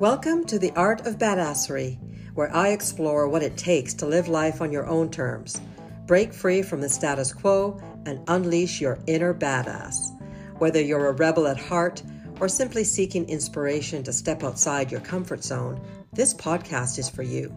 Welcome 0.00 0.44
to 0.46 0.58
the 0.58 0.72
Art 0.72 1.06
of 1.06 1.18
Badassery, 1.18 2.00
where 2.34 2.52
I 2.52 2.70
explore 2.70 3.28
what 3.28 3.44
it 3.44 3.56
takes 3.56 3.94
to 3.94 4.06
live 4.06 4.26
life 4.26 4.60
on 4.60 4.72
your 4.72 4.88
own 4.88 5.08
terms, 5.08 5.60
break 6.06 6.34
free 6.34 6.62
from 6.62 6.80
the 6.80 6.88
status 6.88 7.32
quo, 7.32 7.80
and 8.04 8.18
unleash 8.26 8.80
your 8.80 8.98
inner 9.06 9.32
badass. 9.32 10.10
Whether 10.58 10.80
you're 10.80 11.06
a 11.06 11.12
rebel 11.12 11.46
at 11.46 11.60
heart 11.60 12.02
or 12.40 12.48
simply 12.48 12.82
seeking 12.82 13.28
inspiration 13.28 14.02
to 14.02 14.12
step 14.12 14.42
outside 14.42 14.90
your 14.90 15.00
comfort 15.00 15.44
zone, 15.44 15.80
this 16.12 16.34
podcast 16.34 16.98
is 16.98 17.08
for 17.08 17.22
you. 17.22 17.54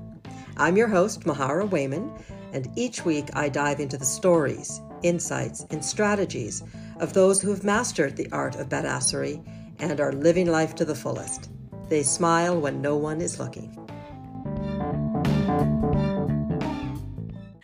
I'm 0.58 0.78
your 0.78 0.90
host, 0.90 1.22
Mahara 1.22 1.68
Wayman, 1.68 2.12
and 2.54 2.70
each 2.76 3.04
week 3.04 3.30
I 3.34 3.50
dive 3.50 3.80
into 3.80 3.98
the 3.98 4.06
stories, 4.06 4.80
insights, 5.02 5.66
and 5.72 5.84
strategies 5.84 6.62
of 7.00 7.14
those 7.14 7.42
who 7.42 7.50
have 7.50 7.64
mastered 7.64 8.16
the 8.16 8.30
art 8.32 8.58
of 8.58 8.70
badassery 8.70 9.44
and 9.80 10.00
are 10.00 10.14
living 10.14 10.46
life 10.46 10.76
to 10.76 10.86
the 10.86 10.94
fullest. 10.94 11.50
They 11.90 12.04
smile 12.04 12.60
when 12.60 12.82
no 12.82 12.98
one 12.98 13.22
is 13.22 13.40
looking. 13.40 13.72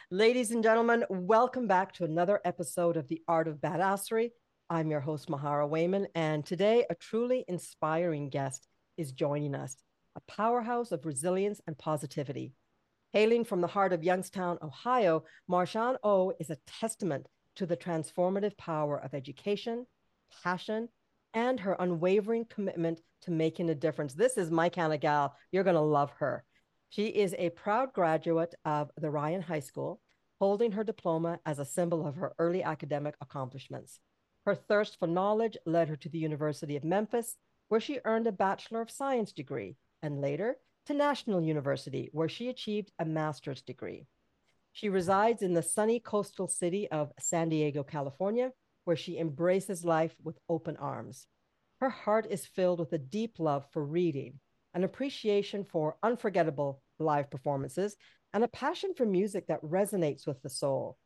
Ladies 0.09 0.51
and 0.51 0.63
gentlemen, 0.63 1.03
welcome 1.09 1.67
back 1.67 1.91
to 1.93 2.05
another 2.05 2.39
episode 2.45 2.95
of 2.95 3.09
The 3.09 3.21
Art 3.27 3.49
of 3.49 3.57
Badassery. 3.57 4.29
I'm 4.69 4.89
your 4.89 5.01
host, 5.01 5.27
Mahara 5.27 5.67
Wayman, 5.67 6.07
and 6.15 6.45
today 6.45 6.85
a 6.89 6.95
truly 6.95 7.43
inspiring 7.49 8.29
guest 8.29 8.65
is 8.95 9.11
joining 9.11 9.55
us, 9.55 9.75
a 10.15 10.21
powerhouse 10.21 10.93
of 10.93 11.05
resilience 11.05 11.59
and 11.67 11.77
positivity. 11.77 12.53
Hailing 13.11 13.43
from 13.43 13.59
the 13.59 13.67
heart 13.67 13.91
of 13.91 14.05
Youngstown, 14.05 14.57
Ohio, 14.61 15.25
Marshawn 15.51 15.97
O 16.01 16.31
is 16.39 16.49
a 16.49 16.57
testament 16.65 17.27
to 17.55 17.65
the 17.65 17.75
transformative 17.75 18.55
power 18.57 18.97
of 18.97 19.13
education, 19.13 19.85
passion, 20.43 20.87
and 21.33 21.59
her 21.59 21.75
unwavering 21.77 22.45
commitment 22.45 23.01
to 23.23 23.31
making 23.31 23.69
a 23.69 23.75
difference. 23.75 24.13
This 24.13 24.37
is 24.37 24.51
my 24.51 24.69
kind 24.69 24.93
of 24.93 24.99
gal. 24.99 25.35
You're 25.51 25.63
going 25.63 25.75
to 25.75 25.81
love 25.81 26.11
her. 26.19 26.43
She 26.89 27.07
is 27.07 27.35
a 27.37 27.49
proud 27.49 27.93
graduate 27.93 28.53
of 28.65 28.91
the 28.97 29.07
Rayen 29.07 29.43
High 29.43 29.59
School, 29.59 29.99
holding 30.39 30.73
her 30.73 30.83
diploma 30.83 31.39
as 31.45 31.59
a 31.59 31.65
symbol 31.65 32.05
of 32.05 32.15
her 32.15 32.33
early 32.37 32.63
academic 32.63 33.15
accomplishments. 33.21 33.99
Her 34.45 34.55
thirst 34.55 34.99
for 34.99 35.07
knowledge 35.07 35.57
led 35.65 35.87
her 35.87 35.95
to 35.95 36.09
the 36.09 36.19
University 36.19 36.75
of 36.75 36.83
Memphis, 36.83 37.37
where 37.69 37.79
she 37.79 37.99
earned 38.05 38.27
a 38.27 38.31
Bachelor 38.31 38.81
of 38.81 38.91
Science 38.91 39.31
degree, 39.31 39.77
and 40.01 40.21
later 40.21 40.57
to 40.85 40.93
National 40.93 41.41
University, 41.41 42.09
where 42.11 42.29
she 42.29 42.49
achieved 42.49 42.91
a 42.99 43.05
master's 43.05 43.61
degree. 43.61 44.05
She 44.73 44.89
resides 44.89 45.41
in 45.41 45.53
the 45.53 45.63
sunny 45.63 45.99
coastal 45.99 46.47
city 46.47 46.89
of 46.91 47.13
San 47.19 47.49
Diego, 47.49 47.83
California, 47.83 48.51
where 48.83 48.97
she 48.97 49.17
embraces 49.17 49.85
life 49.85 50.15
with 50.23 50.37
open 50.49 50.75
arms. 50.77 51.27
Her 51.83 51.89
heart 51.89 52.27
is 52.29 52.45
filled 52.45 52.79
with 52.79 52.93
a 52.93 52.97
deep 52.97 53.39
love 53.39 53.65
for 53.73 53.83
reading, 53.83 54.39
an 54.73 54.85
appreciation 54.85 55.65
for 55.65 55.97
unforgettable 56.01 56.81
live 56.97 57.29
performances, 57.29 57.97
and 58.33 58.41
a 58.41 58.47
passion 58.47 58.93
for 58.93 59.05
music 59.05 59.47
that 59.47 59.61
resonates 59.61 60.25
with 60.25 60.41
the 60.41 60.49
soul, 60.49 60.97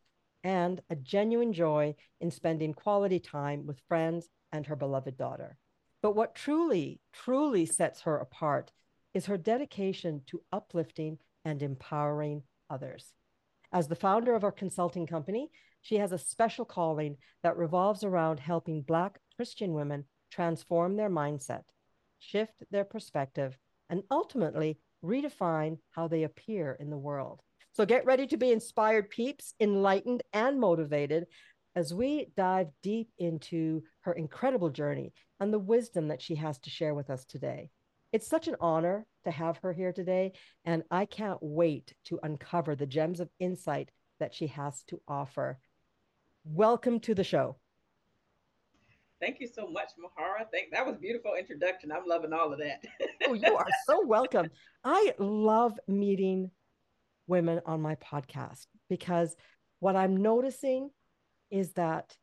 and 0.43 0.79
a 0.91 0.95
genuine 0.95 1.51
joy 1.51 1.95
in 2.21 2.29
spending 2.29 2.75
quality 2.75 3.19
time 3.19 3.65
with 3.65 3.81
friends 3.87 4.29
and 4.51 4.67
her 4.67 4.75
beloved 4.75 5.17
daughter. 5.17 5.57
But 6.03 6.15
what 6.15 6.35
truly, 6.35 7.01
truly 7.11 7.65
sets 7.65 8.01
her 8.01 8.19
apart 8.19 8.71
is 9.15 9.25
her 9.25 9.35
dedication 9.35 10.21
to 10.27 10.43
uplifting 10.53 11.17
and 11.43 11.63
empowering 11.63 12.43
others. 12.69 13.13
As 13.71 13.87
the 13.87 13.95
founder 13.95 14.35
of 14.35 14.43
our 14.43 14.51
consulting 14.51 15.07
company, 15.07 15.49
she 15.81 15.95
has 15.95 16.11
a 16.11 16.19
special 16.19 16.65
calling 16.65 17.17
that 17.41 17.57
revolves 17.57 18.03
around 18.03 18.39
helping 18.39 18.83
Black 18.83 19.17
Christian 19.37 19.73
women 19.73 20.05
transform 20.31 20.95
their 20.95 21.09
mindset, 21.09 21.63
shift 22.19 22.63
their 22.71 22.85
perspective, 22.85 23.57
and 23.89 24.03
ultimately 24.11 24.77
redefine 25.03 25.77
how 25.91 26.07
they 26.07 26.23
appear 26.23 26.77
in 26.79 26.89
the 26.89 26.97
world. 26.97 27.41
So 27.73 27.85
get 27.85 28.05
ready 28.05 28.25
to 28.27 28.37
be 28.37 28.51
inspired, 28.51 29.09
peeps, 29.09 29.53
enlightened, 29.59 30.23
and 30.33 30.59
motivated 30.59 31.27
as 31.75 31.93
we 31.93 32.27
dive 32.35 32.69
deep 32.81 33.09
into 33.19 33.83
her 34.01 34.13
incredible 34.13 34.71
journey 34.71 35.13
and 35.39 35.53
the 35.53 35.59
wisdom 35.59 36.07
that 36.07 36.21
she 36.21 36.33
has 36.35 36.57
to 36.59 36.71
share 36.71 36.95
with 36.95 37.11
us 37.11 37.23
today. 37.25 37.69
It's 38.11 38.27
such 38.27 38.47
an 38.47 38.55
honor 38.59 39.05
to 39.25 39.31
have 39.31 39.57
her 39.57 39.73
here 39.73 39.93
today, 39.93 40.31
and 40.65 40.81
I 40.89 41.05
can't 41.05 41.37
wait 41.39 41.93
to 42.05 42.19
uncover 42.23 42.75
the 42.75 42.87
gems 42.87 43.19
of 43.19 43.29
insight 43.39 43.91
that 44.19 44.33
she 44.33 44.47
has 44.47 44.81
to 44.87 44.99
offer. 45.07 45.59
Welcome 46.43 46.99
to 47.01 47.13
the 47.13 47.23
show. 47.23 47.57
Thank 49.19 49.39
you 49.39 49.47
so 49.47 49.67
much, 49.67 49.89
Mahara. 49.99 50.45
Thank 50.51 50.71
that 50.71 50.85
was 50.85 50.95
beautiful 50.97 51.33
introduction. 51.37 51.91
I'm 51.91 52.05
loving 52.05 52.33
all 52.33 52.53
of 52.53 52.59
that. 52.59 52.83
oh, 53.27 53.33
you 53.33 53.55
are 53.55 53.65
so 53.87 54.03
welcome. 54.05 54.49
I 54.83 55.13
love 55.17 55.79
meeting 55.87 56.51
women 57.25 57.61
on 57.65 57.81
my 57.81 57.95
podcast 57.95 58.67
because 58.89 59.35
what 59.79 59.95
I'm 59.95 60.17
noticing 60.17 60.91
is 61.49 61.73
that, 61.73 62.15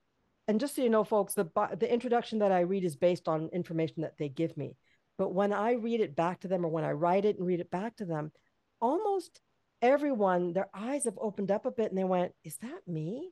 and 0.46 0.60
just 0.60 0.76
so 0.76 0.82
you 0.82 0.90
know, 0.90 1.04
folks, 1.04 1.34
the 1.34 1.48
the 1.78 1.92
introduction 1.92 2.38
that 2.40 2.52
I 2.52 2.60
read 2.60 2.84
is 2.84 2.96
based 2.96 3.26
on 3.28 3.50
information 3.52 4.02
that 4.02 4.16
they 4.18 4.28
give 4.28 4.56
me. 4.56 4.76
But 5.18 5.34
when 5.34 5.52
I 5.52 5.72
read 5.72 6.00
it 6.00 6.14
back 6.14 6.40
to 6.40 6.48
them, 6.48 6.64
or 6.64 6.68
when 6.68 6.84
I 6.84 6.92
write 6.92 7.24
it 7.24 7.38
and 7.38 7.46
read 7.46 7.60
it 7.60 7.70
back 7.70 7.96
to 7.96 8.04
them, 8.04 8.30
almost 8.80 9.40
everyone, 9.82 10.52
their 10.52 10.68
eyes 10.74 11.04
have 11.04 11.18
opened 11.20 11.50
up 11.50 11.66
a 11.66 11.70
bit, 11.72 11.90
and 11.90 11.98
they 11.98 12.04
went, 12.04 12.32
"Is 12.44 12.56
that 12.58 12.86
me?" 12.86 13.30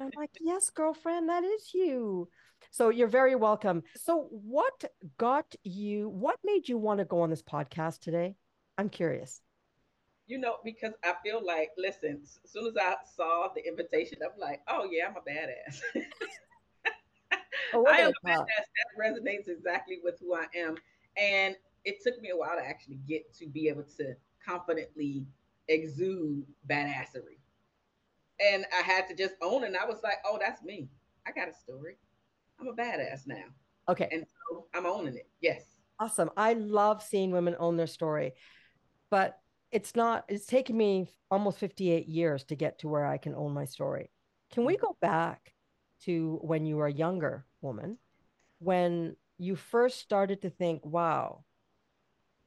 I'm 0.00 0.10
like, 0.16 0.30
"Yes, 0.40 0.70
girlfriend, 0.70 1.28
that 1.28 1.44
is 1.44 1.72
you." 1.74 2.28
So 2.70 2.88
you're 2.90 3.08
very 3.08 3.34
welcome. 3.34 3.82
So 3.96 4.28
what 4.30 4.84
got 5.18 5.54
you, 5.64 6.08
what 6.08 6.38
made 6.44 6.68
you 6.68 6.78
want 6.78 6.98
to 6.98 7.04
go 7.04 7.20
on 7.20 7.30
this 7.30 7.42
podcast 7.42 8.00
today? 8.00 8.36
I'm 8.78 8.88
curious. 8.88 9.40
You 10.26 10.38
know, 10.38 10.56
because 10.64 10.92
I 11.04 11.14
feel 11.22 11.44
like, 11.44 11.70
listen, 11.76 12.20
as 12.22 12.50
soon 12.50 12.66
as 12.66 12.76
I 12.80 12.94
saw 13.16 13.48
the 13.54 13.66
invitation, 13.66 14.18
I'm 14.22 14.38
like, 14.40 14.62
oh 14.68 14.88
yeah, 14.90 15.08
I'm 15.08 15.16
a 15.16 15.20
badass. 15.20 15.80
oh, 17.74 17.86
I 17.90 17.98
am 17.98 18.12
a 18.24 18.26
badass. 18.26 18.46
That 18.46 18.98
resonates 18.98 19.48
exactly 19.48 19.98
with 20.02 20.18
who 20.20 20.34
I 20.34 20.46
am. 20.54 20.76
And 21.16 21.56
it 21.84 22.02
took 22.02 22.20
me 22.20 22.30
a 22.30 22.36
while 22.36 22.56
to 22.56 22.64
actually 22.64 23.00
get 23.08 23.34
to 23.34 23.46
be 23.46 23.68
able 23.68 23.84
to 23.98 24.14
confidently 24.46 25.26
exude 25.68 26.46
badassery. 26.68 27.41
And 28.50 28.66
I 28.76 28.82
had 28.82 29.08
to 29.08 29.14
just 29.14 29.34
own 29.42 29.62
it. 29.64 29.68
And 29.68 29.76
I 29.76 29.84
was 29.84 29.98
like, 30.02 30.18
oh, 30.26 30.38
that's 30.40 30.62
me. 30.62 30.88
I 31.26 31.32
got 31.32 31.48
a 31.48 31.54
story. 31.54 31.96
I'm 32.60 32.68
a 32.68 32.72
badass 32.72 33.26
now. 33.26 33.44
Okay. 33.88 34.08
And 34.10 34.24
so 34.26 34.66
I'm 34.74 34.86
owning 34.86 35.16
it. 35.16 35.28
Yes. 35.40 35.64
Awesome. 35.98 36.30
I 36.36 36.54
love 36.54 37.02
seeing 37.02 37.30
women 37.30 37.56
own 37.58 37.76
their 37.76 37.86
story, 37.86 38.32
but 39.10 39.38
it's 39.70 39.94
not, 39.94 40.24
it's 40.28 40.46
taken 40.46 40.76
me 40.76 41.08
almost 41.30 41.58
58 41.58 42.08
years 42.08 42.44
to 42.44 42.56
get 42.56 42.80
to 42.80 42.88
where 42.88 43.06
I 43.06 43.18
can 43.18 43.34
own 43.34 43.52
my 43.52 43.64
story. 43.64 44.10
Can 44.52 44.64
we 44.64 44.74
mm-hmm. 44.74 44.86
go 44.86 44.96
back 45.00 45.52
to 46.04 46.38
when 46.42 46.66
you 46.66 46.76
were 46.76 46.86
a 46.86 46.92
younger 46.92 47.46
woman, 47.60 47.98
when 48.58 49.16
you 49.38 49.56
first 49.56 50.00
started 50.00 50.42
to 50.42 50.50
think, 50.50 50.84
wow, 50.84 51.44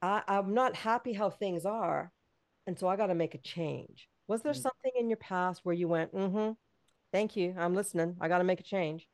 I, 0.01 0.21
I'm 0.27 0.53
not 0.53 0.75
happy 0.75 1.13
how 1.13 1.29
things 1.29 1.65
are. 1.65 2.11
And 2.67 2.77
so 2.77 2.87
I 2.87 2.95
got 2.95 3.07
to 3.07 3.15
make 3.15 3.35
a 3.35 3.39
change. 3.39 4.07
Was 4.27 4.41
there 4.41 4.53
mm-hmm. 4.53 4.61
something 4.61 4.91
in 4.99 5.09
your 5.09 5.17
past 5.17 5.61
where 5.63 5.75
you 5.75 5.87
went, 5.87 6.13
mm 6.13 6.31
hmm, 6.31 6.51
thank 7.11 7.35
you, 7.35 7.55
I'm 7.57 7.75
listening, 7.75 8.15
I 8.19 8.27
got 8.27 8.39
to 8.39 8.43
make 8.43 8.59
a 8.59 8.63
change? 8.63 9.07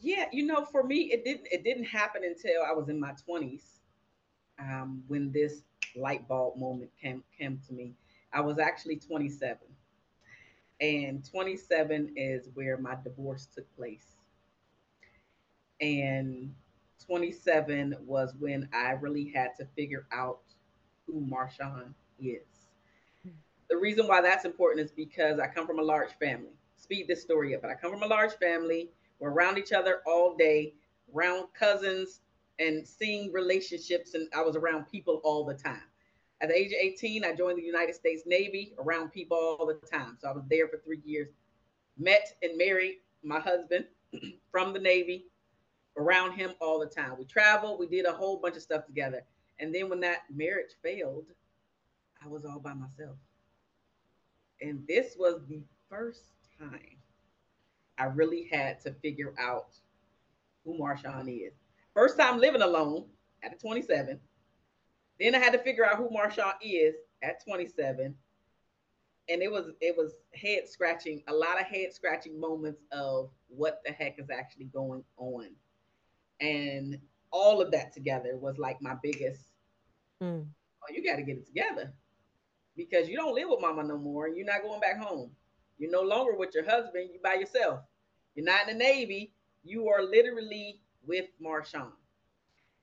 yeah, 0.00 0.26
you 0.32 0.46
know, 0.46 0.64
for 0.64 0.82
me, 0.82 1.10
it 1.12 1.24
didn't 1.24 1.46
it 1.50 1.62
didn't 1.62 1.84
happen 1.84 2.22
until 2.24 2.62
I 2.62 2.72
was 2.72 2.88
in 2.88 2.98
my 2.98 3.12
twenties, 3.24 3.80
um, 4.58 5.02
when 5.08 5.30
this 5.30 5.62
light 5.96 6.26
bulb 6.26 6.58
moment 6.58 6.90
came 7.00 7.22
came 7.38 7.60
to 7.68 7.72
me. 7.72 7.94
I 8.32 8.40
was 8.40 8.58
actually 8.58 8.96
27, 8.96 9.58
and 10.80 11.28
27 11.28 12.12
is 12.14 12.48
where 12.54 12.78
my 12.78 12.96
divorce 13.02 13.48
took 13.52 13.66
place. 13.76 14.14
And 15.80 16.54
27 17.04 17.96
was 18.06 18.34
when 18.38 18.68
I 18.72 18.92
really 18.92 19.32
had 19.34 19.56
to 19.58 19.66
figure 19.74 20.06
out 20.12 20.42
who 21.06 21.26
Marshawn 21.26 21.92
is. 22.20 22.46
The 23.70 23.76
reason 23.76 24.06
why 24.06 24.20
that's 24.20 24.44
important 24.44 24.84
is 24.84 24.92
because 24.92 25.38
I 25.38 25.46
come 25.46 25.66
from 25.66 25.78
a 25.78 25.82
large 25.82 26.10
family. 26.18 26.50
Speed 26.76 27.06
this 27.08 27.22
story 27.22 27.54
up, 27.54 27.62
but 27.62 27.70
I 27.70 27.74
come 27.74 27.92
from 27.92 28.02
a 28.02 28.06
large 28.06 28.32
family 28.34 28.90
we're 29.20 29.30
around 29.30 29.58
each 29.58 29.72
other 29.72 30.00
all 30.06 30.34
day, 30.34 30.74
around 31.14 31.48
cousins 31.52 32.20
and 32.58 32.86
seeing 32.86 33.30
relationships. 33.32 34.14
And 34.14 34.28
I 34.34 34.42
was 34.42 34.56
around 34.56 34.86
people 34.90 35.20
all 35.22 35.44
the 35.44 35.54
time. 35.54 35.82
At 36.40 36.48
the 36.48 36.58
age 36.58 36.72
of 36.72 36.78
18, 36.80 37.24
I 37.24 37.34
joined 37.34 37.58
the 37.58 37.62
United 37.62 37.94
States 37.94 38.22
Navy 38.24 38.72
around 38.78 39.10
people 39.10 39.36
all 39.36 39.66
the 39.66 39.74
time. 39.86 40.16
So 40.18 40.28
I 40.28 40.32
was 40.32 40.44
there 40.48 40.68
for 40.68 40.78
three 40.78 41.02
years. 41.04 41.28
Met 41.98 42.34
and 42.42 42.56
married 42.56 42.96
my 43.22 43.38
husband 43.38 43.84
from 44.50 44.72
the 44.72 44.78
Navy, 44.78 45.26
around 45.98 46.32
him 46.32 46.52
all 46.60 46.80
the 46.80 46.86
time. 46.86 47.16
We 47.18 47.26
traveled, 47.26 47.78
we 47.78 47.86
did 47.86 48.06
a 48.06 48.12
whole 48.12 48.38
bunch 48.38 48.56
of 48.56 48.62
stuff 48.62 48.86
together. 48.86 49.22
And 49.58 49.74
then 49.74 49.90
when 49.90 50.00
that 50.00 50.20
marriage 50.34 50.70
failed, 50.82 51.26
I 52.24 52.28
was 52.28 52.46
all 52.46 52.58
by 52.58 52.72
myself. 52.72 53.16
And 54.60 54.84
this 54.88 55.16
was 55.18 55.40
the 55.48 55.62
first 55.88 56.32
time 56.58 56.96
I 57.98 58.04
really 58.04 58.48
had 58.50 58.80
to 58.80 58.92
figure 58.94 59.34
out 59.38 59.74
who 60.64 60.78
Marshawn 60.78 61.28
is. 61.28 61.52
First 61.94 62.18
time 62.18 62.38
living 62.38 62.62
alone 62.62 63.06
at 63.42 63.60
27. 63.60 64.18
Then 65.18 65.34
I 65.34 65.38
had 65.38 65.52
to 65.52 65.58
figure 65.58 65.84
out 65.84 65.96
who 65.96 66.08
Marshawn 66.08 66.54
is 66.62 66.94
at 67.22 67.44
27. 67.44 68.14
And 69.28 69.42
it 69.42 69.50
was 69.50 69.70
it 69.80 69.96
was 69.96 70.14
head 70.34 70.68
scratching, 70.68 71.22
a 71.28 71.32
lot 71.32 71.60
of 71.60 71.66
head 71.66 71.92
scratching 71.92 72.40
moments 72.40 72.82
of 72.90 73.30
what 73.48 73.80
the 73.84 73.92
heck 73.92 74.18
is 74.18 74.30
actually 74.30 74.64
going 74.66 75.04
on. 75.18 75.50
And 76.40 76.98
all 77.30 77.60
of 77.60 77.70
that 77.70 77.92
together 77.92 78.36
was 78.36 78.58
like 78.58 78.80
my 78.82 78.96
biggest 79.02 79.42
mm. 80.22 80.44
oh, 80.44 80.92
you 80.92 81.04
got 81.04 81.16
to 81.16 81.22
get 81.22 81.36
it 81.36 81.46
together 81.46 81.92
because 82.80 83.10
you 83.10 83.16
don't 83.16 83.34
live 83.34 83.48
with 83.50 83.60
mama 83.60 83.84
no 83.84 83.98
more 83.98 84.26
and 84.26 84.36
you're 84.36 84.46
not 84.46 84.62
going 84.62 84.80
back 84.80 84.98
home. 84.98 85.30
You're 85.78 85.90
no 85.90 86.00
longer 86.00 86.34
with 86.34 86.54
your 86.54 86.64
husband, 86.64 87.10
you're 87.12 87.22
by 87.22 87.34
yourself. 87.34 87.80
You're 88.34 88.46
not 88.46 88.68
in 88.68 88.78
the 88.78 88.84
Navy, 88.84 89.34
you 89.62 89.88
are 89.88 90.02
literally 90.02 90.80
with 91.06 91.26
Marshawn. 91.44 91.92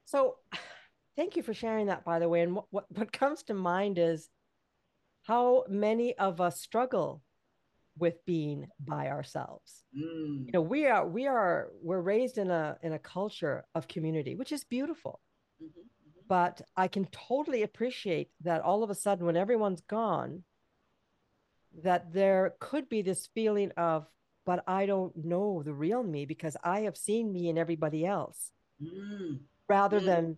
So 0.06 0.36
thank 1.16 1.36
you 1.36 1.42
for 1.42 1.54
sharing 1.54 1.88
that, 1.88 2.06
by 2.06 2.20
the 2.20 2.30
way. 2.30 2.42
And 2.42 2.54
what, 2.54 2.66
what, 2.70 2.86
what 2.90 3.12
comes 3.12 3.42
to 3.44 3.56
mind 3.56 3.98
is 3.98 4.30
how 5.24 5.64
many 5.68 6.16
of 6.18 6.40
us 6.40 6.62
struggle 6.62 7.24
with 7.98 8.24
being 8.28 8.68
by 8.80 9.08
ourselves. 9.08 9.84
Mm. 9.98 10.46
You 10.46 10.52
know, 10.54 10.62
we 10.62 10.86
are 10.86 11.08
we 11.08 11.26
are 11.26 11.70
we're 11.82 12.02
raised 12.02 12.38
in 12.38 12.52
a 12.52 12.78
in 12.84 12.94
a 12.94 13.00
culture 13.00 13.66
of 13.74 13.88
community, 13.88 14.36
which 14.36 14.52
is 14.52 14.64
beautiful. 14.64 15.20
Mm-hmm. 15.62 15.82
But 16.28 16.62
I 16.76 16.88
can 16.88 17.06
totally 17.06 17.64
appreciate 17.64 18.30
that 18.42 18.62
all 18.62 18.84
of 18.84 18.90
a 18.90 18.96
sudden 18.96 19.26
when 19.26 19.38
everyone's 19.38 19.82
gone 19.82 20.44
that 21.84 22.12
there 22.12 22.56
could 22.60 22.90
be 22.90 23.02
this 23.02 23.28
feeling 23.34 23.72
of 23.78 24.08
but 24.48 24.64
I 24.66 24.86
don't 24.86 25.14
know 25.26 25.62
the 25.62 25.74
real 25.74 26.02
me 26.02 26.26
because 26.26 26.56
I 26.64 26.82
have 26.82 26.96
seen 26.96 27.34
me 27.34 27.50
in 27.50 27.58
everybody 27.58 28.06
else. 28.06 28.54
Mm. 28.82 29.40
Rather 29.68 30.00
mm. 30.00 30.06
than 30.06 30.38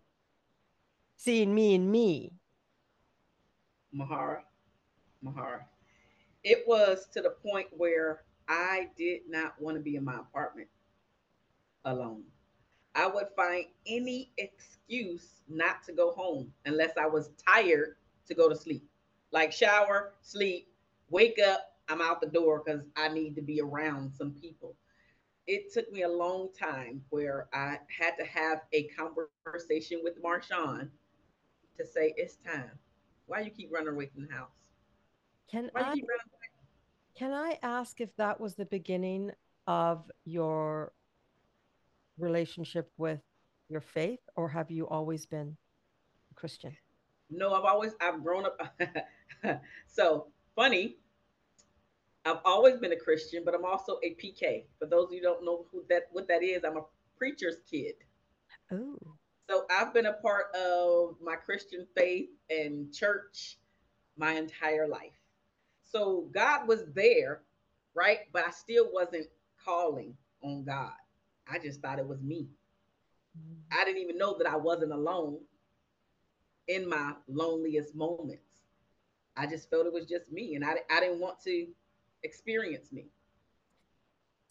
seeing 1.15 1.53
me 1.53 1.75
in 1.75 1.91
me. 1.91 2.33
Mahara, 3.95 4.39
Mahara. 5.23 5.59
It 6.43 6.63
was 6.65 7.05
to 7.13 7.21
the 7.21 7.29
point 7.29 7.67
where 7.77 8.23
I 8.47 8.87
did 8.97 9.21
not 9.29 9.53
want 9.61 9.77
to 9.77 9.83
be 9.83 9.95
in 9.95 10.03
my 10.03 10.15
apartment 10.15 10.69
alone. 11.85 12.23
I 12.95 13.07
would 13.07 13.27
find 13.35 13.65
any 13.85 14.31
excuse 14.37 15.41
not 15.47 15.83
to 15.83 15.93
go 15.93 16.11
home 16.11 16.51
unless 16.65 16.97
I 16.97 17.05
was 17.05 17.29
tired 17.47 17.95
to 18.27 18.33
go 18.33 18.49
to 18.49 18.55
sleep. 18.55 18.87
Like 19.31 19.51
shower, 19.51 20.13
sleep, 20.21 20.67
wake 21.09 21.39
up, 21.39 21.73
I'm 21.87 22.01
out 22.01 22.21
the 22.21 22.27
door 22.27 22.61
because 22.63 22.81
I 22.95 23.09
need 23.09 23.35
to 23.35 23.41
be 23.41 23.61
around 23.61 24.11
some 24.13 24.31
people. 24.31 24.75
It 25.47 25.73
took 25.73 25.91
me 25.91 26.03
a 26.03 26.09
long 26.09 26.49
time 26.57 27.01
where 27.09 27.47
I 27.53 27.79
had 27.95 28.15
to 28.19 28.25
have 28.25 28.61
a 28.73 28.83
conversation 28.89 30.01
with 30.03 30.21
Marshawn 30.23 30.89
to 31.77 31.85
say 31.85 32.13
it's 32.17 32.37
time. 32.45 32.71
Why 33.25 33.41
you 33.41 33.49
keep 33.49 33.71
running 33.71 33.93
away 33.93 34.07
from 34.07 34.27
the 34.27 34.33
house? 34.33 34.49
Can 35.49 35.69
Why 35.73 35.81
I 35.81 35.95
can 37.15 37.33
I 37.33 37.57
ask 37.63 37.99
if 37.99 38.15
that 38.17 38.39
was 38.39 38.55
the 38.55 38.65
beginning 38.65 39.31
of 39.67 40.09
your 40.25 40.93
relationship 42.21 42.91
with 42.97 43.19
your 43.69 43.81
faith, 43.81 44.19
or 44.35 44.49
have 44.49 44.71
you 44.71 44.87
always 44.87 45.25
been 45.25 45.55
a 46.31 46.35
Christian? 46.35 46.75
No, 47.29 47.53
I've 47.53 47.65
always 47.65 47.93
I've 48.01 48.23
grown 48.23 48.45
up. 48.45 48.59
so 49.87 50.27
funny. 50.55 50.97
I've 52.25 52.39
always 52.43 52.77
been 52.77 52.91
a 52.91 52.97
Christian, 52.97 53.43
but 53.45 53.53
I'm 53.53 53.65
also 53.65 53.99
a 54.03 54.15
PK. 54.15 54.65
For 54.77 54.85
those 54.85 55.07
of 55.07 55.13
you 55.13 55.21
don't 55.21 55.45
know 55.45 55.65
who 55.71 55.83
that 55.89 56.03
what 56.11 56.27
that 56.27 56.43
is, 56.43 56.63
I'm 56.63 56.77
a 56.77 56.85
preacher's 57.17 57.57
kid. 57.69 57.93
Oh. 58.71 58.97
So 59.49 59.65
I've 59.71 59.93
been 59.93 60.05
a 60.05 60.13
part 60.13 60.55
of 60.55 61.15
my 61.21 61.35
Christian 61.35 61.87
faith 61.97 62.29
and 62.49 62.93
church 62.93 63.57
my 64.17 64.33
entire 64.33 64.87
life. 64.87 65.17
So 65.83 66.27
God 66.31 66.67
was 66.67 66.83
there, 66.93 67.41
right? 67.95 68.19
But 68.31 68.45
I 68.45 68.51
still 68.51 68.89
wasn't 68.91 69.27
calling 69.63 70.15
on 70.43 70.63
God. 70.63 70.93
I 71.51 71.57
just 71.59 71.81
thought 71.81 71.99
it 71.99 72.07
was 72.07 72.21
me. 72.21 72.47
I 73.71 73.85
didn't 73.85 74.01
even 74.01 74.17
know 74.17 74.37
that 74.37 74.47
I 74.47 74.55
wasn't 74.55 74.91
alone 74.91 75.39
in 76.67 76.87
my 76.87 77.13
loneliest 77.27 77.95
moments. 77.95 78.43
I 79.37 79.47
just 79.47 79.69
felt 79.69 79.85
it 79.85 79.93
was 79.93 80.05
just 80.05 80.31
me, 80.31 80.55
and 80.55 80.65
I, 80.65 80.75
I 80.91 80.99
didn't 80.99 81.19
want 81.19 81.41
to 81.45 81.67
experience 82.23 82.91
me 82.91 83.05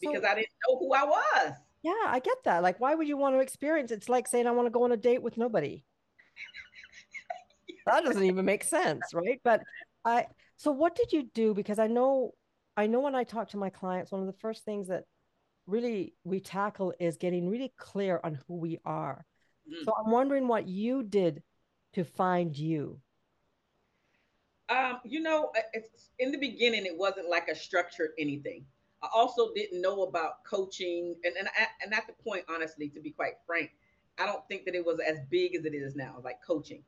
because 0.01 0.23
so, 0.23 0.27
I 0.27 0.35
didn't 0.35 0.49
know 0.67 0.79
who 0.79 0.93
I 0.93 1.03
was. 1.03 1.53
Yeah, 1.83 1.93
I 2.05 2.19
get 2.19 2.37
that. 2.45 2.63
Like, 2.63 2.79
why 2.79 2.95
would 2.95 3.07
you 3.07 3.17
want 3.17 3.35
to 3.35 3.39
experience? 3.39 3.91
It's 3.91 4.09
like 4.09 4.27
saying 4.27 4.47
I 4.47 4.51
want 4.51 4.65
to 4.65 4.71
go 4.71 4.83
on 4.83 4.91
a 4.91 4.97
date 4.97 5.21
with 5.21 5.37
nobody. 5.37 5.83
that 7.85 8.03
doesn't 8.03 8.23
even 8.23 8.45
make 8.45 8.63
sense, 8.63 9.13
right? 9.13 9.39
But 9.43 9.61
I. 10.03 10.27
So, 10.57 10.71
what 10.71 10.95
did 10.95 11.13
you 11.13 11.29
do? 11.33 11.53
Because 11.53 11.79
I 11.79 11.87
know, 11.87 12.31
I 12.75 12.87
know 12.87 12.99
when 12.99 13.15
I 13.15 13.23
talk 13.23 13.49
to 13.49 13.57
my 13.57 13.69
clients, 13.69 14.11
one 14.11 14.21
of 14.21 14.27
the 14.27 14.39
first 14.39 14.65
things 14.65 14.87
that 14.87 15.03
really 15.69 16.13
we 16.23 16.39
tackle 16.39 16.93
is 16.99 17.17
getting 17.17 17.49
really 17.49 17.73
clear 17.77 18.19
on 18.23 18.39
who 18.47 18.55
we 18.55 18.79
are. 18.85 19.25
Mm. 19.67 19.85
So, 19.85 19.93
I'm 19.97 20.11
wondering 20.11 20.47
what 20.47 20.67
you 20.67 21.03
did 21.03 21.43
to 21.93 22.03
find 22.03 22.57
you. 22.57 22.99
Um, 24.69 24.99
you 25.03 25.21
know, 25.21 25.51
it's 25.73 26.09
in 26.19 26.31
the 26.31 26.37
beginning, 26.37 26.85
it 26.85 26.95
wasn't 26.95 27.29
like 27.29 27.47
a 27.47 27.55
structured 27.55 28.11
anything. 28.19 28.65
I 29.01 29.07
also 29.15 29.53
didn't 29.55 29.81
know 29.81 30.03
about 30.03 30.43
coaching, 30.43 31.15
and 31.23 31.35
and 31.37 31.47
and 31.83 31.93
at 31.93 32.05
the 32.05 32.13
point, 32.23 32.43
honestly, 32.49 32.89
to 32.89 32.99
be 32.99 33.11
quite 33.11 33.33
frank, 33.47 33.71
I 34.19 34.25
don't 34.25 34.45
think 34.47 34.65
that 34.65 34.75
it 34.75 34.85
was 34.85 34.99
as 34.99 35.19
big 35.29 35.55
as 35.55 35.65
it 35.65 35.73
is 35.73 35.95
now, 35.95 36.21
like 36.23 36.39
coaching. 36.45 36.83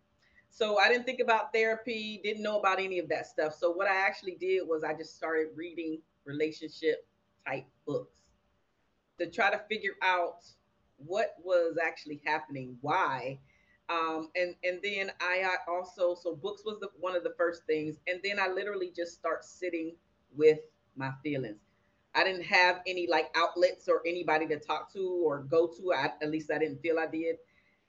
So 0.50 0.78
I 0.78 0.90
didn't 0.90 1.06
think 1.06 1.22
about 1.22 1.54
therapy, 1.54 2.20
didn't 2.24 2.44
know 2.44 2.60
about 2.60 2.80
any 2.80 3.00
of 3.00 3.08
that 3.10 3.26
stuff. 3.26 3.56
So 3.56 3.72
what 3.72 3.88
I 3.88 3.96
actually 3.96 4.36
did 4.36 4.68
was 4.68 4.84
I 4.84 4.94
just 4.94 5.16
started 5.16 5.48
reading 5.56 6.00
relationship 6.26 7.08
type 7.48 7.66
books 7.88 8.21
to 9.22 9.30
try 9.30 9.52
to 9.52 9.60
figure 9.70 9.96
out 10.02 10.44
what 10.98 11.36
was 11.44 11.78
actually 11.84 12.22
happening, 12.26 12.78
why, 12.82 13.40
um, 13.90 14.30
and 14.36 14.56
and 14.64 14.80
then 14.84 15.12
I, 15.20 15.44
also 15.68 16.16
so 16.16 16.36
books 16.36 16.64
was 16.66 16.80
the 16.80 16.90
one 17.00 17.16
of 17.16 17.24
the 17.24 17.34
first 17.38 17.66
things, 17.66 18.00
and 18.08 18.20
then 18.24 18.40
I 18.40 18.48
literally 18.48 18.92
just 18.96 19.14
start 19.14 19.44
sitting 19.44 19.94
with 20.36 20.60
my 20.96 21.12
feelings. 21.24 21.60
I 22.16 22.24
didn't 22.24 22.44
have 22.44 22.82
any 22.88 23.08
like 23.08 23.32
outlets 23.36 23.88
or 23.88 24.02
anybody 24.06 24.48
to 24.48 24.60
talk 24.60 24.92
to 24.94 25.22
or 25.24 25.40
go 25.44 25.68
to. 25.68 25.94
I, 25.94 26.12
at 26.22 26.32
least 26.32 26.52
I 26.52 26.58
didn't 26.58 26.82
feel 26.82 27.00
I 27.00 27.08
did, 27.08 27.38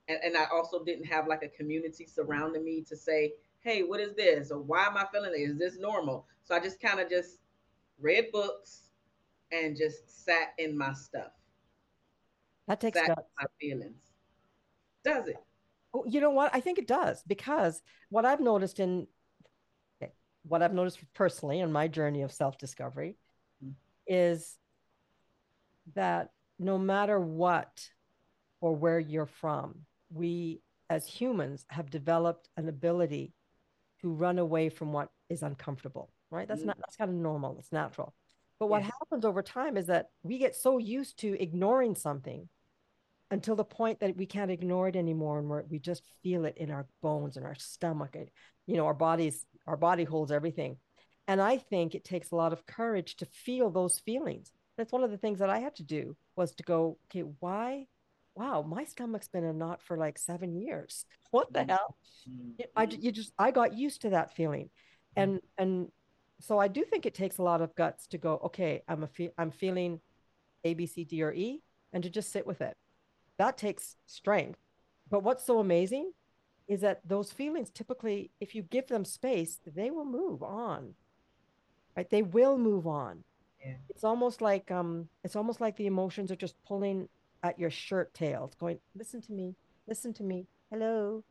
and, 0.07 0.19
and 0.23 0.37
I 0.37 0.45
also 0.53 0.83
didn't 0.83 1.05
have 1.05 1.27
like 1.27 1.43
a 1.43 1.49
community 1.49 2.05
surrounding 2.05 2.63
me 2.63 2.81
to 2.89 2.95
say, 2.95 3.33
"Hey, 3.61 3.83
what 3.83 3.99
is 3.99 4.13
this?" 4.15 4.51
or 4.51 4.59
"Why 4.59 4.85
am 4.85 4.97
I 4.97 5.05
feeling 5.11 5.31
this? 5.31 5.51
Is 5.51 5.57
this 5.57 5.79
normal?" 5.79 6.27
So 6.43 6.55
I 6.55 6.59
just 6.59 6.79
kind 6.81 6.99
of 6.99 7.09
just 7.09 7.39
read 7.99 8.31
books 8.31 8.89
and 9.53 9.77
just 9.77 10.25
sat 10.25 10.53
in 10.57 10.77
my 10.77 10.93
stuff. 10.93 11.31
That 12.67 12.81
takes 12.81 12.99
my 13.07 13.45
feelings. 13.59 14.01
Does 15.05 15.27
it? 15.27 15.37
Oh, 15.93 16.05
you 16.07 16.21
know 16.21 16.31
what? 16.31 16.53
I 16.53 16.59
think 16.59 16.79
it 16.79 16.87
does 16.87 17.21
because 17.27 17.81
what 18.09 18.25
I've 18.25 18.39
noticed 18.39 18.79
in 18.79 19.07
what 20.43 20.61
I've 20.61 20.73
noticed 20.73 20.99
personally 21.13 21.59
in 21.59 21.71
my 21.71 21.87
journey 21.87 22.21
of 22.21 22.31
self 22.31 22.57
discovery 22.57 23.15
mm-hmm. 23.63 23.73
is 24.07 24.57
that 25.95 26.31
no 26.59 26.77
matter 26.77 27.19
what 27.19 27.89
or 28.61 28.75
where 28.75 28.99
you're 28.99 29.25
from, 29.25 29.85
we 30.11 30.61
as 30.89 31.07
humans 31.07 31.65
have 31.69 31.89
developed 31.89 32.49
an 32.57 32.67
ability 32.69 33.33
to 34.01 34.09
run 34.09 34.37
away 34.37 34.69
from 34.69 34.91
what 34.91 35.09
is 35.29 35.43
uncomfortable, 35.43 36.11
right? 36.29 36.47
That's 36.47 36.59
mm-hmm. 36.59 36.67
not, 36.67 36.77
that's 36.77 36.97
kind 36.97 37.09
of 37.09 37.15
normal, 37.15 37.57
it's 37.57 37.71
natural. 37.71 38.13
But 38.63 38.69
what 38.69 38.83
yes. 38.83 38.93
happens 39.01 39.25
over 39.25 39.41
time 39.41 39.75
is 39.75 39.87
that 39.87 40.07
we 40.23 40.37
get 40.37 40.55
so 40.55 40.77
used 40.77 41.19
to 41.19 41.37
ignoring 41.37 41.95
something 41.95 42.47
until 43.29 43.57
the 43.57 43.65
point 43.65 43.99
that 43.99 44.15
we 44.15 44.25
can't 44.25 44.49
ignore 44.49 44.87
it 44.87 44.95
anymore 44.95 45.39
and 45.39 45.49
we're, 45.49 45.63
we 45.63 45.79
just 45.79 46.05
feel 46.23 46.45
it 46.45 46.55
in 46.55 46.71
our 46.71 46.87
bones 47.01 47.35
and 47.35 47.45
our 47.45 47.55
stomach 47.55 48.15
and 48.15 48.29
you 48.65 48.77
know 48.77 48.85
our 48.85 48.93
bodies 48.93 49.45
our 49.67 49.75
body 49.75 50.05
holds 50.05 50.31
everything. 50.31 50.77
And 51.27 51.41
i 51.41 51.57
think 51.57 51.93
it 51.93 52.05
takes 52.05 52.31
a 52.31 52.37
lot 52.37 52.53
of 52.53 52.65
courage 52.65 53.17
to 53.17 53.25
feel 53.25 53.69
those 53.69 53.99
feelings. 53.99 54.49
That's 54.77 54.93
one 54.93 55.03
of 55.03 55.11
the 55.11 55.17
things 55.17 55.39
that 55.39 55.49
i 55.49 55.59
had 55.59 55.75
to 55.75 55.83
do 55.83 56.15
was 56.37 56.55
to 56.55 56.63
go 56.63 56.97
okay 57.07 57.25
why 57.41 57.87
wow 58.33 58.61
my 58.61 58.85
stomach's 58.85 59.27
been 59.27 59.43
a 59.43 59.51
knot 59.51 59.81
for 59.81 59.97
like 59.97 60.17
seven 60.17 60.55
years. 60.55 61.05
What 61.31 61.51
the 61.51 61.65
hell? 61.65 61.97
Mm-hmm. 62.29 62.61
i 62.77 62.83
you 62.85 63.11
just 63.11 63.33
i 63.37 63.51
got 63.51 63.73
used 63.73 64.03
to 64.03 64.11
that 64.11 64.33
feeling. 64.33 64.69
And 65.17 65.41
and 65.57 65.89
so 66.43 66.59
i 66.59 66.67
do 66.67 66.83
think 66.83 67.05
it 67.05 67.13
takes 67.13 67.37
a 67.37 67.43
lot 67.43 67.61
of 67.61 67.73
guts 67.75 68.07
to 68.07 68.17
go 68.17 68.39
okay 68.43 68.81
i'm 68.87 69.03
a 69.03 69.07
fe- 69.07 69.33
i'm 69.37 69.51
feeling 69.51 69.99
a 70.63 70.73
b 70.73 70.85
c 70.85 71.03
d 71.03 71.23
or 71.23 71.33
e 71.33 71.61
and 71.93 72.03
to 72.03 72.09
just 72.09 72.31
sit 72.31 72.45
with 72.45 72.61
it 72.61 72.75
that 73.37 73.57
takes 73.57 73.95
strength. 74.05 74.59
But 75.09 75.23
what's 75.23 75.45
so 75.45 75.59
amazing 75.59 76.11
is 76.67 76.81
that 76.81 77.01
those 77.05 77.31
feelings 77.31 77.69
typically, 77.69 78.31
if 78.39 78.55
you 78.55 78.61
give 78.61 78.87
them 78.87 79.05
space, 79.05 79.59
they 79.65 79.91
will 79.91 80.05
move 80.05 80.41
on. 80.43 80.93
Right? 81.95 82.09
They 82.09 82.23
will 82.23 82.57
move 82.57 82.87
on. 82.87 83.23
Yeah. 83.63 83.75
It's 83.89 84.03
almost 84.03 84.41
like 84.41 84.71
um, 84.71 85.09
it's 85.23 85.35
almost 85.35 85.61
like 85.61 85.77
the 85.77 85.87
emotions 85.87 86.31
are 86.31 86.35
just 86.35 86.55
pulling 86.65 87.09
at 87.43 87.59
your 87.59 87.69
shirt 87.69 88.13
tails, 88.13 88.53
going, 88.55 88.79
listen 88.95 89.21
to 89.21 89.31
me, 89.33 89.55
listen 89.87 90.13
to 90.13 90.23
me. 90.23 90.47
Hello. 90.71 91.23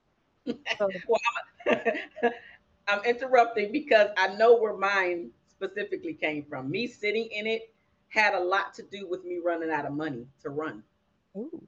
So, 0.77 0.89
well, 1.07 1.79
I'm, 2.89 3.05
interrupting 3.05 3.73
because 3.73 4.09
I 4.17 4.35
know 4.37 4.57
where 4.57 4.77
mine 4.77 5.31
specifically 5.49 6.15
came 6.15 6.45
from. 6.45 6.71
Me 6.71 6.87
sitting 6.87 7.27
in 7.27 7.47
it 7.47 7.75
had 8.09 8.35
a 8.35 8.41
lot 8.41 8.75
to 8.75 8.83
do 8.83 9.09
with 9.09 9.25
me 9.25 9.41
running 9.45 9.71
out 9.71 9.87
of 9.87 9.93
money 9.93 10.27
to 10.43 10.51
run. 10.51 10.83
Ooh. 11.37 11.63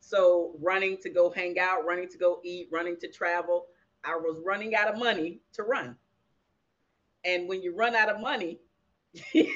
So 0.00 0.54
running 0.60 0.98
to 0.98 1.10
go 1.10 1.30
hang 1.30 1.58
out, 1.58 1.84
running 1.84 2.08
to 2.08 2.18
go 2.18 2.40
eat, 2.44 2.68
running 2.70 2.96
to 2.98 3.08
travel. 3.08 3.66
I 4.04 4.16
was 4.16 4.40
running 4.44 4.74
out 4.74 4.88
of 4.88 4.98
money 4.98 5.40
to 5.54 5.64
run. 5.64 5.96
And 7.24 7.48
when 7.48 7.60
you 7.60 7.74
run 7.74 7.96
out 7.96 8.08
of 8.08 8.20
money, 8.20 8.60
you 9.32 9.48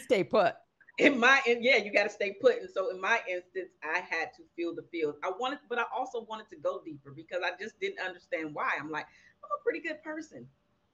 stay 0.00 0.24
put. 0.24 0.54
In 0.98 1.18
my 1.18 1.40
yeah, 1.46 1.76
you 1.76 1.92
got 1.92 2.04
to 2.04 2.10
stay 2.10 2.32
put. 2.40 2.60
And 2.60 2.68
so 2.70 2.90
in 2.90 3.00
my 3.00 3.20
instance, 3.28 3.70
I 3.82 3.98
had 3.98 4.32
to 4.36 4.42
feel 4.56 4.74
the 4.74 4.84
field. 4.92 5.16
I 5.24 5.32
wanted, 5.38 5.60
but 5.68 5.78
I 5.78 5.84
also 5.96 6.24
wanted 6.28 6.48
to 6.50 6.56
go 6.56 6.82
deeper 6.84 7.12
because 7.14 7.40
I 7.44 7.50
just 7.60 7.78
didn't 7.80 8.00
understand 8.00 8.54
why. 8.54 8.70
I'm 8.78 8.90
like, 8.90 9.06
I'm 9.44 9.60
a 9.60 9.62
pretty 9.62 9.80
good 9.80 10.02
person. 10.02 10.46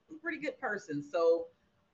I'm 0.08 0.16
a 0.16 0.18
pretty 0.18 0.38
good 0.38 0.58
person. 0.60 1.02
So 1.02 1.46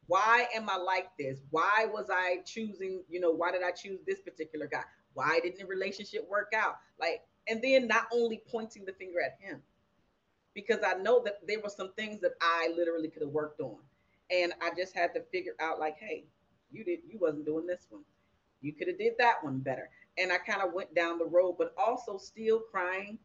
why 0.06 0.46
am 0.54 0.70
I 0.70 0.76
like 0.76 1.08
this? 1.18 1.40
Why 1.50 1.86
was 1.92 2.06
I 2.10 2.38
choosing, 2.44 3.02
you 3.08 3.20
know, 3.20 3.30
why 3.30 3.52
did 3.52 3.62
I 3.62 3.72
choose 3.72 4.00
this 4.06 4.20
particular 4.20 4.66
guy? 4.66 4.84
Why 5.14 5.40
didn't 5.42 5.58
the 5.58 5.66
relationship 5.66 6.28
work 6.28 6.52
out? 6.56 6.76
Like, 7.00 7.22
and 7.48 7.62
then 7.62 7.86
not 7.86 8.06
only 8.12 8.42
pointing 8.50 8.84
the 8.84 8.92
finger 8.92 9.20
at 9.20 9.38
him, 9.40 9.62
because 10.54 10.78
I 10.86 10.94
know 10.94 11.22
that 11.24 11.46
there 11.46 11.60
were 11.60 11.68
some 11.68 11.92
things 11.94 12.20
that 12.20 12.32
I 12.40 12.72
literally 12.76 13.08
could 13.08 13.22
have 13.22 13.30
worked 13.30 13.60
on. 13.60 13.76
And 14.30 14.52
I 14.60 14.70
just 14.76 14.96
had 14.96 15.14
to 15.14 15.22
figure 15.30 15.54
out, 15.60 15.78
like, 15.78 15.96
hey, 15.98 16.24
you 16.72 16.84
did 16.84 17.00
you 17.08 17.18
wasn't 17.18 17.46
doing 17.46 17.66
this 17.66 17.86
one. 17.90 18.02
You 18.60 18.72
could 18.72 18.88
have 18.88 18.98
did 18.98 19.12
that 19.18 19.44
one 19.44 19.58
better. 19.58 19.90
And 20.18 20.32
I 20.32 20.38
kind 20.38 20.62
of 20.62 20.72
went 20.72 20.94
down 20.94 21.18
the 21.18 21.26
road, 21.26 21.56
but 21.58 21.74
also 21.78 22.16
still 22.16 22.60
crying 22.60 23.18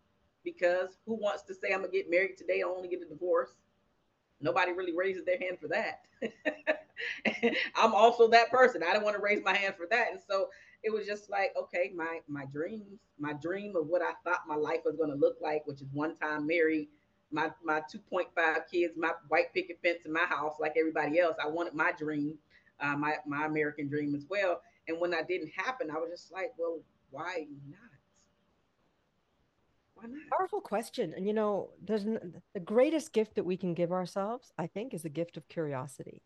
because 0.44 0.98
who 1.06 1.16
wants 1.16 1.44
to 1.44 1.54
say 1.54 1.74
I'm 1.74 1.82
gonna 1.82 1.92
get 1.92 2.10
married 2.10 2.38
today, 2.38 2.62
I 2.62 2.70
only 2.70 2.90
get 2.90 3.02
a 3.02 3.06
divorce? 3.06 3.52
Nobody 4.42 4.72
really 4.74 4.96
raises 4.96 5.26
their 5.26 5.38
hand 5.40 5.58
for 5.62 5.68
that. 5.70 6.06
I'm 7.76 7.94
also 7.94 8.28
that 8.30 8.50
person. 8.52 8.84
I 8.84 8.94
don't 8.94 9.04
want 9.04 9.16
to 9.16 9.22
raise 9.22 9.44
my 9.44 9.56
hand 9.56 9.76
for 9.78 9.88
that. 9.92 10.08
And 10.12 10.20
so 10.28 10.50
it 10.84 10.92
was 10.92 11.06
just 11.06 11.30
like, 11.30 11.54
okay, 11.58 11.92
my 11.96 12.20
my 12.28 12.46
dreams, 12.46 13.00
my 13.20 13.34
dream 13.34 13.76
of 13.76 13.88
what 13.88 14.02
I 14.02 14.14
thought 14.24 14.48
my 14.48 14.56
life 14.56 14.82
was 14.86 14.96
going 14.96 15.12
to 15.12 15.16
look 15.16 15.38
like, 15.42 15.66
which 15.68 15.82
is 15.82 15.88
one 15.94 16.16
time 16.18 16.48
married, 16.48 16.90
my 17.32 17.52
my 17.64 17.82
2.5 17.90 18.64
kids, 18.72 18.94
my 18.98 19.12
white 19.30 19.54
picket 19.54 19.80
fence 19.84 20.06
in 20.06 20.14
my 20.14 20.26
house, 20.26 20.56
like 20.60 20.74
everybody 20.78 21.20
else. 21.20 21.36
I 21.44 21.48
wanted 21.48 21.74
my 21.76 21.92
dream, 21.92 22.38
uh, 22.80 22.96
my 22.98 23.16
my 23.28 23.46
American 23.46 23.88
dream 23.88 24.16
as 24.16 24.26
well. 24.30 24.62
And 24.88 25.00
when 25.00 25.12
that 25.12 25.28
didn't 25.28 25.52
happen, 25.56 25.92
I 25.92 25.96
was 26.00 26.10
just 26.10 26.32
like, 26.32 26.52
well, 26.58 26.80
why 27.12 27.46
not? 27.70 27.91
Powerful 30.38 30.62
question. 30.62 31.14
And 31.16 31.26
you 31.26 31.34
know, 31.34 31.70
there's 31.84 32.06
the 32.06 32.60
greatest 32.60 33.14
gift 33.14 33.36
that 33.36 33.44
we 33.44 33.58
can 33.58 33.74
give 33.74 33.92
ourselves, 33.92 34.52
I 34.58 34.68
think, 34.68 34.94
is 34.94 35.04
the 35.04 35.10
gift 35.10 35.38
of 35.38 35.48
curiosity 35.48 36.22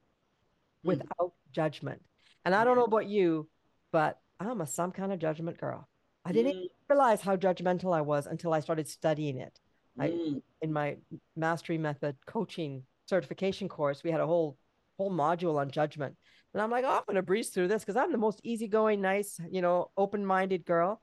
mm. 0.86 0.89
without 0.89 1.34
judgment. 1.51 2.01
And 2.44 2.53
I 2.53 2.63
don't 2.63 2.77
know 2.77 2.84
about 2.84 3.08
you, 3.08 3.50
but 3.91 4.20
I'm 4.39 4.62
a 4.62 4.67
some 4.67 4.91
kind 4.91 5.12
of 5.12 5.20
judgment 5.20 5.60
girl. 5.60 5.88
I 6.24 6.32
didn't 6.32 6.55
mm. 6.55 6.67
realize 6.89 7.22
how 7.22 7.36
judgmental 7.36 7.96
I 7.96 8.01
was 8.01 8.27
until 8.27 8.53
I 8.53 8.60
started 8.60 8.88
studying 8.88 9.38
it. 9.39 9.60
I, 9.98 10.10
mm. 10.10 10.41
in 10.62 10.74
my 10.74 10.98
mastery 11.36 11.77
method 11.77 12.15
coaching 12.25 12.84
certification 13.08 13.70
course, 13.70 14.03
we 14.03 14.12
had 14.12 14.22
a 14.22 14.27
whole 14.27 14.58
whole 14.98 15.12
module 15.12 15.58
on 15.58 15.70
judgment. 15.72 16.15
And 16.53 16.62
I'm 16.62 16.72
like, 16.72 16.86
oh, 16.86 16.89
I'm 16.89 17.03
going 17.05 17.15
to 17.17 17.22
breeze 17.22 17.50
through 17.50 17.67
this 17.67 17.84
because 17.84 17.98
I'm 17.98 18.13
the 18.13 18.17
most 18.17 18.39
easygoing, 18.44 19.01
nice, 19.01 19.38
you 19.51 19.62
know, 19.62 19.91
open 19.98 20.25
minded 20.25 20.65
girl 20.65 21.01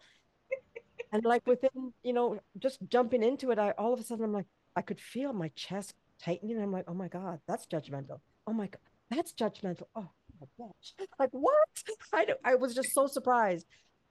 and 1.13 1.25
like 1.25 1.47
within 1.47 1.93
you 2.03 2.13
know 2.13 2.39
just 2.59 2.79
jumping 2.89 3.23
into 3.23 3.51
it 3.51 3.59
i 3.59 3.71
all 3.73 3.93
of 3.93 4.01
a 4.01 4.03
sudden 4.03 4.25
i'm 4.25 4.33
like 4.33 4.47
i 4.77 4.83
could 4.83 5.01
feel 5.01 5.33
my 5.33 5.49
chest 5.55 5.95
tightening. 6.23 6.61
I'm 6.61 6.73
like 6.73 6.85
oh 6.89 6.95
my 6.95 7.09
god 7.09 7.41
that's 7.47 7.67
judgmental. 7.67 8.21
Oh 8.47 8.53
my 8.53 8.67
god 8.67 8.81
that's 9.11 9.33
judgmental. 9.33 9.85
Oh 9.95 10.09
my 10.41 10.47
gosh. 10.59 11.07
Like 11.19 11.31
what? 11.33 11.55
I 12.13 12.27
i 12.45 12.55
was 12.55 12.75
just 12.75 12.95
so 12.95 13.07
surprised. 13.07 13.67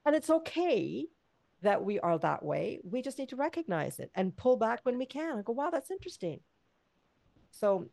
And 0.05 0.15
it's 0.15 0.29
okay 0.29 1.07
that 1.63 1.83
we 1.83 1.99
are 1.99 2.17
that 2.19 2.43
way. 2.43 2.79
We 2.83 3.01
just 3.01 3.19
need 3.19 3.29
to 3.29 3.35
recognize 3.35 3.99
it 3.99 4.11
and 4.15 4.35
pull 4.35 4.57
back 4.57 4.79
when 4.83 4.97
we 4.97 5.05
can 5.05 5.35
and 5.35 5.45
go 5.45 5.53
wow 5.53 5.69
that's 5.69 5.91
interesting. 5.91 6.39
So 7.51 7.89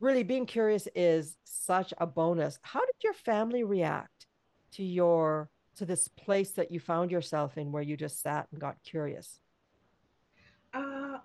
really 0.00 0.22
being 0.22 0.46
curious 0.46 0.88
is 0.94 1.36
such 1.44 1.92
a 1.98 2.06
bonus. 2.06 2.58
How 2.62 2.80
did 2.80 2.96
your 3.02 3.14
family 3.14 3.64
react 3.64 4.26
to 4.72 4.84
your 4.84 5.50
to 5.80 5.86
this 5.86 6.08
place 6.08 6.50
that 6.50 6.70
you 6.70 6.78
found 6.78 7.10
yourself 7.10 7.56
in 7.56 7.72
where 7.72 7.82
you 7.82 7.96
just 7.96 8.20
sat 8.20 8.46
and 8.52 8.60
got 8.60 8.76
curious? 8.84 9.40
Uh, 10.74 11.16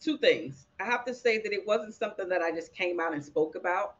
two 0.00 0.18
things. 0.18 0.66
I 0.78 0.84
have 0.84 1.02
to 1.06 1.14
say 1.14 1.38
that 1.38 1.50
it 1.50 1.66
wasn't 1.66 1.94
something 1.94 2.28
that 2.28 2.42
I 2.42 2.50
just 2.50 2.74
came 2.74 3.00
out 3.00 3.14
and 3.14 3.24
spoke 3.24 3.54
about. 3.54 3.96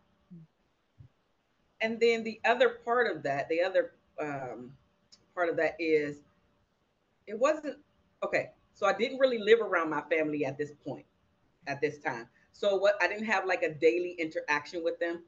And 1.81 1.99
then 1.99 2.25
the 2.25 2.39
other 2.45 2.69
part 2.85 3.11
of 3.11 3.23
that, 3.23 3.49
the 3.49 3.63
other 3.63 3.93
um, 4.21 4.73
part 5.35 5.49
of 5.49 5.57
that 5.57 5.75
is 5.79 6.19
it 7.27 7.39
wasn't 7.39 7.79
okay. 8.23 8.51
So 8.75 8.87
I 8.87 8.93
didn't 8.93 9.19
really 9.19 9.39
live 9.39 9.63
around 9.63 9.89
my 9.89 10.03
family 10.11 10.45
at 10.45 10.59
this 10.59 10.73
point, 10.85 11.07
at 11.67 11.81
this 11.81 12.01
time. 12.01 12.29
So 12.53 12.77
what 12.77 12.97
I 13.01 13.09
didn't 13.09 13.25
have 13.25 13.47
like 13.47 13.63
a 13.63 13.73
daily 13.73 14.15
interaction 14.19 14.85
with 14.85 14.99
them 14.99 15.23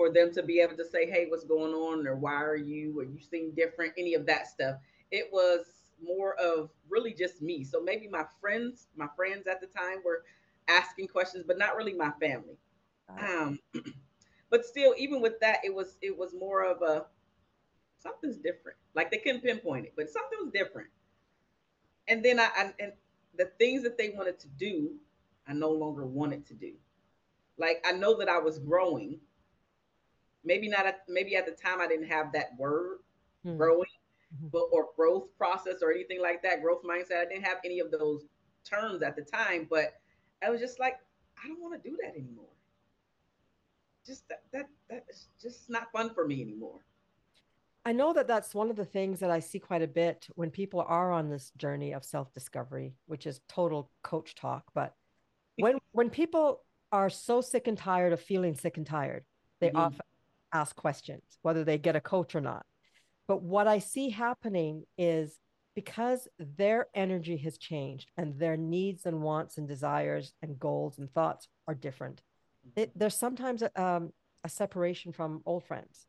for 0.00 0.10
them 0.10 0.32
to 0.32 0.42
be 0.42 0.60
able 0.60 0.78
to 0.78 0.84
say, 0.84 1.10
hey, 1.10 1.26
what's 1.28 1.44
going 1.44 1.74
on? 1.74 2.06
Or 2.06 2.16
why 2.16 2.42
are 2.42 2.56
you? 2.56 2.98
Or 2.98 3.04
you 3.04 3.18
seem 3.20 3.50
different, 3.54 3.92
any 3.98 4.14
of 4.14 4.24
that 4.24 4.46
stuff. 4.46 4.76
It 5.10 5.28
was 5.30 5.66
more 6.02 6.36
of 6.36 6.70
really 6.88 7.12
just 7.12 7.42
me. 7.42 7.64
So 7.64 7.82
maybe 7.82 8.08
my 8.08 8.24
friends, 8.40 8.86
my 8.96 9.08
friends 9.14 9.46
at 9.46 9.60
the 9.60 9.66
time 9.66 9.98
were 10.02 10.24
asking 10.68 11.08
questions, 11.08 11.44
but 11.46 11.58
not 11.58 11.76
really 11.76 11.92
my 11.92 12.12
family. 12.18 12.56
Um, 13.10 13.58
but 14.50 14.64
still, 14.64 14.94
even 14.96 15.20
with 15.20 15.38
that, 15.40 15.58
it 15.64 15.74
was 15.74 15.98
it 16.00 16.16
was 16.16 16.32
more 16.32 16.64
of 16.64 16.80
a 16.80 17.04
something's 17.98 18.38
different. 18.38 18.78
Like 18.94 19.10
they 19.10 19.18
couldn't 19.18 19.42
pinpoint 19.42 19.84
it, 19.84 19.92
but 19.96 20.08
something 20.08 20.38
was 20.40 20.50
different. 20.50 20.88
And 22.08 22.24
then 22.24 22.40
I, 22.40 22.48
I 22.56 22.72
and 22.80 22.92
the 23.36 23.50
things 23.58 23.82
that 23.82 23.98
they 23.98 24.14
wanted 24.16 24.38
to 24.38 24.48
do, 24.48 24.92
I 25.46 25.52
no 25.52 25.70
longer 25.70 26.06
wanted 26.06 26.46
to 26.46 26.54
do. 26.54 26.72
Like 27.58 27.84
I 27.86 27.92
know 27.92 28.16
that 28.16 28.30
I 28.30 28.38
was 28.38 28.58
growing, 28.58 29.20
maybe 30.44 30.68
not 30.68 30.86
at 30.86 31.02
maybe 31.08 31.36
at 31.36 31.46
the 31.46 31.52
time 31.52 31.80
I 31.80 31.86
didn't 31.86 32.08
have 32.08 32.32
that 32.32 32.50
word 32.58 32.98
mm-hmm. 33.44 33.56
growing 33.56 33.86
but 34.52 34.64
or 34.70 34.88
growth 34.96 35.36
process 35.36 35.82
or 35.82 35.90
anything 35.90 36.20
like 36.20 36.42
that, 36.42 36.62
growth 36.62 36.82
mindset. 36.82 37.22
I 37.22 37.24
didn't 37.26 37.44
have 37.44 37.58
any 37.64 37.80
of 37.80 37.90
those 37.90 38.26
terms 38.64 39.02
at 39.02 39.16
the 39.16 39.22
time, 39.22 39.66
but 39.68 39.94
I 40.42 40.50
was 40.50 40.60
just 40.60 40.78
like, 40.78 40.96
I 41.42 41.48
don't 41.48 41.60
want 41.60 41.82
to 41.82 41.88
do 41.88 41.96
that 42.02 42.14
anymore. 42.16 42.44
Just 44.06 44.28
that 44.28 44.42
that 44.52 44.68
that's 44.88 45.26
just 45.40 45.68
not 45.68 45.90
fun 45.92 46.14
for 46.14 46.26
me 46.26 46.40
anymore. 46.40 46.80
I 47.84 47.92
know 47.92 48.12
that 48.12 48.26
that's 48.26 48.54
one 48.54 48.70
of 48.70 48.76
the 48.76 48.84
things 48.84 49.20
that 49.20 49.30
I 49.30 49.40
see 49.40 49.58
quite 49.58 49.82
a 49.82 49.86
bit 49.86 50.28
when 50.34 50.50
people 50.50 50.84
are 50.86 51.12
on 51.12 51.30
this 51.30 51.50
journey 51.56 51.92
of 51.92 52.04
self-discovery, 52.04 52.94
which 53.06 53.26
is 53.26 53.40
total 53.48 53.90
coach 54.02 54.34
talk, 54.34 54.64
but 54.74 54.94
when 55.56 55.78
when 55.92 56.10
people 56.10 56.62
are 56.92 57.10
so 57.10 57.40
sick 57.40 57.66
and 57.66 57.78
tired 57.78 58.12
of 58.12 58.20
feeling 58.20 58.54
sick 58.54 58.76
and 58.76 58.86
tired, 58.86 59.24
they 59.60 59.68
mm-hmm. 59.68 59.78
often 59.78 60.00
ask 60.52 60.74
questions, 60.76 61.22
whether 61.42 61.64
they 61.64 61.78
get 61.78 61.96
a 61.96 62.00
coach 62.00 62.34
or 62.34 62.40
not. 62.40 62.64
But 63.28 63.42
what 63.42 63.68
I 63.68 63.78
see 63.78 64.10
happening 64.10 64.84
is 64.98 65.38
because 65.74 66.26
their 66.38 66.88
energy 66.94 67.36
has 67.38 67.56
changed 67.58 68.10
and 68.16 68.38
their 68.38 68.56
needs 68.56 69.06
and 69.06 69.22
wants 69.22 69.56
and 69.56 69.68
desires 69.68 70.32
and 70.42 70.58
goals 70.58 70.98
and 70.98 71.12
thoughts 71.12 71.48
are 71.68 71.74
different, 71.74 72.22
it, 72.76 72.90
there's 72.96 73.16
sometimes 73.16 73.62
a, 73.62 73.82
um, 73.82 74.12
a 74.44 74.48
separation 74.48 75.12
from 75.12 75.42
old 75.46 75.64
friends, 75.64 76.06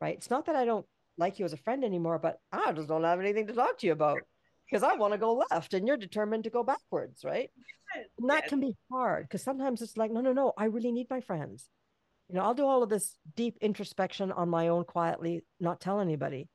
right? 0.00 0.16
It's 0.16 0.30
not 0.30 0.46
that 0.46 0.56
I 0.56 0.64
don't 0.64 0.86
like 1.18 1.38
you 1.38 1.44
as 1.44 1.52
a 1.52 1.58
friend 1.58 1.84
anymore, 1.84 2.18
but 2.18 2.38
I 2.52 2.72
just 2.72 2.88
don't 2.88 3.04
have 3.04 3.20
anything 3.20 3.46
to 3.48 3.52
talk 3.52 3.78
to 3.78 3.86
you 3.86 3.92
about 3.92 4.20
because 4.68 4.82
I 4.82 4.94
want 4.94 5.12
to 5.12 5.18
go 5.18 5.44
left 5.50 5.74
and 5.74 5.86
you're 5.86 5.96
determined 5.96 6.44
to 6.44 6.50
go 6.50 6.62
backwards, 6.62 7.24
right? 7.24 7.50
And 8.18 8.30
that 8.30 8.48
can 8.48 8.60
be 8.60 8.74
hard 8.90 9.24
because 9.24 9.42
sometimes 9.42 9.82
it's 9.82 9.96
like, 9.96 10.10
no, 10.10 10.20
no, 10.20 10.32
no, 10.32 10.52
I 10.56 10.64
really 10.64 10.92
need 10.92 11.08
my 11.10 11.20
friends 11.20 11.68
you 12.28 12.34
know, 12.36 12.42
I'll 12.42 12.54
do 12.54 12.66
all 12.66 12.82
of 12.82 12.88
this 12.88 13.16
deep 13.36 13.58
introspection 13.60 14.32
on 14.32 14.48
my 14.48 14.68
own 14.68 14.84
quietly, 14.84 15.44
not 15.60 15.80
tell 15.80 16.00
anybody. 16.00 16.48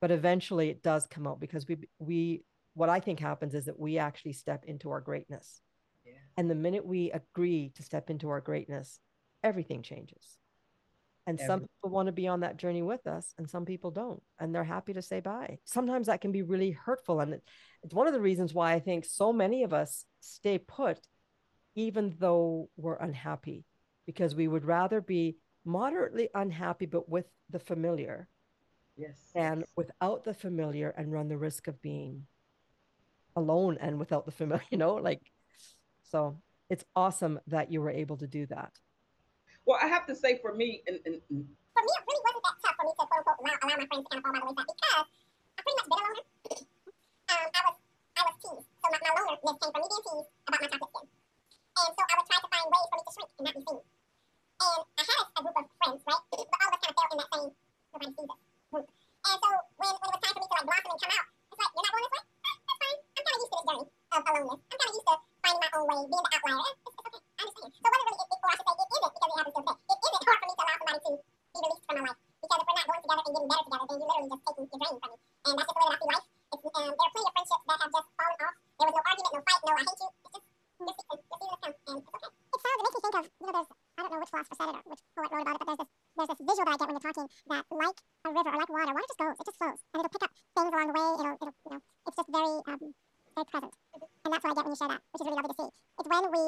But 0.00 0.10
eventually 0.10 0.68
it 0.68 0.82
does 0.82 1.06
come 1.06 1.26
out 1.26 1.40
because 1.40 1.66
we 1.66 1.78
we 1.98 2.44
what 2.74 2.90
I 2.90 3.00
think 3.00 3.18
happens 3.18 3.54
is 3.54 3.64
that 3.64 3.78
we 3.78 3.98
actually 3.98 4.34
step 4.34 4.64
into 4.66 4.90
our 4.90 5.00
greatness. 5.00 5.62
Yeah. 6.04 6.12
And 6.36 6.50
the 6.50 6.54
minute 6.54 6.84
we 6.84 7.10
agree 7.10 7.72
to 7.76 7.82
step 7.82 8.10
into 8.10 8.28
our 8.28 8.42
greatness, 8.42 9.00
everything 9.42 9.82
changes. 9.82 10.36
And 11.26 11.40
Every- 11.40 11.46
some 11.46 11.60
people 11.60 11.90
want 11.90 12.06
to 12.06 12.12
be 12.12 12.28
on 12.28 12.40
that 12.40 12.58
journey 12.58 12.82
with 12.82 13.06
us, 13.06 13.32
and 13.38 13.48
some 13.48 13.64
people 13.64 13.90
don't. 13.90 14.22
And 14.38 14.54
they're 14.54 14.62
happy 14.62 14.92
to 14.92 15.02
say 15.02 15.20
bye. 15.20 15.58
Sometimes 15.64 16.06
that 16.06 16.20
can 16.20 16.30
be 16.30 16.42
really 16.42 16.72
hurtful. 16.72 17.20
And 17.20 17.40
it's 17.82 17.94
one 17.94 18.06
of 18.06 18.12
the 18.12 18.20
reasons 18.20 18.52
why 18.52 18.74
I 18.74 18.80
think 18.80 19.06
so 19.06 19.32
many 19.32 19.64
of 19.64 19.72
us 19.72 20.04
stay 20.20 20.58
put, 20.58 21.00
even 21.74 22.14
though 22.18 22.68
we're 22.76 22.96
unhappy 22.96 23.64
because 24.06 24.34
we 24.34 24.48
would 24.48 24.64
rather 24.64 25.00
be 25.00 25.36
moderately 25.64 26.28
unhappy 26.34 26.86
but 26.86 27.08
with 27.08 27.26
the 27.50 27.58
familiar 27.58 28.28
yes 28.96 29.18
and 29.34 29.64
without 29.76 30.24
the 30.24 30.34
familiar 30.34 30.90
and 30.90 31.12
run 31.12 31.28
the 31.28 31.36
risk 31.36 31.66
of 31.66 31.80
being 31.82 32.26
alone 33.36 33.76
and 33.80 33.98
without 33.98 34.24
the 34.24 34.32
familiar, 34.32 34.64
you 34.70 34.78
know, 34.78 34.94
like 34.94 35.20
so 36.02 36.40
it's 36.68 36.84
awesome 36.96 37.38
that 37.46 37.70
you 37.70 37.80
were 37.80 37.90
able 37.90 38.16
to 38.16 38.26
do 38.26 38.46
that. 38.46 38.72
Well, 39.66 39.78
I 39.80 39.86
have 39.86 40.06
to 40.06 40.14
say 40.14 40.38
for 40.40 40.54
me, 40.54 40.82
and, 40.86 40.98
and, 41.04 41.20
and 41.30 41.46
for 41.74 41.82
me, 41.82 41.92
it 41.94 42.04
really 42.06 42.22
wasn't 42.24 42.44
that 42.46 42.56
tough 42.64 42.76
for 42.78 42.84
me 42.86 42.90
to 42.90 43.06
quote 43.06 43.10
unquote 43.18 43.38
allow, 43.42 43.54
allow 43.62 43.76
my 43.76 43.86
friends 43.86 44.06
to 44.10 44.22
kind 44.22 44.36
of 44.36 44.42
fall 44.42 44.54
by 44.54 44.62
the 44.62 44.66
wayside 44.66 44.66
because 44.66 44.86
I 44.86 45.62
pretty 45.62 45.76
much 45.76 45.86
been 45.86 45.98
a 45.98 46.06
loner. 46.06 46.24
Um, 47.26 47.46
I 47.50 47.60
was 47.66 47.76
I 48.16 48.22
was 48.26 48.36
teased, 48.40 48.66
so 48.66 48.86
my, 48.86 48.98
my 49.02 49.10
lonerness 49.12 49.58
came 49.58 49.70
from 49.74 49.80
me 49.82 49.88
being 49.90 50.02
teased 50.06 50.28
about 50.46 50.54
my 50.54 50.70
chocolate 50.70 50.86
skin, 50.86 51.10
and 51.76 51.92
so 51.92 52.00
I 52.00 52.14
would 52.16 52.26
try 52.26 52.38
to 52.38 52.48
find 52.48 52.64
ways 52.70 52.86
for 52.86 52.96
me 52.96 53.02
to 53.02 53.12
shrink 53.12 53.30
and 53.36 53.44
not 53.46 53.54
be 53.54 53.62
seen. 53.66 53.95
And 54.56 54.84
I 54.96 55.02
had 55.04 55.18
a, 55.20 55.40
group 55.42 55.56
of 55.56 55.66
friends, 55.76 56.00
right? 56.06 56.22
All 56.32 56.40
of 56.40 56.48
us 56.48 56.80
kind 56.80 56.90
of 56.90 56.96
fell 56.96 57.12
in 57.12 57.18
that 57.20 57.30
same 57.32 57.50
nobody 57.96 58.12
sees 58.12 58.28
us 58.28 58.40
group. 58.72 58.86
And 58.86 59.36
so 59.40 59.48
when, 59.76 59.92
when 59.96 60.08
it 60.08 60.12
was 60.12 60.20
time 60.20 60.32
for 60.32 60.40
me 60.40 60.46
to 60.46 60.54
like 60.56 60.66
blossom 60.68 60.90
and 60.92 61.00
come 61.00 61.12
out, 61.16 61.26
it's 61.48 61.60
like 61.60 61.72
you're 61.72 61.84
not 61.86 61.92
going. 61.96 62.12
Eh, 62.16 62.56
that's 62.56 62.76
fine. 62.76 62.98
I'm 63.06 63.24
kind 63.24 63.36
of 63.36 63.40
used 63.40 63.52
to 63.52 63.56
this 63.56 63.66
journey 63.66 63.80
of. 63.80 63.88
I'm 64.06 64.20
kind 64.20 64.36
of 64.36 64.96
used 64.96 65.08
to 65.08 65.14
finding 65.40 65.60
my 65.64 65.70
own 65.76 65.84
way, 65.86 66.00
being 66.06 66.24
the 66.24 66.32
outlier. 66.36 66.60
Eh, 66.60 66.76
it's, 66.76 66.96
okay. 66.96 67.16
I 67.16 67.40
understand. 67.40 67.72
So 67.76 67.88
really, 67.88 68.04
it, 68.06 68.16
isn't 68.16 68.28
because 68.28 68.56
it 68.56 68.56
isn't 68.56 68.56
hard 68.56 68.56
for 68.56 68.64
me 68.66 68.76
to 68.76 68.86
be 68.86 69.12
released 71.56 71.84
from 71.84 71.96
my 71.96 72.04
life. 72.06 72.20
Because 72.36 72.60
if 72.60 72.66
we're 72.66 72.76
not 72.76 72.84
going 72.86 73.00
together 73.04 73.16
and 73.16 73.36
getting 73.36 73.48
better 73.48 73.64
together, 73.66 73.86
then 73.86 73.96
you're 73.96 74.08
literally 74.08 74.30
just 74.30 74.44
taking, 74.46 74.66
you're 74.66 75.00
from 75.00 75.10
me. 75.10 75.20
And 75.46 75.56
that's 75.56 75.66
just 75.66 76.04
life. 76.06 76.26
Um, 76.56 76.86
there 76.86 76.96
are 76.96 77.12
plenty 77.12 77.26
of 77.26 77.34
friendships 77.36 77.64
that 77.66 77.76
have 77.76 77.92
just 77.96 78.08
fallen 78.16 78.40
off. 78.46 78.56
There 78.76 78.86
was 78.86 78.96
no 78.96 79.02
argument, 79.06 79.32
no 79.32 79.40
fight, 79.46 79.60
no 79.66 79.72
I 79.72 79.84
hate 79.84 80.00
you. 80.00 80.10
It's 80.16 80.36
just, 80.36 80.46
there's, 80.76 81.06
I 83.46 83.85
don't 84.06 84.14
know 84.14 84.22
which 84.22 84.30
philosopher 84.30 84.56
said 84.56 84.70
it 84.70 84.76
or 84.76 84.90
which 84.94 85.02
poet 85.14 85.30
wrote 85.34 85.42
about 85.42 85.56
it, 85.56 85.60
but 85.60 85.66
there's 85.66 85.80
this, 85.82 85.90
there's 86.16 86.30
this 86.30 86.40
visual 86.46 86.64
that 86.66 86.74
I 86.74 86.78
get 86.78 86.86
when 86.86 86.94
you're 86.96 87.06
talking 87.10 87.26
that 87.50 87.64
like 87.74 87.98
a 88.22 88.30
river 88.30 88.50
or 88.54 88.58
like 88.62 88.70
water, 88.70 88.94
water 88.94 89.06
just 89.10 89.18
goes, 89.18 89.34
it 89.36 89.46
just 89.46 89.58
flows. 89.58 89.80
And 89.90 89.98
it'll 90.00 90.14
pick 90.14 90.24
up 90.26 90.32
things 90.54 90.70
along 90.70 90.86
the 90.86 90.96
way, 90.96 91.08
it'll, 91.18 91.36
it'll 91.42 91.56
you 91.66 91.70
know, 91.74 91.80
it's 92.06 92.16
just 92.16 92.30
very, 92.30 92.54
um, 92.70 92.82
very 93.34 93.46
present. 93.50 93.72
And 94.22 94.28
that's 94.30 94.42
what 94.46 94.50
I 94.50 94.54
get 94.54 94.64
when 94.66 94.72
you 94.72 94.78
share 94.78 94.92
that, 94.94 95.02
which 95.10 95.20
is 95.20 95.26
really 95.26 95.38
lovely 95.42 95.52
to 95.52 95.58
see. 95.58 95.70
It's 95.98 96.08
when 96.10 96.24
we 96.30 96.42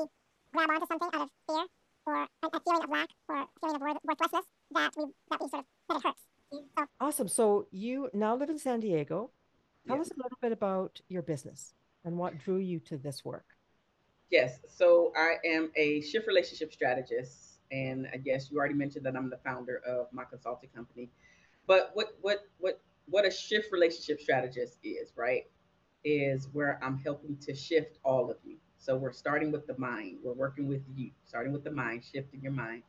grab 0.54 0.68
onto 0.70 0.86
something 0.86 1.10
out 1.12 1.22
of 1.26 1.30
fear 1.46 1.64
or 2.06 2.14
a, 2.14 2.46
a 2.46 2.60
feeling 2.62 2.84
of 2.86 2.90
lack 2.90 3.10
or 3.28 3.34
a 3.42 3.46
feeling 3.60 3.76
of 3.76 3.82
worth, 3.82 4.00
worthlessness 4.06 4.46
that 4.72 4.90
we, 4.96 5.04
that 5.30 5.38
we 5.42 5.46
sort 5.50 5.62
of, 5.62 5.68
that 5.88 5.96
it 5.98 6.04
hurts. 6.06 6.24
So, 6.78 6.82
Awesome. 7.00 7.28
So 7.28 7.66
you 7.70 8.08
now 8.14 8.34
live 8.34 8.48
in 8.48 8.58
San 8.58 8.80
Diego. 8.80 9.30
Tell 9.86 9.98
Yes. 9.98 10.06
us 10.06 10.12
a 10.12 10.16
little 10.16 10.38
bit 10.40 10.52
about 10.52 11.00
your 11.08 11.22
business 11.22 11.74
and 12.04 12.16
what 12.16 12.38
drew 12.38 12.58
you 12.58 12.78
to 12.80 12.96
this 12.96 13.24
work. 13.24 13.44
Yes. 14.30 14.60
So 14.68 15.12
I 15.16 15.36
am 15.44 15.70
a 15.76 16.00
shift 16.02 16.26
relationship 16.26 16.72
strategist, 16.72 17.47
and 17.70 18.08
I 18.12 18.16
guess 18.16 18.50
you 18.50 18.58
already 18.58 18.74
mentioned 18.74 19.04
that 19.06 19.16
I'm 19.16 19.30
the 19.30 19.38
founder 19.38 19.80
of 19.86 20.06
my 20.12 20.24
consulting 20.24 20.70
company. 20.74 21.08
But 21.66 21.90
what 21.94 22.16
what 22.20 22.46
what 22.58 22.80
what 23.06 23.26
a 23.26 23.30
shift 23.30 23.72
relationship 23.72 24.20
strategist 24.20 24.78
is, 24.82 25.12
right? 25.16 25.46
Is 26.04 26.48
where 26.52 26.78
I'm 26.82 26.98
helping 26.98 27.36
to 27.38 27.54
shift 27.54 27.98
all 28.04 28.30
of 28.30 28.36
you. 28.44 28.56
So 28.78 28.96
we're 28.96 29.12
starting 29.12 29.50
with 29.50 29.66
the 29.66 29.76
mind. 29.78 30.18
We're 30.22 30.32
working 30.32 30.68
with 30.68 30.82
you, 30.94 31.10
starting 31.24 31.52
with 31.52 31.64
the 31.64 31.70
mind, 31.70 32.04
shifting 32.04 32.40
your 32.40 32.52
mind. 32.52 32.82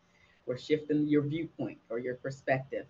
We're 0.46 0.58
shifting 0.58 1.08
your 1.08 1.24
viewpoint 1.24 1.80
or 1.90 2.00
your 2.00 2.16
perspective, 2.16 2.86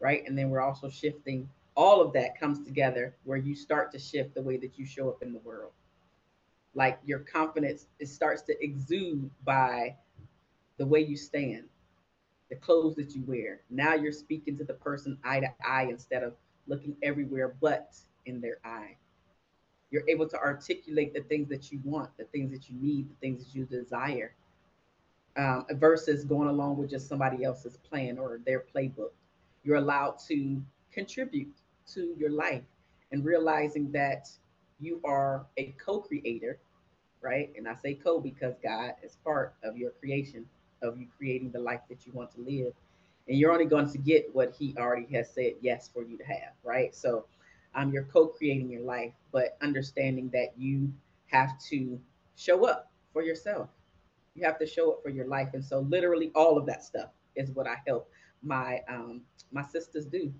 right? 0.00 0.22
And 0.26 0.36
then 0.36 0.50
we're 0.50 0.60
also 0.60 0.88
shifting 0.88 1.48
all 1.74 2.00
of 2.00 2.12
that 2.14 2.38
comes 2.38 2.64
together 2.64 3.14
where 3.24 3.38
you 3.38 3.54
start 3.54 3.92
to 3.92 3.98
shift 3.98 4.34
the 4.34 4.42
way 4.42 4.56
that 4.58 4.78
you 4.78 4.84
show 4.84 5.08
up 5.08 5.22
in 5.22 5.32
the 5.32 5.38
world 5.40 5.72
like 6.74 6.98
your 7.04 7.20
confidence 7.20 7.86
it 7.98 8.08
starts 8.08 8.42
to 8.42 8.64
exude 8.64 9.30
by 9.44 9.94
the 10.78 10.86
way 10.86 11.00
you 11.00 11.16
stand 11.16 11.64
the 12.50 12.56
clothes 12.56 12.94
that 12.96 13.14
you 13.14 13.22
wear. 13.26 13.62
Now 13.70 13.94
you're 13.94 14.12
speaking 14.12 14.58
to 14.58 14.64
the 14.64 14.74
person 14.74 15.16
eye 15.24 15.40
to 15.40 15.48
eye 15.66 15.86
instead 15.88 16.22
of 16.22 16.34
looking 16.66 16.94
everywhere 17.02 17.54
but 17.60 17.94
in 18.26 18.40
their 18.40 18.58
eye. 18.64 18.96
You're 19.90 20.08
able 20.08 20.28
to 20.28 20.38
articulate 20.38 21.14
the 21.14 21.22
things 21.22 21.48
that 21.48 21.72
you 21.72 21.80
want 21.84 22.16
the 22.18 22.24
things 22.24 22.50
that 22.52 22.68
you 22.68 22.76
need 22.78 23.08
the 23.08 23.14
things 23.20 23.44
that 23.44 23.54
you 23.54 23.64
desire 23.64 24.34
um, 25.36 25.64
versus 25.72 26.24
going 26.24 26.48
along 26.48 26.76
with 26.76 26.90
just 26.90 27.08
somebody 27.08 27.44
else's 27.44 27.78
plan 27.78 28.18
or 28.18 28.40
their 28.44 28.64
playbook. 28.74 29.12
You're 29.64 29.76
allowed 29.76 30.18
to 30.28 30.62
contribute 30.92 31.54
to 31.94 32.14
your 32.18 32.30
life 32.30 32.62
and 33.12 33.24
realizing 33.24 33.90
that 33.92 34.28
you 34.78 35.00
are 35.04 35.46
a 35.56 35.74
co-creator, 35.82 36.58
right? 37.20 37.50
And 37.56 37.68
I 37.68 37.74
say 37.74 37.94
co 37.94 38.20
because 38.20 38.54
God 38.62 38.94
is 39.02 39.16
part 39.24 39.54
of 39.62 39.76
your 39.76 39.92
creation, 39.92 40.44
of 40.82 40.98
you 40.98 41.06
creating 41.16 41.50
the 41.50 41.58
life 41.58 41.80
that 41.88 42.06
you 42.06 42.12
want 42.12 42.30
to 42.32 42.40
live. 42.40 42.72
And 43.28 43.38
you're 43.38 43.52
only 43.52 43.66
going 43.66 43.90
to 43.90 43.98
get 43.98 44.34
what 44.34 44.54
he 44.58 44.74
already 44.78 45.06
has 45.14 45.30
said 45.32 45.52
yes 45.60 45.88
for 45.92 46.02
you 46.02 46.18
to 46.18 46.24
have, 46.24 46.54
right? 46.64 46.94
So 46.94 47.26
um, 47.74 47.92
you're 47.92 48.04
co-creating 48.04 48.68
your 48.68 48.82
life, 48.82 49.12
but 49.30 49.56
understanding 49.62 50.28
that 50.32 50.52
you 50.56 50.92
have 51.26 51.58
to 51.70 52.00
show 52.36 52.66
up 52.66 52.90
for 53.12 53.22
yourself. 53.22 53.68
You 54.34 54.44
have 54.44 54.58
to 54.58 54.66
show 54.66 54.92
up 54.92 55.02
for 55.02 55.10
your 55.10 55.26
life. 55.26 55.50
And 55.54 55.64
so 55.64 55.80
literally 55.80 56.32
all 56.34 56.58
of 56.58 56.66
that 56.66 56.82
stuff 56.82 57.10
is 57.36 57.50
what 57.50 57.66
I 57.66 57.76
help 57.86 58.10
my 58.42 58.80
um 58.88 59.22
my 59.52 59.62
sisters 59.62 60.06
do. 60.06 60.32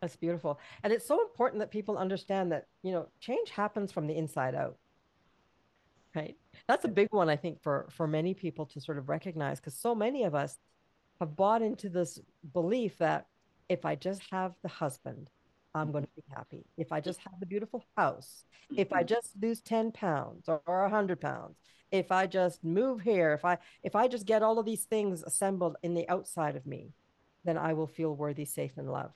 That's 0.00 0.16
beautiful. 0.16 0.60
And 0.82 0.92
it's 0.92 1.06
so 1.06 1.22
important 1.22 1.60
that 1.60 1.70
people 1.70 1.96
understand 1.96 2.52
that, 2.52 2.66
you 2.82 2.92
know, 2.92 3.08
change 3.20 3.50
happens 3.50 3.90
from 3.90 4.06
the 4.06 4.16
inside 4.16 4.54
out. 4.54 4.76
Right? 6.16 6.36
That's 6.66 6.84
a 6.84 6.88
big 6.88 7.08
one 7.12 7.28
I 7.28 7.36
think 7.36 7.62
for 7.62 7.86
for 7.90 8.06
many 8.06 8.34
people 8.34 8.66
to 8.66 8.80
sort 8.80 8.98
of 8.98 9.08
recognize 9.08 9.60
because 9.60 9.74
so 9.74 9.94
many 9.94 10.24
of 10.24 10.34
us 10.34 10.58
have 11.20 11.36
bought 11.36 11.62
into 11.62 11.88
this 11.88 12.18
belief 12.52 12.98
that 12.98 13.26
if 13.68 13.84
I 13.84 13.94
just 13.94 14.22
have 14.30 14.54
the 14.62 14.68
husband, 14.68 15.30
I'm 15.74 15.92
going 15.92 16.04
to 16.04 16.10
mm-hmm. 16.10 16.30
be 16.30 16.36
happy. 16.36 16.64
If 16.76 16.92
I 16.92 17.00
just 17.00 17.20
have 17.20 17.38
the 17.38 17.46
beautiful 17.46 17.84
house, 17.96 18.44
if 18.76 18.92
I 18.92 19.00
mm-hmm. 19.00 19.14
just 19.14 19.32
lose 19.40 19.60
10 19.60 19.92
pounds 19.92 20.48
or, 20.48 20.60
or 20.66 20.82
100 20.82 21.20
pounds, 21.20 21.56
if 21.92 22.10
I 22.10 22.26
just 22.26 22.64
move 22.64 23.00
here, 23.00 23.32
if 23.32 23.44
I 23.44 23.58
if 23.82 23.94
I 23.94 24.08
just 24.08 24.26
get 24.26 24.42
all 24.42 24.58
of 24.58 24.66
these 24.66 24.84
things 24.84 25.22
assembled 25.22 25.76
in 25.82 25.94
the 25.94 26.08
outside 26.08 26.56
of 26.56 26.66
me, 26.66 26.92
then 27.44 27.56
I 27.56 27.74
will 27.74 27.86
feel 27.86 28.14
worthy, 28.14 28.44
safe, 28.44 28.72
and 28.76 28.90
loved. 28.90 29.14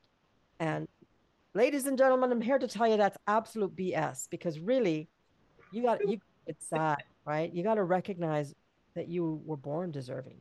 And 0.61 0.87
ladies 1.55 1.87
and 1.87 1.99
gentlemen, 1.99 2.31
I'm 2.31 2.41
here 2.41 2.59
to 2.59 2.69
tell 2.69 2.87
you 2.87 2.97
that's 2.97 3.19
absolute 3.27 3.75
BS 3.75 4.29
because 4.31 4.59
really, 4.61 5.09
you 5.73 5.83
got 5.83 6.07
you. 6.09 6.21
It's 6.47 6.69
sad, 6.69 7.03
right? 7.25 7.53
You 7.53 7.63
got 7.63 7.75
to 7.75 7.85
recognize 7.85 8.55
that 8.95 9.09
you 9.09 9.41
were 9.45 9.57
born 9.57 9.91
deserving, 9.91 10.41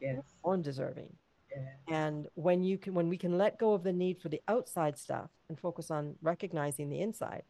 Yes. 0.00 0.22
born 0.42 0.62
deserving. 0.62 1.12
yes. 1.54 1.60
And 1.88 2.26
when 2.34 2.62
you 2.62 2.78
can, 2.78 2.94
when 2.94 3.08
we 3.08 3.16
can 3.18 3.36
let 3.36 3.58
go 3.58 3.72
of 3.74 3.82
the 3.82 3.92
need 3.92 4.20
for 4.20 4.28
the 4.28 4.40
outside 4.48 4.96
stuff 4.98 5.30
and 5.48 5.58
focus 5.58 5.90
on 5.90 6.14
recognizing 6.22 6.88
the 6.88 7.00
inside, 7.00 7.42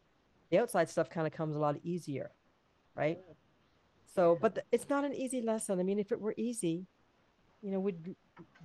the 0.51 0.57
outside 0.59 0.89
stuff 0.89 1.09
kind 1.09 1.25
of 1.25 1.33
comes 1.33 1.55
a 1.55 1.59
lot 1.59 1.77
easier, 1.83 2.31
right? 2.95 3.19
So, 4.13 4.37
but 4.41 4.55
th- 4.55 4.67
it's 4.71 4.89
not 4.89 5.05
an 5.05 5.13
easy 5.15 5.41
lesson. 5.41 5.79
I 5.79 5.83
mean, 5.83 5.97
if 5.99 6.11
it 6.11 6.19
were 6.19 6.35
easy, 6.37 6.85
you 7.61 7.71
know, 7.71 7.79
would 7.79 8.15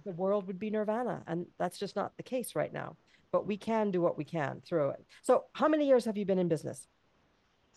the 0.05 0.13
world 0.13 0.47
would 0.47 0.59
be 0.59 0.71
nirvana, 0.71 1.23
and 1.27 1.47
that's 1.59 1.79
just 1.79 1.95
not 1.97 2.17
the 2.17 2.23
case 2.23 2.55
right 2.55 2.73
now. 2.73 2.97
But 3.31 3.47
we 3.47 3.57
can 3.57 3.91
do 3.91 4.01
what 4.01 4.17
we 4.19 4.25
can 4.25 4.61
through 4.67 4.91
it. 4.91 5.05
So, 5.23 5.45
how 5.55 5.69
many 5.69 5.87
years 5.87 6.05
have 6.07 6.17
you 6.19 6.25
been 6.27 6.39
in 6.39 6.49
business? 6.49 6.87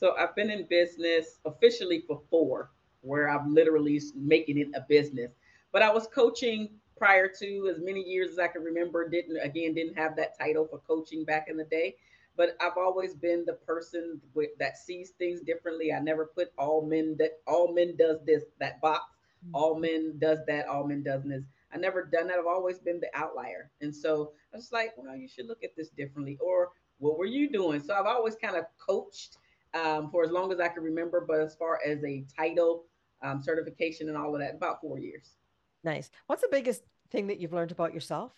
So 0.02 0.16
I've 0.18 0.36
been 0.36 0.50
in 0.50 0.66
business 0.66 1.38
officially 1.46 2.04
for 2.08 2.24
four, 2.32 2.72
where 3.02 3.30
I'm 3.30 3.54
literally 3.54 4.02
making 4.16 4.58
it 4.58 4.70
a 4.74 4.82
business. 4.90 5.30
But 5.72 5.84
I 5.84 5.94
was 5.94 6.08
coaching 6.08 6.70
prior 6.98 7.28
to 7.40 7.72
as 7.72 7.80
many 7.80 8.02
years 8.02 8.32
as 8.32 8.40
I 8.40 8.48
can 8.48 8.64
remember. 8.64 9.08
Didn't 9.08 9.38
again 9.38 9.76
didn't 9.76 9.96
have 9.96 10.16
that 10.16 10.36
title 10.40 10.68
for 10.68 10.80
coaching 10.80 11.24
back 11.24 11.50
in 11.50 11.56
the 11.56 11.66
day. 11.66 11.98
But 12.36 12.58
I've 12.60 12.78
always 12.78 13.14
been 13.14 13.44
the 13.46 13.54
person 13.54 14.20
with, 14.34 14.50
that 14.58 14.78
sees 14.78 15.12
things 15.20 15.42
differently. 15.42 15.94
I 15.94 16.00
never 16.00 16.26
put 16.26 16.52
all 16.58 16.82
men 16.82 17.16
that 17.20 17.34
all 17.46 17.72
men 17.72 17.96
does 17.96 18.18
this 18.26 18.46
that 18.60 18.82
box. 18.82 19.04
Mm-hmm. 19.46 19.56
All 19.56 19.76
men 19.80 20.16
does 20.18 20.40
that. 20.48 20.66
All 20.66 20.88
men 20.88 21.04
does 21.04 21.22
this. 21.26 21.44
I 21.72 21.78
never 21.78 22.06
done 22.06 22.26
that. 22.28 22.40
I've 22.40 22.48
always 22.48 22.80
been 22.80 23.00
the 23.00 23.10
outlier. 23.14 23.70
And 23.82 23.96
so 23.96 24.32
I 24.52 24.58
was 24.58 24.72
like, 24.72 24.94
well, 24.98 25.16
you 25.16 25.28
should 25.28 25.46
look 25.46 25.64
at 25.64 25.76
this 25.78 25.90
differently. 25.90 26.40
Or 26.42 26.70
what 26.98 27.20
were 27.20 27.26
you 27.26 27.52
doing? 27.52 27.84
So 27.84 27.94
I've 27.94 28.08
always 28.08 28.36
kind 28.36 28.56
of 28.56 28.66
coached 28.84 29.38
um, 29.74 30.10
for 30.12 30.24
as 30.24 30.32
long 30.32 30.52
as 30.52 30.60
I 30.60 30.68
can 30.68 30.84
remember. 30.84 31.26
But 31.28 31.42
as 31.42 31.56
far 31.56 31.80
as 31.86 32.04
a 32.04 32.26
title, 32.38 32.86
um, 33.24 33.42
certification, 33.42 34.10
and 34.10 34.18
all 34.18 34.34
of 34.34 34.42
that, 34.42 34.56
about 34.56 34.82
four 34.82 35.00
years. 35.00 35.36
Nice. 35.84 36.10
What's 36.28 36.42
the 36.42 36.50
biggest 36.52 36.84
thing 37.10 37.28
that 37.28 37.40
you've 37.40 37.54
learned 37.54 37.72
about 37.72 37.94
yourself? 37.94 38.34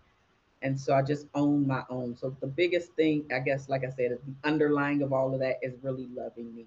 And 0.62 0.81
so 0.81 0.94
I 0.94 1.03
just 1.03 1.27
own 1.35 1.66
my 1.66 1.83
own. 1.90 2.16
So 2.16 2.37
the 2.40 2.46
biggest 2.46 2.92
thing, 2.92 3.25
I 3.35 3.40
guess, 3.40 3.68
like 3.68 3.85
I 3.85 3.90
said, 3.90 4.12
is 4.12 4.18
the 4.27 4.48
underlying 4.48 5.03
of 5.03 5.12
all 5.12 5.35
of 5.35 5.40
that 5.40 5.57
is 5.61 5.75
really 5.83 6.09
loving 6.14 6.55
me. 6.55 6.66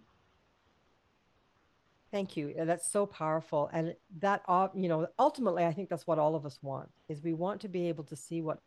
Thank 2.12 2.38
you. 2.38 2.54
That's 2.58 2.90
so 2.90 3.06
powerful. 3.06 3.70
And 3.74 3.96
that, 4.20 4.42
uh, 4.48 4.68
you 4.74 4.88
know, 4.88 5.08
ultimately, 5.20 5.66
I 5.66 5.74
think 5.74 5.90
that's 5.90 6.08
what 6.08 6.20
all 6.20 6.36
of 6.36 6.46
us 6.46 6.60
want 6.62 6.90
is 7.10 7.22
we 7.22 7.34
want 7.34 7.62
to 7.62 7.68
be 7.68 7.90
able 7.90 8.04
to 8.06 8.16
see 8.16 8.42
what, 8.42 8.60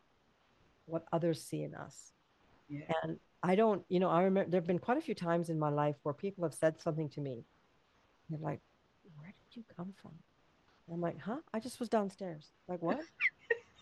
what 0.85 1.05
others 1.13 1.41
see 1.43 1.63
in 1.63 1.73
us. 1.73 2.11
Yeah. 2.67 2.85
And 3.03 3.17
I 3.41 3.55
don't, 3.55 3.83
you 3.89 3.99
know, 3.99 4.09
I 4.09 4.23
remember 4.23 4.51
there've 4.51 4.67
been 4.67 4.79
quite 4.79 4.97
a 4.97 5.01
few 5.01 5.15
times 5.15 5.49
in 5.49 5.57
my 5.57 5.69
life 5.69 5.95
where 6.03 6.13
people 6.13 6.43
have 6.43 6.53
said 6.53 6.81
something 6.81 7.09
to 7.09 7.21
me. 7.21 7.43
They're 8.29 8.39
like, 8.39 8.59
where 9.17 9.33
did 9.33 9.57
you 9.57 9.63
come 9.75 9.93
from? 9.99 10.11
And 10.87 10.95
I'm 10.95 11.01
like, 11.01 11.19
huh? 11.19 11.37
I 11.53 11.59
just 11.59 11.79
was 11.79 11.89
downstairs. 11.89 12.51
Like 12.67 12.81
what? 12.81 12.99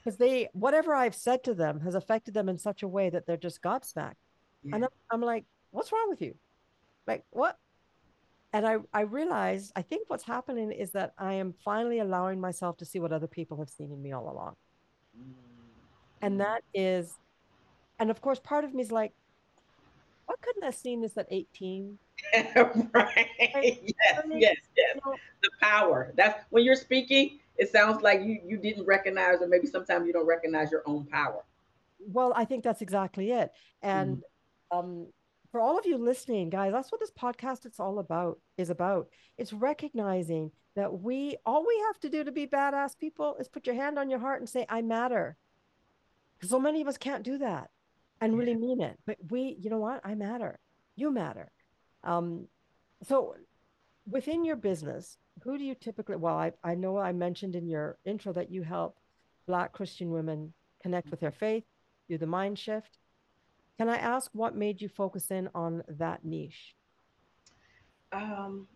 Because 0.08 0.18
they, 0.18 0.48
whatever 0.54 0.96
I've 0.96 1.16
said 1.16 1.44
to 1.44 1.54
them 1.54 1.82
has 1.82 1.94
affected 1.94 2.34
them 2.34 2.48
in 2.48 2.58
such 2.58 2.82
a 2.82 2.88
way 2.88 3.10
that 3.10 3.26
they're 3.26 3.36
just 3.36 3.62
gobsmacked. 3.62 4.14
Yeah. 4.64 4.76
And 4.76 4.86
I'm, 4.86 4.92
I'm 5.12 5.22
like, 5.22 5.44
what's 5.72 5.92
wrong 5.92 6.08
with 6.10 6.22
you? 6.22 6.36
Like 7.06 7.26
what? 7.32 7.58
and 8.54 8.66
I, 8.66 8.78
I 8.94 9.02
realized 9.02 9.74
I 9.76 9.82
think 9.82 10.10
what's 10.10 10.24
happening 10.24 10.72
is 10.72 10.92
that 10.92 11.14
I 11.18 11.34
am 11.34 11.54
finally 11.64 12.00
allowing 12.00 12.40
myself 12.40 12.78
to 12.78 12.86
see 12.86 13.00
what 13.00 13.12
other 13.12 13.28
people 13.28 13.58
have 13.58 13.70
seen 13.70 13.92
in 13.92 14.02
me 14.02 14.14
all 14.14 14.32
along. 14.32 14.56
And 16.22 16.36
mm. 16.36 16.38
that 16.40 16.64
is, 16.74 17.18
and 18.00 18.10
of 18.10 18.22
course, 18.22 18.40
part 18.40 18.64
of 18.64 18.74
me 18.74 18.82
is 18.82 18.92
like, 18.92 19.14
what 20.26 20.42
couldn't 20.42 20.64
I 20.64 20.68
have 20.68 20.76
seen 20.76 21.02
this 21.02 21.18
at 21.18 21.28
18? 21.30 22.00
right. 22.94 23.30
Yes, 23.38 24.24
yes, 24.30 24.56
yes. 24.76 25.00
The 25.44 25.50
power. 25.62 26.14
That's 26.16 26.44
when 26.50 26.64
you're 26.64 26.76
speaking, 26.76 27.40
it 27.58 27.72
sounds 27.72 28.02
like 28.02 28.22
you 28.22 28.40
you 28.46 28.58
didn't 28.58 28.86
recognize, 28.86 29.42
or 29.42 29.48
maybe 29.48 29.68
sometimes 29.68 30.08
you 30.08 30.14
don't 30.14 30.28
recognize 30.28 30.72
your 30.72 30.84
own 30.86 31.06
power. 31.06 31.44
Well, 32.00 32.34
I 32.36 32.46
think 32.46 32.64
that's 32.64 32.82
exactly 32.82 33.32
it. 33.32 33.52
And 33.82 34.24
mm. 34.72 34.80
um, 34.80 35.08
for 35.52 35.60
all 35.60 35.78
of 35.78 35.86
you 35.86 35.98
listening, 35.98 36.50
guys, 36.50 36.72
that's 36.74 36.92
what 36.92 37.02
this 37.02 37.12
podcast 37.12 37.66
it's 37.66 37.80
all 37.80 38.00
about 38.00 38.40
is 38.58 38.70
about. 38.70 39.10
It's 39.38 39.54
recognizing 39.54 40.52
that 40.76 41.02
we 41.02 41.38
all 41.46 41.66
we 41.66 41.82
have 41.88 42.00
to 42.02 42.10
do 42.10 42.24
to 42.24 42.32
be 42.32 42.46
badass 42.46 42.98
people 42.98 43.36
is 43.40 43.48
put 43.48 43.66
your 43.66 43.76
hand 43.76 43.98
on 43.98 44.10
your 44.10 44.20
heart 44.20 44.42
and 44.42 44.50
say, 44.50 44.66
I 44.70 44.82
matter. 44.82 45.38
Because 46.38 46.52
so 46.52 46.60
many 46.60 46.82
of 46.82 46.88
us 46.88 46.98
can't 46.98 47.24
do 47.24 47.40
that 47.40 47.72
and 48.22 48.38
really 48.38 48.56
mean 48.56 48.82
it. 48.82 49.00
But 49.06 49.18
we, 49.30 49.58
you 49.60 49.70
know 49.70 49.80
what? 49.80 50.02
I 50.04 50.14
matter. 50.14 50.60
You 50.96 51.12
matter. 51.12 51.50
Um, 52.08 52.48
so 53.04 53.36
within 54.10 54.44
your 54.44 54.56
business, 54.56 55.18
who 55.44 55.58
do 55.58 55.64
you 55.64 55.76
typically 55.76 56.16
well, 56.16 56.38
I, 56.38 56.54
I 56.64 56.74
know 56.74 56.98
I 56.98 57.12
mentioned 57.12 57.56
in 57.56 57.68
your 57.68 58.00
intro 58.06 58.34
that 58.34 58.52
you 58.52 58.64
help 58.64 58.98
black 59.46 59.72
Christian 59.74 60.10
women 60.10 60.54
connect 60.82 61.12
with 61.12 61.20
their 61.20 61.32
faith, 61.32 61.64
do 62.10 62.18
the 62.18 62.26
mind 62.26 62.58
shift 62.58 62.98
can 63.78 63.90
I 63.90 63.98
ask 63.98 64.32
what 64.34 64.56
made 64.56 64.82
you 64.82 64.90
focus 64.90 65.30
in 65.30 65.50
on 65.54 65.84
that 65.88 66.26
niche? 66.26 66.76
Um, 68.12 68.68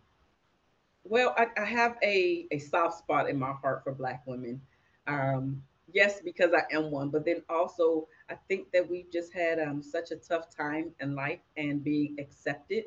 well, 1.02 1.34
I, 1.36 1.46
I 1.60 1.64
have 1.64 1.96
a, 2.04 2.46
a 2.52 2.58
soft 2.58 2.98
spot 2.98 3.28
in 3.28 3.36
my 3.38 3.52
heart 3.52 3.82
for 3.82 3.92
Black 3.92 4.22
women. 4.26 4.60
Um, 5.08 5.60
yes, 5.92 6.20
because 6.24 6.52
I 6.54 6.62
am 6.72 6.92
one, 6.92 7.08
but 7.08 7.24
then 7.24 7.42
also 7.48 8.06
I 8.30 8.36
think 8.46 8.70
that 8.72 8.88
we've 8.88 9.10
just 9.10 9.32
had 9.32 9.58
um, 9.58 9.82
such 9.82 10.12
a 10.12 10.16
tough 10.16 10.54
time 10.56 10.92
in 11.00 11.16
life 11.16 11.40
and 11.56 11.82
being 11.82 12.14
accepted. 12.20 12.84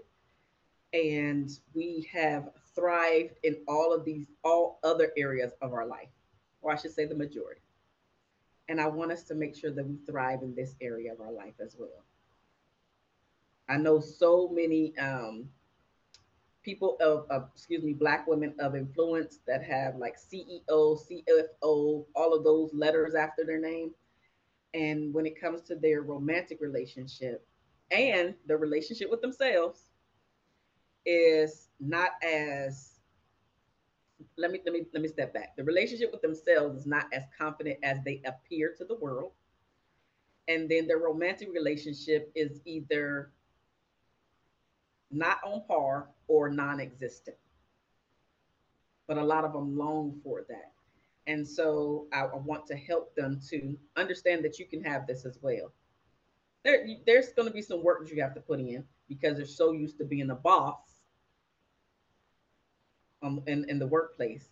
And 0.94 1.50
we 1.74 2.08
have 2.14 2.50
thrived 2.74 3.40
in 3.44 3.58
all 3.68 3.94
of 3.94 4.06
these, 4.06 4.28
all 4.44 4.80
other 4.84 5.12
areas 5.18 5.54
of 5.62 5.74
our 5.74 5.86
life, 5.86 6.10
or 6.62 6.72
I 6.72 6.78
should 6.78 6.94
say 6.94 7.06
the 7.06 7.16
majority. 7.16 7.62
And 8.68 8.82
I 8.82 8.88
want 8.88 9.12
us 9.12 9.24
to 9.24 9.36
make 9.36 9.56
sure 9.56 9.72
that 9.72 9.86
we 9.86 9.98
thrive 10.08 10.42
in 10.42 10.56
this 10.56 10.76
area 10.82 11.14
of 11.14 11.22
our 11.22 11.32
life 11.32 11.54
as 11.60 11.76
well. 11.78 12.04
I 13.68 13.78
know 13.78 14.00
so 14.00 14.50
many 14.52 14.98
um, 14.98 15.50
people 16.64 16.98
of, 17.00 17.26
of, 17.30 17.50
excuse 17.54 17.84
me, 17.84 17.94
black 17.94 18.28
women 18.28 18.54
of 18.60 18.76
influence 18.76 19.40
that 19.48 19.64
have 19.64 19.96
like 19.96 20.16
CEO, 20.18 20.62
CFO, 20.70 22.06
all 22.16 22.34
of 22.34 22.44
those 22.44 22.74
letters 22.74 23.16
after 23.16 23.46
their 23.46 23.60
name. 23.60 23.92
And 24.74 25.14
when 25.14 25.26
it 25.26 25.40
comes 25.40 25.62
to 25.62 25.76
their 25.76 26.02
romantic 26.02 26.60
relationship 26.60 27.48
and 27.92 28.34
the 28.48 28.58
relationship 28.58 29.10
with 29.10 29.22
themselves 29.22 29.86
is 31.06 31.70
not 31.80 32.12
as 32.24 32.96
let 34.38 34.52
me 34.52 34.60
let 34.66 34.74
me 34.74 34.86
let 34.94 35.02
me 35.02 35.08
step 35.08 35.34
back. 35.34 35.56
The 35.56 35.64
relationship 35.64 36.12
with 36.12 36.22
themselves 36.22 36.80
is 36.82 36.86
not 36.86 37.06
as 37.14 37.24
confident 37.38 37.80
as 37.84 38.00
they 38.04 38.22
appear 38.26 38.74
to 38.78 38.86
the 38.86 38.96
world. 38.96 39.32
And 40.48 40.70
then 40.70 40.88
their 40.88 41.00
romantic 41.00 41.50
relationship 41.54 42.32
is 42.36 42.62
either 42.66 43.32
not 45.12 45.40
on 45.44 45.64
par 45.68 46.10
or 46.28 46.50
non 46.50 46.80
existent. 46.80 47.38
But 49.08 49.18
a 49.18 49.24
lot 49.24 49.44
of 49.44 49.54
them 49.54 49.78
long 49.78 50.20
for 50.24 50.46
that. 50.50 50.72
And 51.28 51.48
so 51.48 52.08
I, 52.14 52.22
I, 52.22 52.36
want 52.36 52.68
to 52.68 52.76
help 52.76 53.16
them 53.16 53.40
to 53.50 53.76
understand 53.96 54.46
that 54.46 54.60
you 54.60 54.66
can 54.66 54.84
have 54.84 55.08
this 55.08 55.26
as 55.26 55.40
well. 55.42 55.74
There, 56.64 56.86
there's 57.06 57.30
going 57.30 57.48
to 57.48 57.54
be 57.54 57.64
some 57.64 57.84
work 57.84 58.04
that 58.04 58.14
you 58.14 58.22
have 58.22 58.36
to 58.36 58.42
put 58.42 58.60
in 58.60 58.84
because 59.08 59.38
they're 59.38 59.48
so 59.48 59.72
used 59.72 59.98
to 60.00 60.06
being 60.06 60.30
a 60.30 60.36
boss 60.36 60.95
um, 63.26 63.42
in, 63.48 63.70
in 63.70 63.80
the 63.80 63.88
workplace 63.88 64.50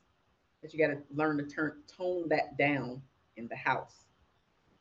that 0.62 0.74
you 0.74 0.80
got 0.80 0.94
to 0.94 1.02
learn 1.14 1.38
to 1.38 1.44
turn 1.44 1.82
tone 1.88 2.28
that 2.30 2.58
down 2.58 3.02
in 3.38 3.48
the 3.48 3.56
house. 3.56 4.06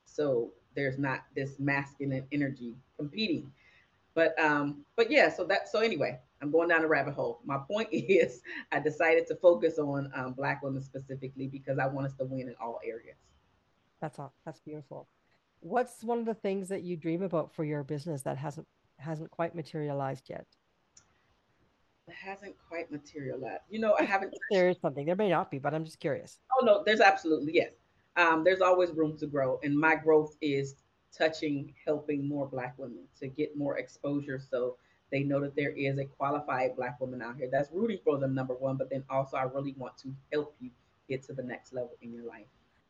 So 0.04 0.52
there's 0.74 0.98
not 0.98 1.24
this 1.34 1.58
masculine 1.58 2.26
energy 2.32 2.76
competing 2.96 3.52
but 4.14 4.38
um, 4.38 4.84
but 4.96 5.10
yeah, 5.10 5.32
so 5.32 5.44
that 5.44 5.68
so 5.68 5.80
anyway, 5.80 6.18
I'm 6.40 6.50
going 6.50 6.68
down 6.68 6.84
a 6.84 6.88
rabbit 6.88 7.14
hole. 7.14 7.40
My 7.44 7.58
point 7.58 7.88
is, 7.92 8.42
I 8.70 8.80
decided 8.80 9.26
to 9.28 9.36
focus 9.36 9.78
on 9.78 10.10
um, 10.14 10.32
Black 10.34 10.62
women 10.62 10.82
specifically 10.82 11.48
because 11.48 11.78
I 11.78 11.86
want 11.86 12.06
us 12.06 12.14
to 12.14 12.24
win 12.24 12.48
in 12.48 12.54
all 12.60 12.78
areas. 12.84 13.16
That's 14.00 14.18
all. 14.18 14.34
That's 14.44 14.60
beautiful. 14.60 15.08
What's 15.60 16.02
one 16.02 16.18
of 16.18 16.26
the 16.26 16.34
things 16.34 16.68
that 16.68 16.82
you 16.82 16.96
dream 16.96 17.22
about 17.22 17.54
for 17.54 17.64
your 17.64 17.84
business 17.84 18.22
that 18.22 18.36
hasn't 18.36 18.66
hasn't 18.98 19.30
quite 19.30 19.54
materialized 19.54 20.28
yet? 20.28 20.46
It 22.08 22.14
hasn't 22.14 22.56
quite 22.68 22.90
materialized. 22.90 23.62
You 23.70 23.80
know, 23.80 23.94
I 23.98 24.02
haven't. 24.02 24.34
There 24.50 24.68
is 24.68 24.76
something. 24.80 25.06
There 25.06 25.16
may 25.16 25.30
not 25.30 25.50
be, 25.50 25.58
but 25.58 25.72
I'm 25.72 25.84
just 25.84 26.00
curious. 26.00 26.38
Oh 26.60 26.64
no, 26.64 26.82
there's 26.84 27.00
absolutely 27.00 27.54
yes. 27.54 27.72
Um, 28.16 28.42
there's 28.44 28.60
always 28.60 28.90
room 28.90 29.16
to 29.18 29.26
grow, 29.26 29.60
and 29.62 29.78
my 29.78 29.94
growth 29.94 30.36
is 30.40 30.74
touching, 31.16 31.72
helping 31.86 32.28
more 32.28 32.46
Black 32.46 32.74
women 32.76 33.04
to 33.20 33.28
get 33.28 33.56
more 33.56 33.78
exposure 33.78 34.40
so 34.40 34.76
they 35.10 35.22
know 35.22 35.40
that 35.40 35.54
there 35.54 35.70
is 35.70 35.98
a 35.98 36.04
qualified 36.04 36.74
Black 36.74 37.00
woman 37.00 37.22
out 37.22 37.36
here 37.36 37.48
that's 37.50 37.70
rooting 37.70 37.98
for 38.02 38.18
them, 38.18 38.34
number 38.34 38.54
one, 38.54 38.76
but 38.76 38.90
then 38.90 39.04
also 39.08 39.36
I 39.36 39.42
really 39.42 39.74
want 39.76 39.96
to 39.98 40.14
help 40.32 40.56
you 40.58 40.70
get 41.08 41.22
to 41.24 41.34
the 41.34 41.42
next 41.42 41.72
level 41.72 41.92
in 42.00 42.12
your 42.12 42.24
life. 42.24 42.46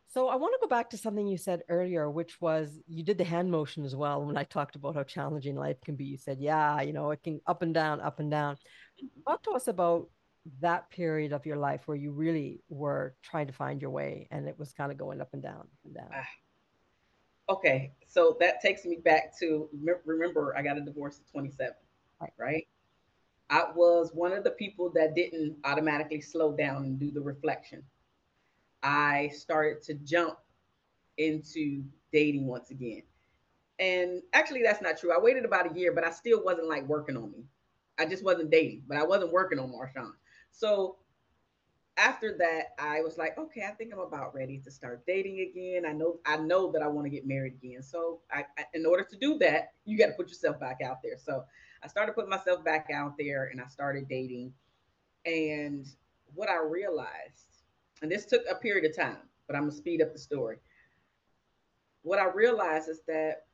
So 0.07 0.27
I 0.27 0.35
want 0.35 0.53
to 0.53 0.59
go 0.61 0.69
back 0.69 0.91
to 0.91 0.97
something 0.97 1.25
you 1.25 1.39
said 1.39 1.63
earlier, 1.69 2.09
which 2.09 2.39
was 2.39 2.79
you 2.87 3.03
did 3.03 3.17
the 3.17 3.23
hand 3.23 3.49
motion 3.49 3.83
as 3.83 3.95
well. 3.95 4.23
When 4.23 4.37
I 4.37 4.43
talked 4.43 4.75
about 4.75 4.95
how 4.95 5.03
challenging 5.03 5.55
life 5.55 5.81
can 5.83 5.95
be, 5.95 6.05
you 6.05 6.17
said, 6.17 6.37
"Yeah, 6.39 6.81
you 6.81 6.93
know, 6.93 7.09
it 7.09 7.23
can 7.23 7.41
up 7.47 7.63
and 7.63 7.73
down, 7.73 7.99
up 7.99 8.19
and 8.19 8.29
down." 8.29 8.57
Talk 9.27 9.43
to 9.43 9.51
us 9.51 9.67
about 9.67 10.09
that 10.59 10.89
period 10.89 11.31
of 11.31 11.45
your 11.45 11.57
life 11.57 11.81
where 11.87 11.97
you 11.97 12.11
really 12.11 12.61
were 12.69 13.15
trying 13.23 13.47
to 13.47 13.53
find 13.53 13.81
your 13.81 13.91
way 13.91 14.27
and 14.31 14.47
it 14.47 14.57
was 14.59 14.73
kind 14.73 14.91
of 14.91 14.97
going 14.97 15.21
up 15.21 15.29
and 15.33 15.41
down 15.41 15.67
and 15.85 15.95
down? 15.95 16.09
Ah, 16.13 17.53
okay, 17.53 17.93
so 18.07 18.35
that 18.39 18.61
takes 18.61 18.85
me 18.85 18.97
back 18.97 19.37
to 19.39 19.69
remember 20.05 20.55
I 20.57 20.61
got 20.61 20.77
a 20.77 20.81
divorce 20.81 21.19
at 21.19 21.31
27, 21.31 21.73
right? 22.19 22.33
right? 22.37 22.67
I 23.49 23.65
was 23.75 24.11
one 24.13 24.33
of 24.33 24.43
the 24.43 24.51
people 24.51 24.89
that 24.95 25.15
didn't 25.15 25.57
automatically 25.63 26.21
slow 26.21 26.53
down 26.53 26.85
and 26.85 26.99
do 26.99 27.11
the 27.11 27.21
reflection. 27.21 27.83
I 28.81 29.29
started 29.33 29.81
to 29.83 29.93
jump 29.93 30.37
into 31.17 31.83
dating 32.11 32.47
once 32.47 32.71
again. 32.71 33.03
And 33.79 34.21
actually, 34.33 34.63
that's 34.63 34.81
not 34.81 34.97
true. 34.97 35.11
I 35.11 35.19
waited 35.19 35.45
about 35.45 35.71
a 35.71 35.77
year, 35.77 35.91
but 35.93 36.03
I 36.03 36.11
still 36.11 36.43
wasn't 36.43 36.67
like 36.67 36.87
working 36.87 37.17
on 37.17 37.31
me. 37.31 37.43
I 37.99 38.05
just 38.05 38.23
wasn't 38.23 38.51
dating, 38.51 38.83
but 38.87 38.97
I 38.97 39.03
wasn't 39.03 39.31
working 39.31 39.59
on 39.59 39.71
Marshawn. 39.71 40.13
So 40.51 40.97
after 41.97 42.35
that, 42.39 42.73
I 42.79 43.01
was 43.01 43.17
like, 43.17 43.37
okay, 43.37 43.63
I 43.67 43.71
think 43.71 43.93
I'm 43.93 43.99
about 43.99 44.33
ready 44.33 44.57
to 44.59 44.71
start 44.71 45.05
dating 45.05 45.41
again. 45.41 45.85
I 45.85 45.93
know, 45.93 46.19
I 46.25 46.37
know 46.37 46.71
that 46.71 46.81
I 46.81 46.87
want 46.87 47.05
to 47.05 47.09
get 47.09 47.27
married 47.27 47.53
again. 47.53 47.83
So, 47.83 48.21
I, 48.31 48.45
I 48.57 48.65
in 48.73 48.85
order 48.85 49.03
to 49.03 49.17
do 49.17 49.37
that, 49.39 49.73
you 49.85 49.97
got 49.97 50.07
to 50.07 50.13
put 50.13 50.29
yourself 50.29 50.59
back 50.59 50.79
out 50.83 51.03
there. 51.03 51.17
So, 51.17 51.43
I 51.83 51.87
started 51.87 52.13
putting 52.13 52.29
myself 52.29 52.63
back 52.63 52.89
out 52.93 53.15
there, 53.17 53.49
and 53.51 53.61
I 53.61 53.67
started 53.67 54.07
dating. 54.07 54.53
And 55.25 55.85
what 56.33 56.49
I 56.49 56.57
realized, 56.57 57.47
and 58.01 58.11
this 58.11 58.25
took 58.25 58.41
a 58.49 58.55
period 58.55 58.89
of 58.89 58.95
time, 58.95 59.17
but 59.47 59.55
I'm 59.55 59.63
gonna 59.63 59.73
speed 59.73 60.01
up 60.01 60.13
the 60.13 60.19
story. 60.19 60.57
What 62.01 62.19
I 62.19 62.25
realized 62.25 62.89
is 62.89 63.01
that 63.07 63.45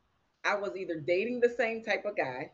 I 0.45 0.55
was 0.55 0.75
either 0.75 0.99
dating 0.99 1.41
the 1.41 1.49
same 1.49 1.83
type 1.83 2.05
of 2.05 2.15
guy, 2.15 2.51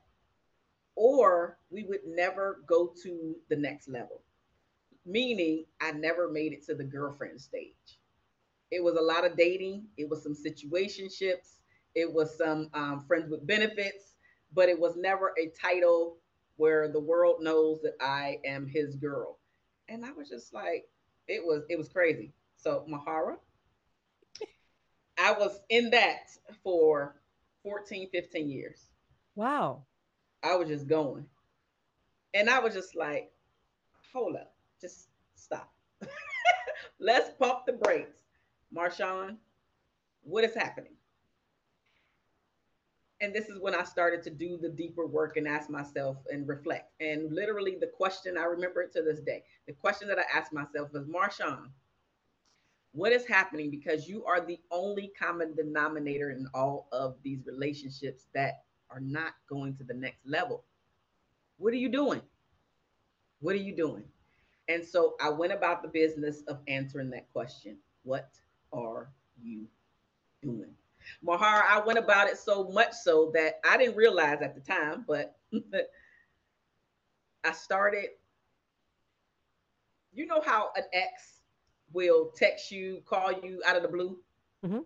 or 0.96 1.58
we 1.70 1.84
would 1.84 2.06
never 2.06 2.62
go 2.68 2.94
to 3.04 3.36
the 3.50 3.56
next 3.56 3.88
level 3.88 4.22
meaning 5.06 5.66
I 5.80 5.92
never 5.92 6.30
made 6.30 6.54
it 6.54 6.66
to 6.66 6.76
the 6.76 6.84
girlfriend 6.84 7.40
stage. 7.40 8.00
It 8.72 8.84
was 8.84 8.96
a 8.96 9.02
lot 9.02 9.26
of 9.26 9.38
dating, 9.38 9.86
it 9.98 10.10
was 10.10 10.24
some 10.24 10.36
situationships, 10.36 11.60
it 11.94 12.12
was 12.12 12.38
some 12.38 12.70
um, 12.74 13.04
friends 13.08 13.30
with 13.30 13.46
benefits, 13.46 14.16
but 14.54 14.70
it 14.70 14.80
was 14.80 14.98
never 14.98 15.34
a 15.40 15.52
title 15.62 16.18
where 16.58 16.92
the 16.92 17.00
world 17.00 17.38
knows 17.42 17.82
that 17.84 17.96
I 18.02 18.40
am 18.46 18.68
his 18.68 18.96
girl. 18.96 19.38
And 19.88 20.04
I 20.04 20.12
was 20.12 20.28
just 20.28 20.54
like, 20.54 20.88
it 21.28 21.44
was 21.44 21.64
it 21.70 21.78
was 21.78 21.90
crazy. 21.90 22.34
So 22.56 22.86
Mahara, 22.90 23.38
I 25.18 25.34
was 25.34 25.60
in 25.70 25.92
that 25.92 26.32
for 26.64 27.22
14, 27.64 28.10
15 28.12 28.50
years. 28.50 28.90
Wow. 29.36 29.84
I 30.46 30.56
was 30.56 30.70
just 30.70 30.88
going. 30.88 31.26
And 32.34 32.50
I 32.50 32.60
was 32.60 32.74
just 32.74 32.96
like, 32.96 33.32
hold 34.14 34.36
up 34.36 34.56
just 34.86 35.10
stop. 35.36 35.72
Let's 37.00 37.32
pump 37.40 37.66
the 37.66 37.74
brakes. 37.74 38.20
Marshawn, 38.76 39.38
what 40.24 40.44
is 40.44 40.54
happening? 40.54 40.94
And 43.22 43.34
this 43.34 43.48
is 43.48 43.60
when 43.60 43.74
I 43.74 43.84
started 43.84 44.22
to 44.24 44.30
do 44.30 44.58
the 44.58 44.70
deeper 44.70 45.08
work 45.08 45.38
and 45.38 45.48
ask 45.48 45.70
myself 45.70 46.18
and 46.32 46.48
reflect. 46.48 46.92
And 47.00 47.34
literally, 47.34 47.78
the 47.80 47.88
question 47.88 48.38
I 48.38 48.44
remember 48.44 48.82
it 48.82 48.92
to 48.94 49.02
this 49.02 49.22
day 49.22 49.44
the 49.68 49.74
question 49.74 50.08
that 50.10 50.20
I 50.20 50.38
asked 50.38 50.54
myself 50.54 50.92
was 50.94 51.06
Marshawn, 51.06 51.70
what 52.92 53.12
is 53.14 53.26
happening? 53.26 53.72
Because 53.72 54.08
you 54.08 54.26
are 54.26 54.46
the 54.46 54.60
only 54.70 55.12
common 55.18 55.56
denominator 55.56 56.32
in 56.32 56.48
all 56.54 56.88
of 56.92 57.16
these 57.24 57.46
relationships 57.46 58.28
that 58.36 58.65
are 58.90 59.00
not 59.00 59.34
going 59.50 59.76
to 59.78 59.84
the 59.84 59.94
next 59.94 60.26
level. 60.26 60.64
What 61.58 61.74
are 61.74 61.78
you 61.78 61.90
doing? 61.90 62.22
What 63.40 63.56
are 63.56 63.60
you 63.60 63.76
doing? 63.76 64.04
And 64.68 64.84
so 64.84 65.16
I 65.22 65.30
went 65.30 65.54
about 65.54 65.82
the 65.82 65.88
business 65.88 66.42
of 66.48 66.60
answering 66.68 67.10
that 67.12 67.32
question. 67.32 67.78
What 68.04 68.30
are 68.74 69.10
you 69.42 69.68
doing? 70.42 70.74
Mahar, 71.22 71.64
I 71.70 71.80
went 71.86 72.00
about 72.00 72.30
it 72.30 72.38
so 72.38 72.70
much 72.70 72.94
so 72.94 73.32
that 73.36 73.60
I 73.64 73.78
didn't 73.78 73.96
realize 73.96 74.42
at 74.42 74.56
the 74.56 74.62
time, 74.62 75.06
but 75.08 75.38
I 77.44 77.52
started. 77.52 78.06
You 80.14 80.26
know 80.26 80.42
how 80.42 80.70
an 80.76 80.84
ex 80.94 81.42
will 81.94 82.32
text 82.36 82.72
you, 82.72 83.02
call 83.06 83.32
you 83.32 83.62
out 83.66 83.76
of 83.76 83.84
the 83.84 83.90
blue? 83.90 84.18
Mm-hmm. 84.66 84.80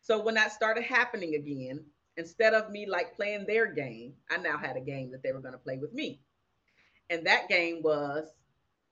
So 0.00 0.22
when 0.22 0.34
that 0.34 0.52
started 0.52 0.84
happening 0.84 1.34
again, 1.34 1.84
instead 2.16 2.54
of 2.54 2.70
me 2.70 2.86
like 2.86 3.14
playing 3.16 3.46
their 3.46 3.72
game, 3.72 4.14
I 4.30 4.38
now 4.38 4.58
had 4.58 4.76
a 4.76 4.80
game 4.80 5.10
that 5.12 5.22
they 5.22 5.32
were 5.32 5.40
going 5.40 5.52
to 5.54 5.58
play 5.58 5.78
with 5.78 5.92
me. 5.92 6.20
And 7.10 7.26
that 7.26 7.48
game 7.48 7.82
was 7.82 8.28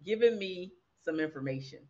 giving 0.05 0.39
me 0.39 0.73
some 1.05 1.21
information. 1.21 1.81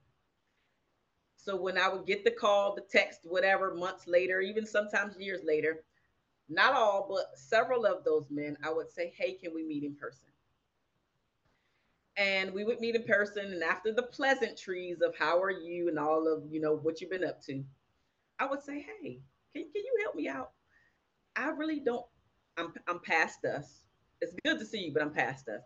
So 1.37 1.57
when 1.57 1.77
I 1.77 1.89
would 1.89 2.07
get 2.07 2.25
the 2.25 2.31
call, 2.31 2.75
the 2.75 2.83
text, 2.83 3.21
whatever, 3.25 3.75
months 3.75 4.07
later, 4.09 4.41
even 4.41 4.67
sometimes 4.67 5.19
years 5.19 5.43
later, 5.45 5.85
not 6.49 6.75
all, 6.75 7.07
but 7.09 7.39
several 7.39 7.87
of 7.87 8.05
those 8.05 8.31
men, 8.31 8.57
I 8.65 8.73
would 8.73 8.91
say, 8.91 9.13
Hey, 9.17 9.35
can 9.35 9.55
we 9.55 9.65
meet 9.65 9.85
in 9.85 9.95
person? 9.95 10.29
And 12.17 12.53
we 12.55 12.65
would 12.65 12.81
meet 12.81 12.97
in 12.97 13.05
person. 13.05 13.53
And 13.53 13.63
after 13.63 13.93
the 13.93 14.05
pleasantries 14.05 15.03
of 15.03 15.17
how 15.19 15.43
are 15.43 15.51
you 15.51 15.89
and 15.89 15.99
all 15.99 16.33
of, 16.33 16.45
you 16.51 16.61
know, 16.61 16.77
what 16.77 17.01
you've 17.01 17.11
been 17.11 17.25
up 17.25 17.43
to, 17.43 17.65
I 18.39 18.47
would 18.47 18.63
say, 18.63 18.81
Hey, 18.81 19.21
can, 19.55 19.65
can 19.65 19.85
you 19.85 19.99
help 20.03 20.17
me 20.17 20.29
out? 20.29 20.54
I 21.37 21.49
really 21.51 21.81
don't, 21.81 22.05
I'm, 22.57 22.73
I'm 22.87 23.01
past 23.01 23.45
us. 23.45 23.85
It's 24.21 24.35
good 24.45 24.59
to 24.59 24.65
see 24.65 24.85
you, 24.85 24.93
but 24.93 25.03
I'm 25.03 25.11
past 25.11 25.49
us. 25.49 25.63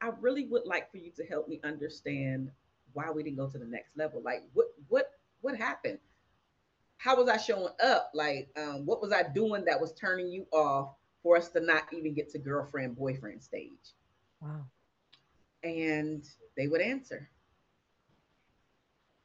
I 0.00 0.10
really 0.20 0.46
would 0.46 0.66
like 0.66 0.90
for 0.90 0.98
you 0.98 1.12
to 1.16 1.24
help 1.24 1.48
me 1.48 1.60
understand 1.62 2.50
why 2.92 3.10
we 3.10 3.22
didn't 3.22 3.36
go 3.36 3.48
to 3.48 3.58
the 3.58 3.64
next 3.64 3.96
level. 3.96 4.20
Like 4.22 4.42
what 4.52 4.66
what 4.88 5.10
what 5.40 5.56
happened? 5.56 5.98
How 6.98 7.16
was 7.16 7.28
I 7.28 7.36
showing 7.36 7.72
up? 7.82 8.10
Like 8.12 8.48
um, 8.56 8.84
what 8.84 9.00
was 9.00 9.12
I 9.12 9.22
doing 9.22 9.64
that 9.64 9.80
was 9.80 9.92
turning 9.92 10.28
you 10.28 10.46
off 10.52 10.94
for 11.22 11.36
us 11.36 11.48
to 11.50 11.60
not 11.60 11.84
even 11.92 12.14
get 12.14 12.30
to 12.30 12.38
girlfriend 12.38 12.96
boyfriend 12.96 13.42
stage? 13.42 13.94
Wow. 14.40 14.64
And 15.62 16.24
they 16.56 16.66
would 16.66 16.80
answer. 16.80 17.28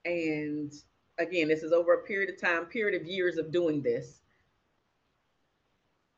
And 0.05 0.71
again, 1.17 1.47
this 1.47 1.63
is 1.63 1.71
over 1.71 1.93
a 1.93 2.03
period 2.03 2.29
of 2.29 2.39
time, 2.39 2.65
period 2.65 3.01
of 3.01 3.07
years 3.07 3.37
of 3.37 3.51
doing 3.51 3.81
this. 3.81 4.21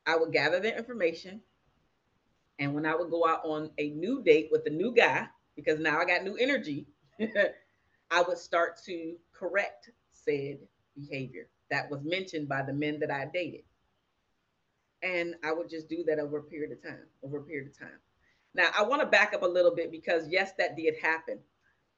I 0.09 0.15
would 0.15 0.31
gather 0.31 0.59
the 0.59 0.75
information 0.75 1.41
and 2.57 2.73
when 2.73 2.85
I 2.85 2.95
would 2.95 3.11
go 3.11 3.27
out 3.27 3.45
on 3.45 3.69
a 3.77 3.89
new 3.91 4.23
date 4.23 4.49
with 4.51 4.65
a 4.65 4.71
new 4.71 4.93
guy, 4.93 5.27
because 5.55 5.79
now 5.79 5.99
I 5.99 6.05
got 6.05 6.23
new 6.23 6.35
energy, 6.35 6.87
I 8.11 8.21
would 8.27 8.39
start 8.39 8.79
to 8.85 9.15
correct 9.33 9.91
said 10.11 10.57
behavior 10.95 11.47
that 11.69 11.89
was 11.91 12.01
mentioned 12.03 12.49
by 12.49 12.63
the 12.63 12.73
men 12.73 12.99
that 12.99 13.11
I 13.11 13.27
dated. 13.31 13.61
And 15.03 15.35
I 15.43 15.53
would 15.53 15.69
just 15.69 15.87
do 15.87 16.03
that 16.07 16.19
over 16.19 16.39
a 16.39 16.43
period 16.43 16.71
of 16.71 16.83
time, 16.83 17.05
over 17.23 17.37
a 17.37 17.43
period 17.43 17.67
of 17.67 17.77
time. 17.77 17.99
Now, 18.55 18.69
I 18.77 18.81
want 18.81 19.01
to 19.01 19.05
back 19.05 19.33
up 19.35 19.43
a 19.43 19.47
little 19.47 19.73
bit 19.73 19.91
because, 19.91 20.27
yes, 20.27 20.53
that 20.57 20.75
did 20.75 20.95
happen. 21.01 21.39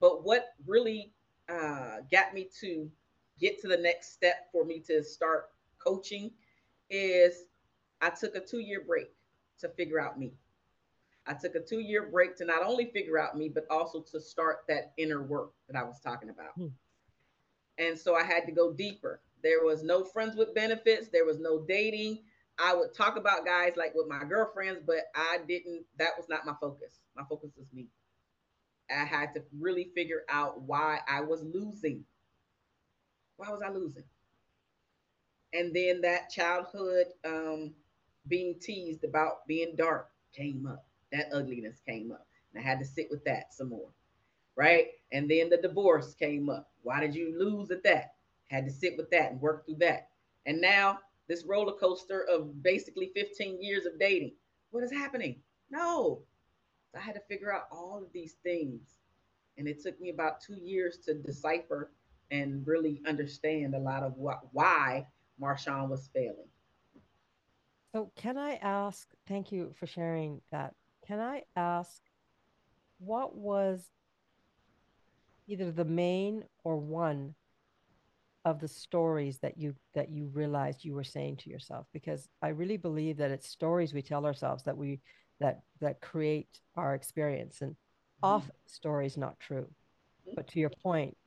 But 0.02 0.26
what 0.26 0.50
really 0.68 1.14
uh, 1.50 1.98
got 2.12 2.34
me 2.34 2.50
to 2.60 2.92
get 3.40 3.62
to 3.62 3.70
the 3.70 3.78
next 3.78 4.12
step 4.14 4.50
for 4.52 4.66
me 4.66 4.80
to 4.82 5.02
start 5.02 5.46
coaching 5.80 6.30
is 6.90 7.46
I 8.02 8.10
took 8.10 8.36
a 8.36 8.40
two 8.40 8.60
year 8.60 8.84
break 8.86 9.12
to 9.60 9.70
figure 9.70 10.00
out 10.00 10.20
me. 10.20 10.34
I 11.28 11.34
took 11.34 11.56
a 11.56 11.60
two 11.60 11.80
year 11.80 12.10
break 12.12 12.36
to 12.38 12.46
not 12.46 12.64
only 12.66 12.86
figure 12.86 13.20
out 13.20 13.38
me, 13.38 13.48
but 13.48 13.66
also 13.70 14.02
to 14.12 14.20
start 14.20 14.64
that 14.68 14.94
inner 14.98 15.22
work 15.22 15.52
that 15.68 15.78
I 15.78 15.84
was 15.84 16.00
talking 16.00 16.30
about. 16.30 16.54
Hmm. 16.56 16.68
And 17.78 17.98
so 17.98 18.16
I 18.16 18.24
had 18.24 18.46
to 18.48 18.52
go 18.52 18.74
deeper. 18.74 19.22
There 19.44 19.64
was 19.64 19.84
no 19.84 20.04
friends 20.04 20.36
with 20.36 20.54
benefits, 20.54 21.10
there 21.10 21.26
was 21.26 21.40
no 21.40 21.60
dating. 21.68 22.20
I 22.60 22.76
would 22.76 22.94
talk 22.94 23.18
about 23.18 23.46
guys 23.46 23.74
like 23.76 23.96
with 23.96 24.08
my 24.08 24.24
girlfriends, 24.24 24.82
but 24.86 25.10
I 25.16 25.40
didn't, 25.48 25.84
that 25.98 26.12
was 26.18 26.28
not 26.30 26.46
my 26.46 26.54
focus. 26.60 27.00
My 27.16 27.24
focus 27.28 27.52
was 27.58 27.68
me. 27.74 27.88
I 28.90 29.06
had 29.06 29.34
to 29.34 29.44
really 29.58 29.90
figure 29.96 30.24
out 30.30 30.62
why 30.62 31.00
I 31.08 31.22
was 31.22 31.44
losing. 31.44 32.04
Why 33.38 33.50
was 33.50 33.62
I 33.66 33.70
losing? 33.72 34.04
And 35.54 35.74
then 35.74 36.02
that 36.02 36.30
childhood 36.30 37.08
um, 37.26 37.74
being 38.28 38.56
teased 38.60 39.04
about 39.04 39.48
being 39.48 39.76
dark 39.76 40.10
came 40.34 40.66
up 40.66 40.86
that 41.12 41.30
ugliness 41.34 41.80
came 41.88 42.12
up. 42.12 42.26
And 42.54 42.64
I 42.64 42.68
had 42.68 42.80
to 42.80 42.86
sit 42.86 43.08
with 43.10 43.24
that 43.26 43.54
some 43.54 43.70
more. 43.70 43.90
Right. 44.56 44.88
And 45.12 45.30
then 45.30 45.50
the 45.50 45.58
divorce 45.58 46.14
came 46.14 46.50
up. 46.50 46.70
Why 46.84 47.00
did 47.00 47.16
you 47.16 47.38
lose 47.38 47.72
at 47.72 47.84
that? 47.84 48.16
Had 48.50 48.66
to 48.66 48.72
sit 48.72 48.98
with 48.98 49.10
that 49.12 49.32
and 49.32 49.42
work 49.42 49.66
through 49.66 49.78
that. 49.80 50.10
And 50.46 50.60
now 50.60 51.00
this 51.28 51.46
roller 51.46 51.74
coaster 51.74 52.26
of 52.30 52.62
basically 52.62 53.12
15 53.16 53.62
years 53.62 53.86
of 53.86 54.00
dating. 54.00 54.34
What 54.72 54.84
is 54.84 54.92
happening? 54.92 55.40
No. 55.70 56.22
So 56.92 56.98
I 56.98 57.02
had 57.02 57.16
to 57.16 57.22
figure 57.22 57.54
out 57.54 57.68
all 57.72 58.02
of 58.04 58.12
these 58.14 58.36
things. 58.44 58.82
And 59.58 59.68
it 59.68 59.82
took 59.82 60.00
me 60.02 60.10
about 60.10 60.42
two 60.42 60.56
years 60.56 60.98
to 61.06 61.14
decipher 61.14 61.92
and 62.32 62.66
really 62.66 63.02
understand 63.08 63.76
a 63.76 63.80
lot 63.80 64.04
of 64.04 64.18
what 64.18 64.40
why 64.54 65.06
Marshawn 65.42 65.90
was 65.90 66.10
failing. 66.14 66.51
So 67.94 68.12
can 68.16 68.38
I 68.38 68.56
ask, 68.56 69.08
thank 69.28 69.52
you 69.52 69.74
for 69.78 69.86
sharing 69.86 70.42
that. 70.52 70.74
Can 71.06 71.20
I 71.20 71.44
ask 71.56 72.02
what 73.00 73.36
was 73.36 73.90
either 75.48 75.72
the 75.72 75.86
main 75.86 76.46
or 76.64 76.78
one 76.78 77.36
of 78.46 78.60
the 78.60 78.68
stories 78.68 79.38
that 79.40 79.58
you 79.58 79.76
that 79.94 80.10
you 80.10 80.28
realized 80.34 80.84
you 80.84 80.94
were 80.94 81.04
saying 81.04 81.38
to 81.38 81.50
yourself? 81.50 81.86
Because 81.92 82.30
i 82.42 82.48
really 82.48 82.78
believe 82.78 83.18
that 83.18 83.32
it's 83.32 83.48
stories 83.48 83.94
we 83.94 84.02
tell 84.02 84.26
ourselves 84.26 84.64
that 84.64 84.78
we 84.78 85.00
that 85.40 85.62
that 85.80 86.00
create 86.02 86.62
our 86.76 86.96
experience 86.96 87.62
and 87.62 87.72
mm-hmm. 87.72 88.26
often 88.26 88.56
stories 88.68 89.18
not 89.18 89.40
true. 89.40 89.68
But 90.36 90.48
to 90.50 90.60
your 90.60 90.70
point 90.70 91.18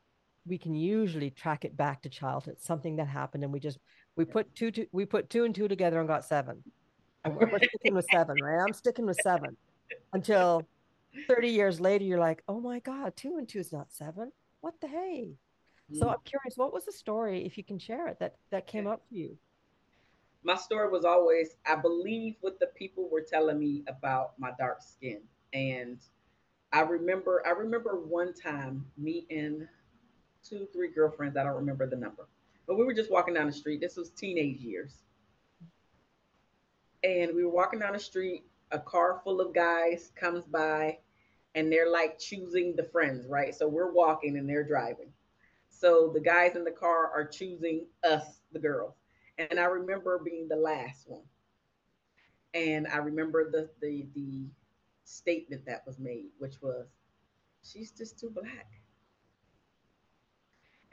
we 0.46 0.58
can 0.58 0.74
usually 0.74 1.30
track 1.30 1.64
it 1.64 1.76
back 1.76 2.02
to 2.02 2.08
childhood 2.08 2.56
something 2.60 2.96
that 2.96 3.08
happened 3.08 3.44
and 3.44 3.52
we 3.52 3.60
just 3.60 3.78
we 4.16 4.24
put 4.24 4.54
two, 4.54 4.70
two 4.70 4.86
we 4.92 5.04
put 5.04 5.30
two 5.30 5.44
and 5.44 5.54
two 5.54 5.68
together 5.68 5.98
and 5.98 6.08
got 6.08 6.24
seven 6.24 6.62
and 7.24 7.34
we're, 7.34 7.50
we're 7.50 7.58
sticking 7.58 7.94
with 7.94 8.06
seven 8.12 8.36
right 8.42 8.62
i'm 8.66 8.74
sticking 8.74 9.06
with 9.06 9.18
seven 9.22 9.56
until 10.12 10.62
30 11.28 11.48
years 11.48 11.80
later 11.80 12.04
you're 12.04 12.18
like 12.18 12.42
oh 12.48 12.60
my 12.60 12.78
god 12.80 13.16
two 13.16 13.36
and 13.38 13.48
two 13.48 13.58
is 13.58 13.72
not 13.72 13.92
seven 13.92 14.30
what 14.60 14.74
the 14.80 14.88
hey 14.88 15.36
so 15.92 16.06
mm. 16.06 16.12
I'm 16.12 16.18
curious, 16.24 16.56
what 16.56 16.72
was 16.72 16.84
the 16.86 16.92
story, 16.92 17.44
if 17.44 17.58
you 17.58 17.64
can 17.64 17.78
share 17.78 18.08
it, 18.08 18.18
that 18.20 18.36
that 18.50 18.66
came 18.66 18.86
up 18.86 19.02
for 19.08 19.14
you? 19.14 19.36
My 20.42 20.56
story 20.56 20.90
was 20.90 21.04
always, 21.04 21.56
I 21.66 21.76
believe 21.76 22.36
what 22.40 22.58
the 22.58 22.66
people 22.68 23.08
were 23.10 23.22
telling 23.22 23.58
me 23.58 23.82
about 23.86 24.38
my 24.38 24.52
dark 24.58 24.82
skin. 24.82 25.20
And 25.52 25.98
I 26.72 26.80
remember, 26.80 27.42
I 27.46 27.50
remember 27.50 28.00
one 28.00 28.34
time 28.34 28.84
me 28.98 29.26
and 29.30 29.66
two, 30.48 30.66
three 30.72 30.88
girlfriends, 30.88 31.36
I 31.36 31.42
don't 31.42 31.56
remember 31.56 31.88
the 31.88 31.96
number, 31.96 32.28
but 32.66 32.76
we 32.76 32.84
were 32.84 32.94
just 32.94 33.10
walking 33.10 33.34
down 33.34 33.46
the 33.46 33.52
street. 33.52 33.80
This 33.80 33.96
was 33.96 34.10
teenage 34.10 34.60
years. 34.60 35.02
And 37.02 37.34
we 37.34 37.44
were 37.44 37.50
walking 37.50 37.80
down 37.80 37.92
the 37.92 37.98
street, 37.98 38.44
a 38.70 38.78
car 38.78 39.20
full 39.22 39.40
of 39.40 39.54
guys 39.54 40.10
comes 40.16 40.44
by 40.44 40.98
and 41.54 41.70
they're 41.70 41.90
like 41.90 42.18
choosing 42.18 42.74
the 42.76 42.84
friends, 42.84 43.26
right? 43.28 43.54
So 43.54 43.68
we're 43.68 43.92
walking 43.92 44.36
and 44.36 44.48
they're 44.48 44.66
driving. 44.66 45.12
So 45.68 46.10
the 46.12 46.20
guys 46.20 46.56
in 46.56 46.64
the 46.64 46.70
car 46.70 47.10
are 47.14 47.26
choosing 47.26 47.86
us, 48.02 48.40
the 48.52 48.58
girls. 48.58 48.94
And 49.38 49.58
I 49.60 49.64
remember 49.64 50.20
being 50.24 50.48
the 50.48 50.56
last 50.56 51.08
one. 51.08 51.22
And 52.54 52.86
I 52.86 52.98
remember 52.98 53.50
the 53.50 53.68
the 53.80 54.06
the 54.14 54.46
statement 55.04 55.66
that 55.66 55.82
was 55.86 55.98
made, 55.98 56.30
which 56.38 56.62
was, 56.62 56.86
she's 57.62 57.90
just 57.90 58.18
too 58.18 58.30
black. 58.30 58.83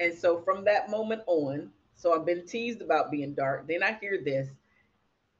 And 0.01 0.17
so 0.17 0.41
from 0.41 0.63
that 0.65 0.89
moment 0.89 1.21
on, 1.27 1.69
so 1.95 2.13
I've 2.13 2.25
been 2.25 2.47
teased 2.47 2.81
about 2.81 3.11
being 3.11 3.35
dark. 3.35 3.67
Then 3.67 3.83
I 3.83 3.93
hear 4.01 4.19
this. 4.25 4.49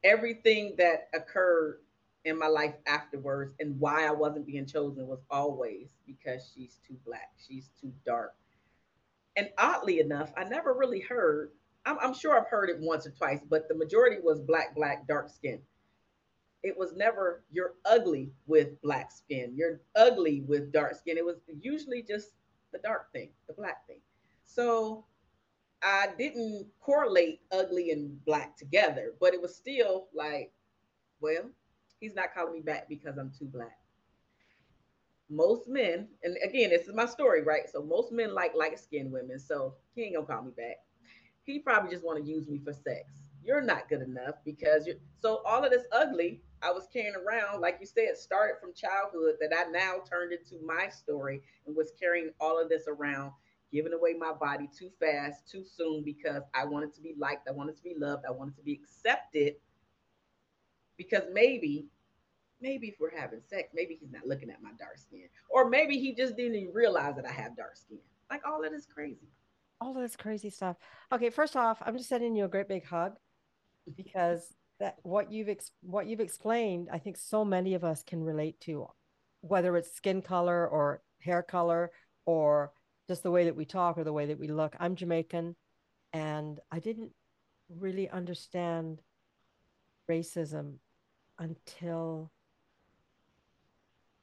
Everything 0.04 0.76
that 0.78 1.08
occurred 1.15 1.80
in 2.26 2.38
my 2.38 2.45
life 2.45 2.76
afterwards 2.86 3.56
and 3.60 3.80
why 3.80 4.06
I 4.06 4.12
wasn't 4.12 4.45
being 4.45 4.67
chosen 4.67 5.08
was 5.08 5.24
always 5.32 5.89
because 6.06 6.52
she's 6.54 6.78
too 6.88 6.95
black. 7.08 7.32
She's 7.47 7.71
too 7.82 7.91
dark. 8.06 8.36
And 9.36 9.50
oddly 9.58 10.00
enough, 10.00 10.32
I 10.38 10.43
never 10.43 10.74
really 10.74 11.00
heard, 11.00 11.50
I'm, 11.88 11.97
I'm, 12.00 12.13
sure 12.13 12.39
I've 12.39 12.50
heard 12.50 12.69
it 12.69 12.78
once 12.80 13.08
or 13.08 13.12
twice, 13.12 13.39
but 13.50 13.67
the 13.67 13.74
majority 13.74 14.17
was 14.21 14.39
black, 14.41 14.76
black, 14.76 15.08
dark 15.08 15.30
skin. 15.30 15.60
It 16.62 16.78
was 16.78 16.93
never, 16.93 17.43
you're 17.52 17.74
ugly 17.86 18.32
with 18.45 18.80
black 18.84 19.12
skin, 19.12 19.54
you're 19.56 19.82
ugly 19.95 20.41
with 20.41 20.71
dark 20.71 20.93
skin. 20.93 21.17
It 21.17 21.26
was 21.26 21.38
usually 21.60 22.04
just 22.04 22.34
the 22.71 22.78
dark 22.78 23.12
thing, 23.12 23.32
the 23.47 23.54
black 23.54 23.88
thing. 23.88 24.02
So 24.54 25.06
I 25.84 26.08
didn't 26.18 26.68
correlate 26.80 27.42
ugly 27.52 27.92
and 27.92 28.24
black 28.26 28.58
together, 28.58 29.14
but 29.20 29.34
it 29.34 29.42
was 29.42 29.56
still 29.56 30.08
like, 30.14 30.52
well, 31.20 31.50
he's 32.00 32.16
not 32.16 32.34
calling 32.34 32.54
me 32.54 32.62
back 32.62 32.90
because 32.90 33.18
I'm 33.18 33.32
too 33.38 33.46
black 33.46 33.78
most 35.32 35.68
men, 35.68 36.08
and 36.24 36.38
again, 36.44 36.70
this 36.70 36.88
is 36.88 36.94
my 36.94 37.06
story, 37.06 37.42
right? 37.42 37.70
So 37.72 37.82
most 37.82 38.12
men 38.12 38.36
like 38.36 38.54
light 38.54 38.78
skinned 38.78 39.12
women. 39.12 39.40
So 39.40 39.76
he 39.96 40.04
ain't 40.04 40.16
gonna 40.16 40.28
call 40.28 40.44
me 40.44 40.52
back. 40.56 40.78
He 41.44 41.60
probably 41.60 41.90
just 41.90 42.04
want 42.04 42.24
to 42.24 42.30
use 42.30 42.48
me 42.48 42.60
for 42.60 42.74
sex. 42.74 43.06
You're 43.44 43.62
not 43.62 43.90
good 43.90 44.02
enough 44.02 44.36
because 44.46 44.86
you're 44.86 44.98
so 45.20 45.42
all 45.46 45.64
of 45.64 45.72
this 45.72 45.86
ugly 45.92 46.42
I 46.62 46.72
was 46.72 46.88
carrying 46.94 47.16
around, 47.16 47.62
like 47.62 47.78
you 47.80 47.88
said, 47.88 48.16
started 48.18 48.58
from 48.62 48.74
childhood 48.74 49.36
that 49.40 49.52
I 49.58 49.72
now 49.72 49.96
turned 50.08 50.32
into 50.32 50.64
my 50.64 50.90
story 50.90 51.42
and 51.66 51.76
was 51.76 51.92
carrying 52.00 52.30
all 52.40 52.62
of 52.62 52.70
this 52.70 52.84
around, 52.88 53.32
giving 53.72 53.94
away 53.94 54.14
my 54.14 54.34
body 54.34 54.70
too 54.78 54.90
fast, 55.00 55.50
too 55.50 55.64
soon 55.64 56.04
because 56.04 56.44
I 56.54 56.66
wanted 56.66 56.94
to 56.96 57.02
be 57.02 57.16
liked, 57.18 57.48
I 57.48 57.52
wanted 57.52 57.78
to 57.78 57.84
be 57.84 57.96
loved, 57.98 58.26
I 58.28 58.32
wanted 58.32 58.56
to 58.58 58.64
be 58.64 58.74
accepted. 58.74 59.56
Because 60.98 61.24
maybe 61.32 61.88
maybe 62.62 62.90
if 62.90 62.96
we're 63.00 63.16
having 63.18 63.42
sex, 63.50 63.70
maybe 63.74 63.98
he's 64.00 64.12
not 64.12 64.28
looking 64.28 64.50
at 64.50 64.62
my 64.62 64.70
dark 64.78 64.98
skin. 64.98 65.28
Or 65.50 65.70
maybe 65.70 65.98
he 65.98 66.14
just 66.14 66.38
didn't 66.38 66.56
even 66.56 66.74
realize 66.74 67.16
that 67.16 67.26
I 67.26 67.32
have 67.32 67.58
dark 67.58 67.76
skin. 67.76 67.98
Like 68.30 68.42
all 68.46 68.64
of 68.64 68.72
this 68.72 68.86
crazy. 68.86 69.28
All 69.80 69.96
of 69.96 70.02
this 70.02 70.16
crazy 70.16 70.50
stuff. 70.50 70.78
Okay, 71.12 71.30
first 71.30 71.56
off, 71.56 71.82
I'm 71.84 71.98
just 71.98 72.10
sending 72.10 72.36
you 72.36 72.46
a 72.46 72.48
great 72.48 72.68
big 72.68 72.86
hug 72.86 73.14
because 73.96 74.54
that 74.80 74.98
what 75.04 75.32
you've 75.32 75.50
ex- 75.50 75.72
what 75.82 76.08
you've 76.08 76.20
explained, 76.20 76.90
I 76.92 76.98
think 76.98 77.18
so 77.18 77.44
many 77.44 77.74
of 77.74 77.84
us 77.84 78.04
can 78.04 78.24
relate 78.24 78.60
to, 78.62 78.88
whether 79.42 79.76
it's 79.78 79.96
skin 79.96 80.22
color 80.22 80.68
or 80.68 81.02
hair 81.20 81.44
color 81.44 81.92
or 82.26 82.72
just 83.12 83.24
the 83.24 83.30
way 83.30 83.43
that 83.43 83.58
we 83.58 83.65
talk 83.65 83.97
or 83.97 84.06
the 84.06 84.13
way 84.13 84.26
that 84.26 84.39
we 84.39 84.47
look. 84.47 84.74
I'm 84.80 84.95
Jamaican 84.95 85.54
and 86.13 86.62
I 86.71 86.80
didn't 86.80 87.12
really 87.67 88.10
understand 88.10 89.02
racism 90.10 90.76
until 91.38 92.32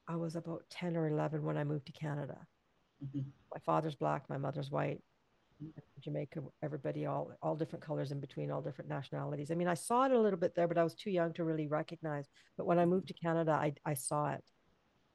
I 0.08 0.16
was 0.16 0.36
about 0.36 0.64
10 0.70 0.96
or 0.96 1.06
11 1.06 1.42
when 1.44 1.58
I 1.58 1.64
moved 1.64 1.84
to 1.88 1.92
Canada. 1.92 2.38
Mm-hmm. 3.04 3.28
My 3.52 3.60
father's 3.60 3.94
black, 3.94 4.22
my 4.30 4.38
mother's 4.38 4.70
white. 4.70 5.02
Mm-hmm. 5.62 5.80
Jamaica, 6.00 6.40
everybody, 6.62 7.04
all 7.04 7.32
all 7.42 7.56
different 7.56 7.84
colors 7.84 8.10
in 8.10 8.20
between, 8.20 8.50
all 8.50 8.62
different 8.62 8.88
nationalities. 8.88 9.50
I 9.50 9.54
mean, 9.54 9.68
I 9.68 9.74
saw 9.74 10.06
it 10.06 10.12
a 10.12 10.18
little 10.18 10.38
bit 10.38 10.54
there, 10.54 10.66
but 10.66 10.78
I 10.78 10.82
was 10.82 10.94
too 10.94 11.10
young 11.10 11.34
to 11.34 11.44
really 11.44 11.66
recognize. 11.66 12.24
But 12.56 12.66
when 12.66 12.78
I 12.78 12.86
moved 12.86 13.08
to 13.08 13.14
Canada, 13.14 13.52
I 13.52 13.74
I 13.84 13.92
saw 13.92 14.30
it, 14.32 14.44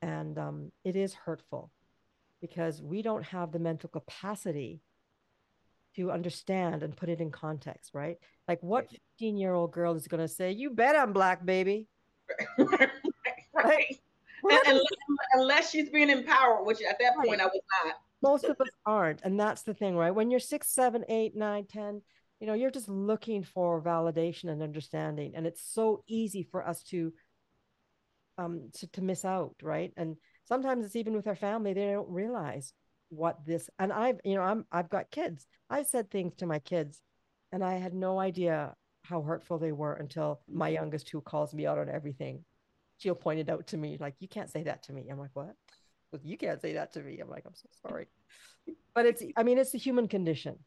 and 0.03 0.37
um, 0.37 0.71
it 0.83 0.95
is 0.95 1.15
hurtful 1.15 1.71
because 2.43 2.81
we 2.81 3.01
don't 3.01 3.23
have 3.23 3.53
the 3.53 3.59
mental 3.59 3.87
capacity 3.87 4.81
to 5.95 6.11
understand 6.11 6.83
and 6.83 6.93
put 6.93 7.07
it 7.07 7.21
in 7.21 7.31
context, 7.31 7.91
right? 7.93 8.17
Like, 8.49 8.61
what 8.61 8.89
15 9.17 9.37
year 9.37 9.53
old 9.53 9.71
girl 9.71 9.95
is 9.95 10.09
going 10.09 10.19
to 10.19 10.27
say, 10.27 10.51
"You 10.51 10.71
bet 10.71 10.97
I'm 10.97 11.13
black, 11.13 11.45
baby"? 11.45 11.87
right. 12.57 12.89
right? 13.53 13.99
unless, 14.67 14.83
unless 15.35 15.69
she's 15.71 15.89
being 15.89 16.09
empowered, 16.09 16.65
which 16.65 16.81
at 16.81 16.99
that 16.99 17.15
point 17.15 17.29
right. 17.29 17.39
I 17.39 17.45
was 17.45 17.61
not. 17.85 17.95
Most 18.21 18.43
of 18.43 18.59
us 18.59 18.67
aren't. 18.85 19.21
And 19.21 19.39
that's 19.39 19.61
the 19.61 19.73
thing, 19.73 19.95
right? 19.95 20.11
When 20.11 20.29
you're 20.29 20.41
six, 20.41 20.67
seven, 20.67 21.05
eight, 21.07 21.33
nine, 21.33 21.65
ten, 21.65 22.01
you 22.41 22.47
know, 22.47 22.55
you're 22.55 22.71
just 22.71 22.89
looking 22.89 23.43
for 23.43 23.81
validation 23.81 24.49
and 24.49 24.61
understanding. 24.61 25.31
And 25.33 25.47
it's 25.47 25.63
so 25.63 26.03
easy 26.07 26.43
for 26.43 26.67
us 26.67 26.83
to 26.89 27.13
um 28.37 28.69
to, 28.79 28.87
to 28.87 29.01
miss 29.01 29.23
out, 29.23 29.55
right? 29.61 29.93
And 29.95 30.17
sometimes 30.45 30.85
it's 30.85 30.95
even 30.95 31.13
with 31.13 31.27
our 31.27 31.35
family, 31.35 31.73
they 31.73 31.91
don't 31.91 32.09
realize 32.09 32.73
what 33.09 33.45
this 33.45 33.69
and 33.77 33.93
I've, 33.93 34.19
you 34.23 34.35
know, 34.35 34.41
I'm 34.41 34.65
I've 34.71 34.89
got 34.89 35.11
kids. 35.11 35.45
I've 35.69 35.87
said 35.87 36.09
things 36.09 36.35
to 36.37 36.45
my 36.45 36.59
kids 36.59 37.01
and 37.51 37.63
I 37.63 37.75
had 37.75 37.93
no 37.93 38.19
idea 38.19 38.75
how 39.03 39.21
hurtful 39.21 39.59
they 39.59 39.71
were 39.71 39.93
until 39.93 40.41
my 40.49 40.69
youngest 40.69 41.09
who 41.09 41.21
calls 41.21 41.53
me 41.53 41.67
out 41.67 41.77
on 41.77 41.89
everything 41.89 42.43
Jill 42.99 43.15
pointed 43.15 43.49
out 43.49 43.67
to 43.67 43.77
me, 43.77 43.97
like, 43.99 44.15
you 44.19 44.27
can't 44.27 44.49
say 44.49 44.63
that 44.63 44.83
to 44.83 44.93
me. 44.93 45.09
I'm 45.09 45.19
like, 45.19 45.31
what? 45.33 45.55
You 46.23 46.37
can't 46.37 46.61
say 46.61 46.73
that 46.73 46.93
to 46.93 47.01
me. 47.01 47.19
I'm 47.19 47.29
like, 47.29 47.43
I'm 47.45 47.55
so 47.55 47.67
sorry. 47.87 48.07
But 48.95 49.05
it's, 49.05 49.23
I 49.35 49.43
mean, 49.43 49.57
it's 49.57 49.71
the 49.71 49.77
human 49.77 50.07
condition. 50.07 50.59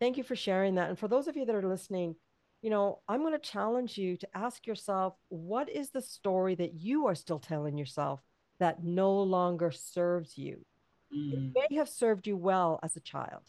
Thank 0.00 0.16
you 0.16 0.22
for 0.22 0.36
sharing 0.36 0.76
that. 0.76 0.88
And 0.88 0.98
for 0.98 1.08
those 1.08 1.26
of 1.26 1.36
you 1.36 1.44
that 1.44 1.54
are 1.54 1.66
listening, 1.66 2.14
you 2.62 2.70
know, 2.70 3.00
I'm 3.08 3.20
going 3.20 3.32
to 3.32 3.38
challenge 3.38 3.98
you 3.98 4.16
to 4.18 4.28
ask 4.34 4.66
yourself, 4.66 5.14
what 5.28 5.68
is 5.68 5.90
the 5.90 6.00
story 6.00 6.54
that 6.54 6.74
you 6.74 7.06
are 7.06 7.14
still 7.14 7.38
telling 7.38 7.76
yourself 7.76 8.20
that 8.58 8.82
no 8.82 9.22
longer 9.22 9.70
serves 9.70 10.36
you? 10.36 10.64
Mm. 11.14 11.32
It 11.32 11.68
may 11.70 11.76
have 11.76 11.88
served 11.88 12.26
you 12.26 12.36
well 12.36 12.78
as 12.82 12.96
a 12.96 13.00
child, 13.00 13.42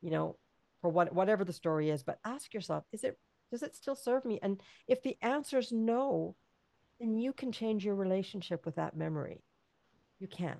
you 0.00 0.10
know, 0.10 0.36
for 0.80 0.90
what 0.90 1.12
whatever 1.14 1.44
the 1.44 1.52
story 1.52 1.90
is, 1.90 2.02
but 2.02 2.18
ask 2.24 2.54
yourself, 2.54 2.84
is 2.92 3.04
it 3.04 3.18
does 3.50 3.62
it 3.62 3.74
still 3.74 3.96
serve 3.96 4.24
me? 4.24 4.38
And 4.42 4.60
if 4.86 5.02
the 5.02 5.16
answer 5.22 5.58
is 5.58 5.72
no, 5.72 6.34
then 7.00 7.16
you 7.16 7.32
can 7.32 7.52
change 7.52 7.84
your 7.84 7.94
relationship 7.94 8.66
with 8.66 8.76
that 8.76 8.96
memory. 8.96 9.42
You 10.18 10.28
can. 10.28 10.58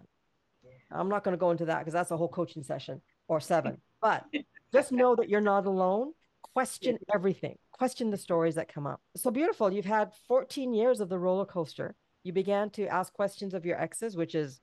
Yeah. 0.64 0.70
I'm 0.90 1.08
not 1.08 1.24
going 1.24 1.36
to 1.36 1.40
go 1.40 1.50
into 1.50 1.66
that 1.66 1.80
because 1.80 1.92
that's 1.92 2.10
a 2.10 2.16
whole 2.16 2.28
coaching 2.28 2.62
session 2.62 3.00
or 3.28 3.40
seven. 3.40 3.78
But 4.00 4.26
just 4.72 4.92
know 4.92 5.16
that 5.16 5.28
you're 5.28 5.40
not 5.40 5.66
alone. 5.66 6.12
Question 6.54 6.98
everything. 7.12 7.58
Question 7.72 8.12
the 8.12 8.16
stories 8.16 8.54
that 8.54 8.72
come 8.72 8.86
up. 8.86 9.00
So 9.16 9.32
beautiful. 9.32 9.72
You've 9.72 9.84
had 9.84 10.12
14 10.28 10.72
years 10.72 11.00
of 11.00 11.08
the 11.08 11.18
roller 11.18 11.44
coaster. 11.44 11.96
You 12.28 12.34
began 12.34 12.68
to 12.72 12.86
ask 12.88 13.10
questions 13.14 13.54
of 13.54 13.64
your 13.64 13.80
exes, 13.80 14.14
which 14.14 14.34
is 14.34 14.60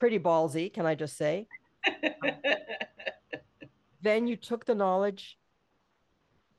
pretty 0.00 0.18
ballsy, 0.18 0.74
can 0.74 0.86
I 0.86 0.96
just 0.96 1.16
say? 1.16 1.46
then 4.02 4.26
you 4.26 4.34
took 4.34 4.64
the 4.64 4.74
knowledge 4.74 5.38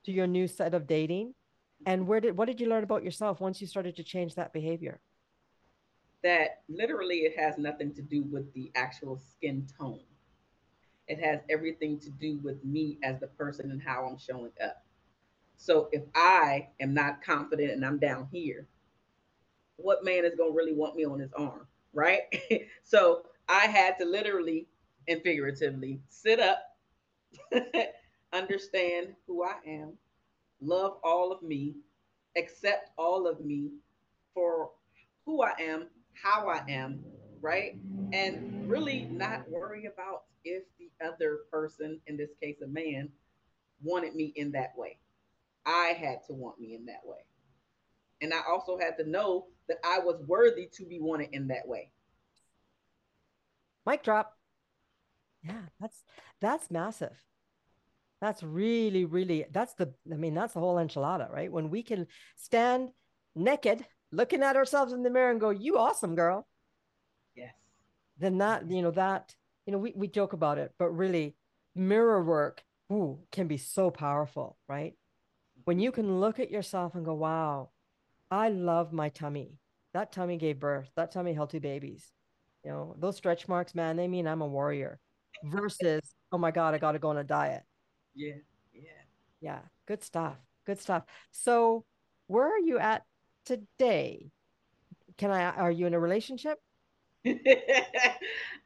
to 0.06 0.14
your 0.14 0.26
new 0.26 0.48
set 0.48 0.74
of 0.74 0.88
dating 0.88 1.34
and 1.86 2.08
where 2.08 2.22
did 2.22 2.38
what 2.38 2.46
did 2.46 2.62
you 2.62 2.70
learn 2.70 2.86
about 2.86 3.04
yourself 3.04 3.42
once 3.42 3.60
you 3.60 3.68
started 3.68 3.98
to 3.98 4.06
change 4.06 4.36
that 4.36 4.54
behavior? 4.54 5.02
That 6.24 6.62
literally 6.70 7.26
it 7.26 7.38
has 7.38 7.58
nothing 7.58 7.94
to 7.96 8.02
do 8.02 8.24
with 8.24 8.54
the 8.54 8.72
actual 8.74 9.18
skin 9.18 9.68
tone. 9.78 10.00
It 11.10 11.22
has 11.22 11.42
everything 11.50 12.00
to 12.00 12.10
do 12.10 12.40
with 12.42 12.64
me 12.64 13.00
as 13.04 13.20
the 13.20 13.28
person 13.28 13.70
and 13.72 13.82
how 13.82 14.06
I'm 14.06 14.18
showing 14.18 14.54
up. 14.64 14.86
So 15.58 15.90
if 15.92 16.04
I 16.16 16.70
am 16.80 16.94
not 16.94 17.22
confident 17.22 17.72
and 17.72 17.86
I'm 17.86 18.00
down 18.00 18.30
here, 18.32 18.66
what 19.78 20.04
man 20.04 20.26
is 20.26 20.36
going 20.36 20.52
to 20.52 20.58
really 20.58 20.74
want 20.74 20.96
me 20.96 21.06
on 21.06 21.20
his 21.20 21.34
arm? 21.34 21.68
Right. 21.94 22.22
so 22.84 23.24
I 23.50 23.66
had 23.68 23.98
to 24.00 24.06
literally 24.06 24.68
and 25.08 25.22
figuratively 25.24 26.02
sit 26.10 26.40
up, 26.40 26.60
understand 28.34 29.16
who 29.26 29.44
I 29.44 29.56
am, 29.66 29.94
love 30.62 30.98
all 31.04 31.32
of 31.32 31.42
me, 31.42 31.76
accept 32.36 32.92
all 32.98 33.28
of 33.28 33.44
me 33.44 33.72
for 34.34 34.70
who 35.26 35.42
I 35.44 35.54
am, 35.60 35.88
how 36.14 36.48
I 36.50 36.64
am, 36.70 37.04
right? 37.42 37.76
And 38.14 38.70
really 38.70 39.06
not 39.12 39.50
worry 39.50 39.86
about 39.86 40.24
if 40.44 40.64
the 40.80 40.90
other 41.06 41.40
person, 41.52 42.00
in 42.08 42.18
this 42.18 42.32
case 42.42 42.58
a 42.64 42.68
man, 42.68 43.10
wanted 43.82 44.16
me 44.16 44.34
in 44.36 44.52
that 44.52 44.74
way. 44.78 44.98
I 45.66 45.96
had 46.00 46.24
to 46.28 46.34
want 46.34 46.60
me 46.60 46.76
in 46.76 46.86
that 46.86 47.02
way. 47.04 47.20
And 48.22 48.34
I 48.34 48.40
also 48.50 48.78
had 48.78 48.98
to 48.98 49.10
know 49.10 49.48
that 49.68 49.78
I 49.84 50.00
was 50.00 50.22
worthy 50.28 50.70
to 50.74 50.86
be 50.86 51.00
wanted 51.00 51.30
in 51.34 51.48
that 51.48 51.68
way. 51.68 51.92
Mic 53.86 54.04
drop. 54.04 54.38
Yeah, 55.44 55.62
that's 55.80 56.04
that's 56.42 56.70
massive. 56.70 57.24
That's 58.20 58.42
really, 58.44 59.06
really 59.06 59.46
that's 59.52 59.74
the 59.76 59.94
I 60.12 60.16
mean, 60.16 60.34
that's 60.34 60.54
the 60.54 60.60
whole 60.60 60.76
enchilada, 60.76 61.32
right? 61.32 61.52
When 61.52 61.70
we 61.70 61.84
can 61.84 62.08
stand 62.36 62.90
naked, 63.36 63.86
looking 64.12 64.44
at 64.44 64.56
ourselves 64.56 64.94
in 64.94 65.04
the 65.04 65.10
mirror 65.10 65.32
and 65.32 65.40
go, 65.40 65.52
You 65.52 65.78
awesome, 65.78 66.16
girl. 66.16 66.48
Yes. 67.36 67.54
Then 68.18 68.40
that, 68.40 68.70
you 68.70 68.82
know, 68.82 68.92
that, 68.92 69.36
you 69.66 69.74
know, 69.74 69.80
we, 69.80 69.94
we 69.96 70.08
joke 70.08 70.34
about 70.34 70.58
it, 70.58 70.74
but 70.80 70.90
really 70.90 71.36
mirror 71.76 72.24
work 72.24 72.64
ooh, 72.92 73.20
can 73.32 73.48
be 73.48 73.58
so 73.58 73.92
powerful, 73.92 74.58
right? 74.68 74.94
When 75.66 75.80
you 75.80 75.92
can 75.92 76.20
look 76.20 76.40
at 76.40 76.52
yourself 76.52 76.96
and 76.96 77.06
go, 77.06 77.14
Wow, 77.14 77.70
I 78.30 78.50
love 78.50 78.94
my 78.94 79.10
tummy. 79.10 79.58
That 79.94 80.12
tummy 80.12 80.38
gave 80.38 80.60
birth. 80.60 80.90
That 80.96 81.12
tummy 81.12 81.34
held 81.34 81.50
two 81.50 81.60
babies. 81.60 82.12
You 82.64 82.72
know, 82.72 82.96
those 83.00 83.16
stretch 83.16 83.48
marks, 83.48 83.74
man, 83.74 83.96
they 83.96 84.08
mean 84.08 84.28
I'm 84.28 84.42
a 84.42 84.48
warrior 84.48 85.00
versus, 85.44 86.02
oh 86.32 86.38
my 86.38 86.52
God, 86.52 86.74
I 86.74 86.78
got 86.78 86.94
to 86.94 87.00
go 87.00 87.10
on 87.10 87.18
a 87.18 87.24
diet. 87.24 87.64
Yeah. 88.14 88.36
Yeah. 88.74 88.82
Yeah. 89.40 89.60
Good 89.88 90.04
stuff. 90.04 90.38
Good 90.66 90.80
stuff. 90.80 91.04
So, 91.32 91.86
where 92.28 92.46
are 92.46 92.60
you 92.60 92.78
at 92.78 93.04
today? 93.46 94.32
Can 95.18 95.32
I, 95.32 95.44
are 95.52 95.72
you 95.72 95.88
in 95.88 95.94
a 95.94 96.00
relationship? 96.00 96.60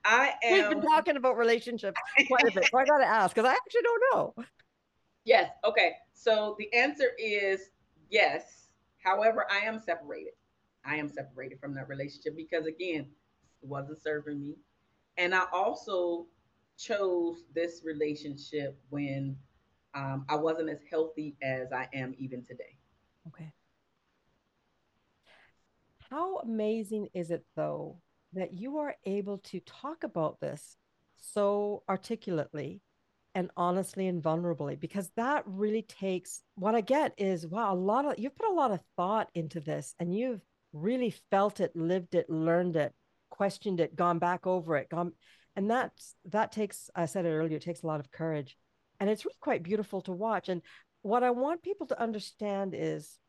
I 0.03 0.33
am. 0.43 0.53
We've 0.53 0.69
been 0.69 0.81
talking 0.81 1.15
about 1.15 1.37
relationships 1.37 1.99
quite 2.27 2.47
a 2.47 2.51
bit. 2.51 2.69
So 2.71 2.77
I 2.77 2.85
got 2.85 2.97
to 2.99 3.05
ask 3.05 3.35
because 3.35 3.47
I 3.47 3.53
actually 3.53 3.81
don't 3.83 4.01
know. 4.13 4.45
Yes. 5.25 5.51
Okay. 5.63 5.93
So 6.13 6.55
the 6.57 6.73
answer 6.73 7.11
is 7.19 7.69
yes. 8.09 8.67
However, 9.03 9.45
I 9.49 9.65
am 9.65 9.79
separated. 9.79 10.33
I 10.85 10.95
am 10.95 11.09
separated 11.09 11.59
from 11.59 11.75
that 11.75 11.87
relationship 11.87 12.35
because, 12.35 12.65
again, 12.65 13.07
it 13.61 13.67
wasn't 13.67 14.01
serving 14.01 14.41
me. 14.41 14.55
And 15.17 15.35
I 15.35 15.45
also 15.51 16.27
chose 16.77 17.43
this 17.53 17.81
relationship 17.83 18.79
when 18.89 19.37
um, 19.93 20.25
I 20.29 20.35
wasn't 20.35 20.69
as 20.69 20.79
healthy 20.89 21.35
as 21.41 21.71
I 21.71 21.87
am 21.93 22.15
even 22.17 22.43
today. 22.43 22.77
Okay. 23.27 23.51
How 26.09 26.37
amazing 26.37 27.09
is 27.13 27.31
it, 27.31 27.45
though, 27.55 28.01
that 28.33 28.53
you 28.53 28.77
are 28.77 28.95
able 29.05 29.37
to 29.39 29.59
talk 29.61 30.03
about 30.03 30.39
this 30.39 30.77
so 31.17 31.83
articulately 31.87 32.81
and 33.35 33.49
honestly 33.55 34.07
and 34.07 34.21
vulnerably? 34.21 34.79
Because 34.79 35.09
that 35.15 35.43
really 35.45 35.83
takes 35.83 36.41
what 36.55 36.75
I 36.75 36.81
get 36.81 37.13
is 37.17 37.47
wow, 37.47 37.73
a 37.73 37.75
lot 37.75 38.05
of 38.05 38.19
you've 38.19 38.35
put 38.35 38.49
a 38.49 38.53
lot 38.53 38.71
of 38.71 38.81
thought 38.97 39.29
into 39.33 39.59
this 39.59 39.95
and 39.99 40.15
you've 40.15 40.41
really 40.73 41.13
felt 41.29 41.59
it, 41.59 41.75
lived 41.75 42.15
it, 42.15 42.29
learned 42.29 42.75
it, 42.75 42.93
questioned 43.29 43.79
it, 43.79 43.95
gone 43.95 44.19
back 44.19 44.47
over 44.47 44.77
it, 44.77 44.89
gone 44.89 45.13
and 45.55 45.69
that's 45.69 46.15
that 46.25 46.51
takes 46.51 46.89
i 46.95 47.05
said 47.05 47.25
it 47.25 47.29
earlier 47.29 47.57
it 47.57 47.61
takes 47.61 47.83
a 47.83 47.87
lot 47.87 47.99
of 47.99 48.11
courage 48.11 48.57
and 48.99 49.09
it's 49.09 49.25
really 49.25 49.35
quite 49.39 49.63
beautiful 49.63 50.01
to 50.01 50.11
watch 50.11 50.49
and 50.49 50.61
what 51.01 51.23
i 51.23 51.29
want 51.29 51.63
people 51.63 51.87
to 51.87 52.01
understand 52.01 52.73
is 52.75 53.19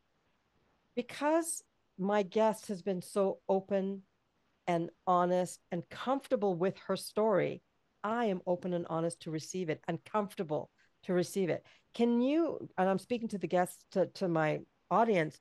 because 0.95 1.63
my 1.99 2.23
guest 2.23 2.69
has 2.69 2.83
been 2.83 3.03
so 3.03 3.39
open 3.49 4.03
and 4.67 4.91
honest 5.07 5.61
and 5.71 5.89
comfortable 5.91 6.55
with 6.55 6.77
her 6.87 6.97
story 6.97 7.63
i 8.05 8.27
am 8.27 8.41
open 8.47 8.73
and 8.73 8.87
honest 8.89 9.21
to 9.21 9.31
receive 9.31 9.69
it 9.71 9.81
and 9.89 10.05
comfortable 10.05 10.71
to 11.05 11.13
receive 11.13 11.49
it 11.49 11.65
can 11.95 12.21
you 12.21 12.69
and 12.79 12.89
i'm 12.89 12.99
speaking 12.99 13.29
to 13.29 13.39
the 13.39 13.47
guests 13.47 13.85
to, 13.91 14.07
to 14.07 14.29
my 14.29 14.61
audience 14.91 15.39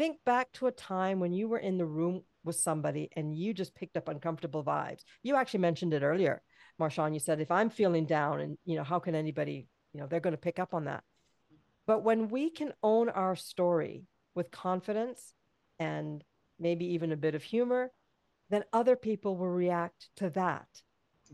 think 0.00 0.16
back 0.24 0.50
to 0.52 0.66
a 0.66 0.72
time 0.72 1.20
when 1.20 1.30
you 1.30 1.46
were 1.46 1.58
in 1.58 1.76
the 1.76 1.84
room 1.84 2.22
with 2.42 2.56
somebody 2.56 3.10
and 3.16 3.36
you 3.36 3.52
just 3.52 3.74
picked 3.74 3.98
up 3.98 4.08
uncomfortable 4.08 4.64
vibes. 4.64 5.02
You 5.22 5.36
actually 5.36 5.60
mentioned 5.60 5.92
it 5.92 6.02
earlier, 6.02 6.40
Marshawn. 6.80 7.12
You 7.12 7.20
said, 7.20 7.38
if 7.38 7.50
I'm 7.50 7.68
feeling 7.68 8.06
down 8.06 8.40
and, 8.40 8.56
you 8.64 8.76
know, 8.76 8.82
how 8.82 8.98
can 8.98 9.14
anybody, 9.14 9.68
you 9.92 10.00
know, 10.00 10.06
they're 10.06 10.20
going 10.20 10.32
to 10.32 10.38
pick 10.38 10.58
up 10.58 10.72
on 10.72 10.86
that. 10.86 11.04
But 11.86 12.02
when 12.02 12.28
we 12.28 12.48
can 12.48 12.72
own 12.82 13.08
our 13.08 13.36
story 13.36 14.04
with 14.34 14.50
confidence 14.50 15.34
and 15.78 16.24
maybe 16.58 16.94
even 16.94 17.12
a 17.12 17.16
bit 17.16 17.34
of 17.34 17.42
humor, 17.42 17.90
then 18.48 18.64
other 18.72 18.96
people 18.96 19.36
will 19.36 19.48
react 19.48 20.08
to 20.16 20.30
that. 20.30 20.66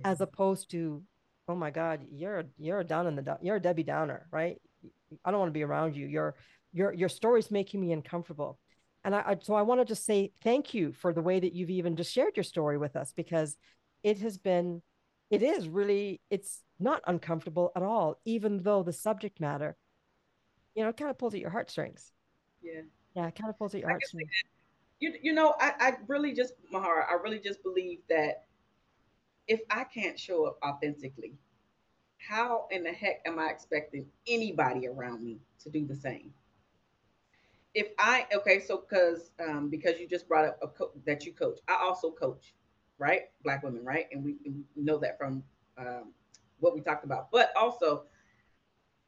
As 0.04 0.20
opposed 0.20 0.70
to, 0.70 1.02
oh 1.48 1.54
my 1.54 1.70
God, 1.70 2.06
you're, 2.10 2.44
you're 2.58 2.84
down 2.84 3.06
in 3.06 3.16
the, 3.16 3.38
you're 3.40 3.56
a 3.56 3.60
Debbie 3.60 3.82
Downer, 3.82 4.26
right? 4.30 4.60
I 5.24 5.30
don't 5.30 5.40
want 5.40 5.50
to 5.50 5.58
be 5.58 5.62
around 5.62 5.96
you. 5.96 6.06
Your, 6.06 6.34
your, 6.72 6.92
your 6.92 7.08
story's 7.08 7.50
making 7.50 7.80
me 7.80 7.92
uncomfortable. 7.92 8.58
And 9.04 9.14
I, 9.14 9.20
I 9.20 9.36
so 9.40 9.54
I 9.54 9.62
want 9.62 9.80
to 9.80 9.84
just 9.84 10.04
say 10.04 10.32
thank 10.42 10.74
you 10.74 10.92
for 10.92 11.12
the 11.12 11.22
way 11.22 11.38
that 11.38 11.52
you've 11.52 11.70
even 11.70 11.96
just 11.96 12.12
shared 12.12 12.36
your 12.36 12.44
story 12.44 12.76
with 12.76 12.96
us 12.96 13.12
because 13.14 13.56
it 14.02 14.18
has 14.18 14.38
been, 14.38 14.82
it 15.30 15.42
is 15.42 15.68
really, 15.68 16.20
it's 16.30 16.62
not 16.78 17.02
uncomfortable 17.06 17.72
at 17.76 17.82
all, 17.82 18.20
even 18.24 18.62
though 18.62 18.82
the 18.82 18.92
subject 18.92 19.40
matter, 19.40 19.76
you 20.74 20.84
know, 20.84 20.92
kind 20.92 21.10
of 21.10 21.18
pulls 21.18 21.34
at 21.34 21.40
your 21.40 21.50
heartstrings. 21.50 22.12
Yeah. 22.62 22.82
Yeah, 23.14 23.28
it 23.28 23.34
kind 23.34 23.48
of 23.48 23.56
pulls 23.56 23.74
at 23.74 23.80
your 23.80 23.90
heartstrings. 23.90 24.28
You, 25.00 25.14
you 25.22 25.32
know, 25.32 25.54
I, 25.60 25.72
I 25.78 25.92
really 26.08 26.34
just, 26.34 26.54
Mahara, 26.72 27.04
I 27.08 27.14
really 27.22 27.38
just 27.38 27.62
believe 27.62 28.00
that 28.08 28.45
if 29.48 29.60
I 29.70 29.84
can't 29.84 30.18
show 30.18 30.46
up 30.46 30.58
authentically, 30.64 31.34
how 32.18 32.66
in 32.70 32.84
the 32.84 32.92
heck 32.92 33.20
am 33.26 33.38
I 33.38 33.50
expecting 33.50 34.06
anybody 34.26 34.86
around 34.88 35.24
me 35.24 35.38
to 35.60 35.70
do 35.70 35.86
the 35.86 35.94
same? 35.96 36.32
if 37.74 37.88
I 37.98 38.26
okay, 38.34 38.58
so 38.60 38.78
because 38.88 39.30
um, 39.46 39.68
because 39.68 40.00
you 40.00 40.08
just 40.08 40.28
brought 40.28 40.46
up 40.46 40.58
a 40.62 40.68
co- 40.68 40.92
that 41.04 41.24
you 41.26 41.32
coach, 41.32 41.60
I 41.68 41.78
also 41.82 42.10
coach, 42.10 42.54
right? 42.98 43.22
Black 43.44 43.62
women, 43.62 43.84
right? 43.84 44.06
And 44.12 44.24
we, 44.24 44.36
we 44.44 44.54
know 44.82 44.98
that 44.98 45.18
from 45.18 45.42
um, 45.78 46.12
what 46.60 46.74
we 46.74 46.80
talked 46.80 47.04
about. 47.04 47.30
But 47.30 47.52
also, 47.56 48.04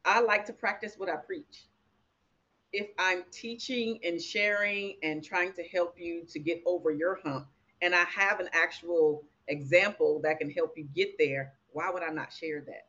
I 0.05 0.20
like 0.20 0.45
to 0.47 0.53
practice 0.53 0.95
what 0.99 1.09
I 1.09 1.16
preach. 1.16 1.66
If 2.72 2.89
I'm 2.99 3.24
teaching 3.30 3.99
and 4.05 4.20
sharing 4.20 4.97
and 5.03 5.24
trying 5.24 5.53
to 5.55 5.62
help 5.64 5.95
you 5.99 6.24
to 6.28 6.39
get 6.39 6.62
over 6.66 6.91
your 6.91 7.18
hump, 7.24 7.47
and 7.80 7.95
I 7.95 8.05
have 8.05 8.41
an 8.41 8.49
actual 8.53 9.24
example 9.49 10.20
that 10.22 10.38
can 10.38 10.51
help 10.51 10.74
you 10.76 10.84
get 10.94 11.16
there, 11.18 11.55
why 11.72 11.90
would 11.90 12.03
I 12.03 12.11
not 12.11 12.32
share 12.32 12.62
that? 12.66 12.86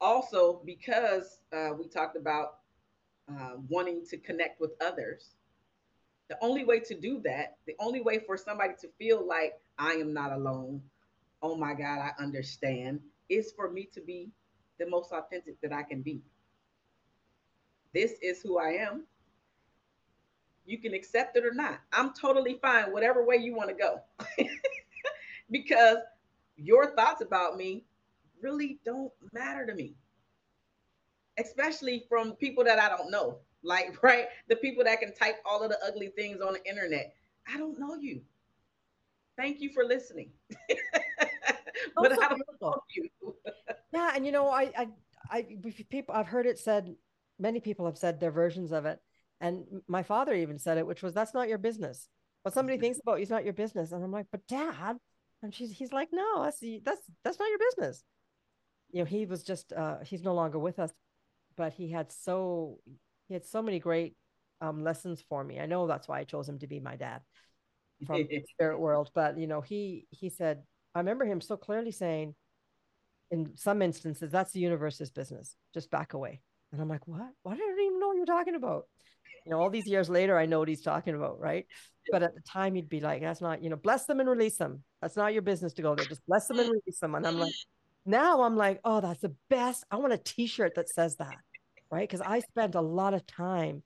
Also, 0.00 0.60
because 0.64 1.40
uh, 1.52 1.70
we 1.78 1.86
talked 1.88 2.16
about 2.16 2.58
uh, 3.30 3.52
wanting 3.68 4.04
to 4.06 4.16
connect 4.16 4.60
with 4.60 4.72
others. 4.80 5.36
The 6.28 6.36
only 6.40 6.64
way 6.64 6.80
to 6.80 6.94
do 6.94 7.20
that, 7.24 7.56
the 7.66 7.76
only 7.78 8.00
way 8.00 8.18
for 8.18 8.36
somebody 8.36 8.74
to 8.80 8.88
feel 8.98 9.26
like 9.26 9.54
I 9.78 9.92
am 9.92 10.12
not 10.12 10.32
alone, 10.32 10.82
oh 11.42 11.56
my 11.56 11.74
God, 11.74 11.98
I 11.98 12.12
understand, 12.22 13.00
is 13.28 13.52
for 13.52 13.70
me 13.70 13.88
to 13.94 14.00
be 14.00 14.30
the 14.78 14.88
most 14.88 15.12
authentic 15.12 15.60
that 15.60 15.72
I 15.72 15.82
can 15.82 16.02
be. 16.02 16.22
This 17.94 18.12
is 18.22 18.40
who 18.42 18.58
I 18.58 18.70
am. 18.70 19.04
You 20.64 20.78
can 20.78 20.94
accept 20.94 21.36
it 21.36 21.44
or 21.44 21.52
not. 21.52 21.80
I'm 21.92 22.12
totally 22.14 22.58
fine, 22.62 22.92
whatever 22.92 23.24
way 23.24 23.36
you 23.36 23.54
want 23.54 23.70
to 23.70 23.74
go. 23.74 24.00
because 25.50 25.98
your 26.56 26.94
thoughts 26.94 27.20
about 27.20 27.56
me 27.56 27.84
really 28.40 28.78
don't 28.84 29.12
matter 29.32 29.66
to 29.66 29.74
me 29.74 29.94
especially 31.38 32.04
from 32.08 32.32
people 32.32 32.64
that 32.64 32.78
I 32.78 32.88
don't 32.88 33.10
know. 33.10 33.38
Like, 33.62 33.96
right, 34.02 34.26
the 34.48 34.56
people 34.56 34.84
that 34.84 35.00
can 35.00 35.14
type 35.14 35.36
all 35.44 35.62
of 35.62 35.70
the 35.70 35.78
ugly 35.86 36.08
things 36.08 36.40
on 36.40 36.54
the 36.54 36.68
internet. 36.68 37.14
I 37.52 37.56
don't 37.56 37.78
know 37.78 37.94
you. 37.94 38.20
Thank 39.36 39.60
you 39.60 39.72
for 39.72 39.84
listening. 39.84 40.30
but 41.96 42.12
I 42.12 42.28
don't 42.28 42.42
know 42.60 42.82
you. 42.94 43.08
yeah, 43.92 44.12
and 44.14 44.26
you 44.26 44.32
know, 44.32 44.48
I, 44.48 44.70
I, 44.76 44.88
I, 45.30 45.46
people, 45.88 46.14
I've 46.14 46.26
heard 46.26 46.46
it 46.46 46.58
said. 46.58 46.94
Many 47.38 47.60
people 47.60 47.86
have 47.86 47.98
said 47.98 48.20
their 48.20 48.30
versions 48.30 48.70
of 48.70 48.84
it, 48.84 49.00
and 49.42 49.66
my 49.88 50.02
father 50.04 50.32
even 50.34 50.58
said 50.58 50.78
it, 50.78 50.86
which 50.86 51.02
was, 51.02 51.12
"That's 51.14 51.34
not 51.34 51.48
your 51.50 51.58
business. 51.58 52.08
What 52.42 52.54
somebody 52.54 52.78
thinks 52.78 53.00
about 53.00 53.18
you 53.18 53.24
is 53.24 53.30
not 53.30 53.44
your 53.44 53.52
business." 53.54 53.92
And 53.92 54.02
I'm 54.04 54.12
like, 54.12 54.28
"But 54.32 54.46
Dad, 54.46 54.98
And 55.42 55.54
she's 55.54 55.72
he's 55.72 55.92
like, 55.92 56.10
no, 56.12 56.44
that's 56.44 56.60
that's 56.84 57.02
that's 57.24 57.38
not 57.38 57.48
your 57.50 57.58
business. 57.58 58.04
You 58.92 59.00
know, 59.00 59.06
he 59.06 59.26
was 59.26 59.42
just 59.42 59.72
uh, 59.72 59.98
he's 60.04 60.22
no 60.22 60.34
longer 60.34 60.58
with 60.58 60.78
us, 60.78 60.92
but 61.56 61.72
he 61.74 61.90
had 61.90 62.12
so 62.12 62.78
he 63.28 63.34
had 63.34 63.44
so 63.44 63.62
many 63.62 63.80
great 63.80 64.16
um, 64.60 64.84
lessons 64.84 65.22
for 65.28 65.42
me. 65.44 65.60
I 65.60 65.66
know 65.66 65.86
that's 65.86 66.08
why 66.08 66.20
I 66.20 66.24
chose 66.24 66.48
him 66.48 66.58
to 66.60 66.66
be 66.66 66.80
my 66.80 66.96
dad 66.96 67.22
from 68.06 68.26
the 68.28 68.42
spirit 68.54 68.78
world. 68.80 69.10
But 69.14 69.38
you 69.38 69.46
know, 69.48 69.60
he 69.60 70.06
he 70.10 70.28
said, 70.30 70.62
I 70.94 71.00
remember 71.00 71.24
him 71.24 71.40
so 71.40 71.56
clearly 71.56 71.90
saying, 71.92 72.34
in 73.30 73.56
some 73.56 73.82
instances, 73.82 74.30
that's 74.30 74.52
the 74.52 74.60
universe's 74.60 75.10
business. 75.10 75.56
Just 75.74 75.90
back 75.90 76.14
away. 76.14 76.40
And 76.72 76.80
I'm 76.80 76.88
like, 76.88 77.06
what? 77.08 77.30
Why 77.42 77.54
did 77.54 77.62
I 77.62 77.86
even 77.86 78.00
know 78.00 78.08
what 78.08 78.16
you're 78.16 78.26
talking 78.26 78.54
about? 78.54 78.84
You 79.44 79.50
know, 79.50 79.60
all 79.60 79.70
these 79.70 79.86
years 79.86 80.08
later, 80.08 80.38
I 80.38 80.46
know 80.46 80.60
what 80.60 80.68
he's 80.68 80.82
talking 80.82 81.14
about, 81.14 81.40
right? 81.40 81.66
But 82.10 82.22
at 82.22 82.34
the 82.34 82.40
time, 82.42 82.74
he'd 82.74 82.88
be 82.88 83.00
like, 83.00 83.22
that's 83.22 83.40
not, 83.40 83.62
you 83.62 83.70
know, 83.70 83.76
bless 83.76 84.06
them 84.06 84.20
and 84.20 84.28
release 84.28 84.56
them. 84.56 84.82
That's 85.00 85.16
not 85.16 85.32
your 85.32 85.42
business 85.42 85.72
to 85.74 85.82
go 85.82 85.94
there. 85.94 86.06
Just 86.06 86.26
bless 86.26 86.46
them 86.48 86.58
and 86.58 86.70
release 86.70 86.98
them. 87.00 87.14
And 87.14 87.26
I'm 87.26 87.38
like, 87.38 87.54
now 88.04 88.42
I'm 88.42 88.56
like, 88.56 88.80
oh, 88.84 89.00
that's 89.00 89.20
the 89.20 89.34
best. 89.48 89.84
I 89.90 89.96
want 89.96 90.12
a 90.12 90.18
t-shirt 90.18 90.74
that 90.76 90.88
says 90.88 91.16
that, 91.16 91.36
right? 91.90 92.08
Because 92.08 92.20
I 92.20 92.40
spent 92.40 92.74
a 92.74 92.80
lot 92.80 93.14
of 93.14 93.26
time 93.26 93.82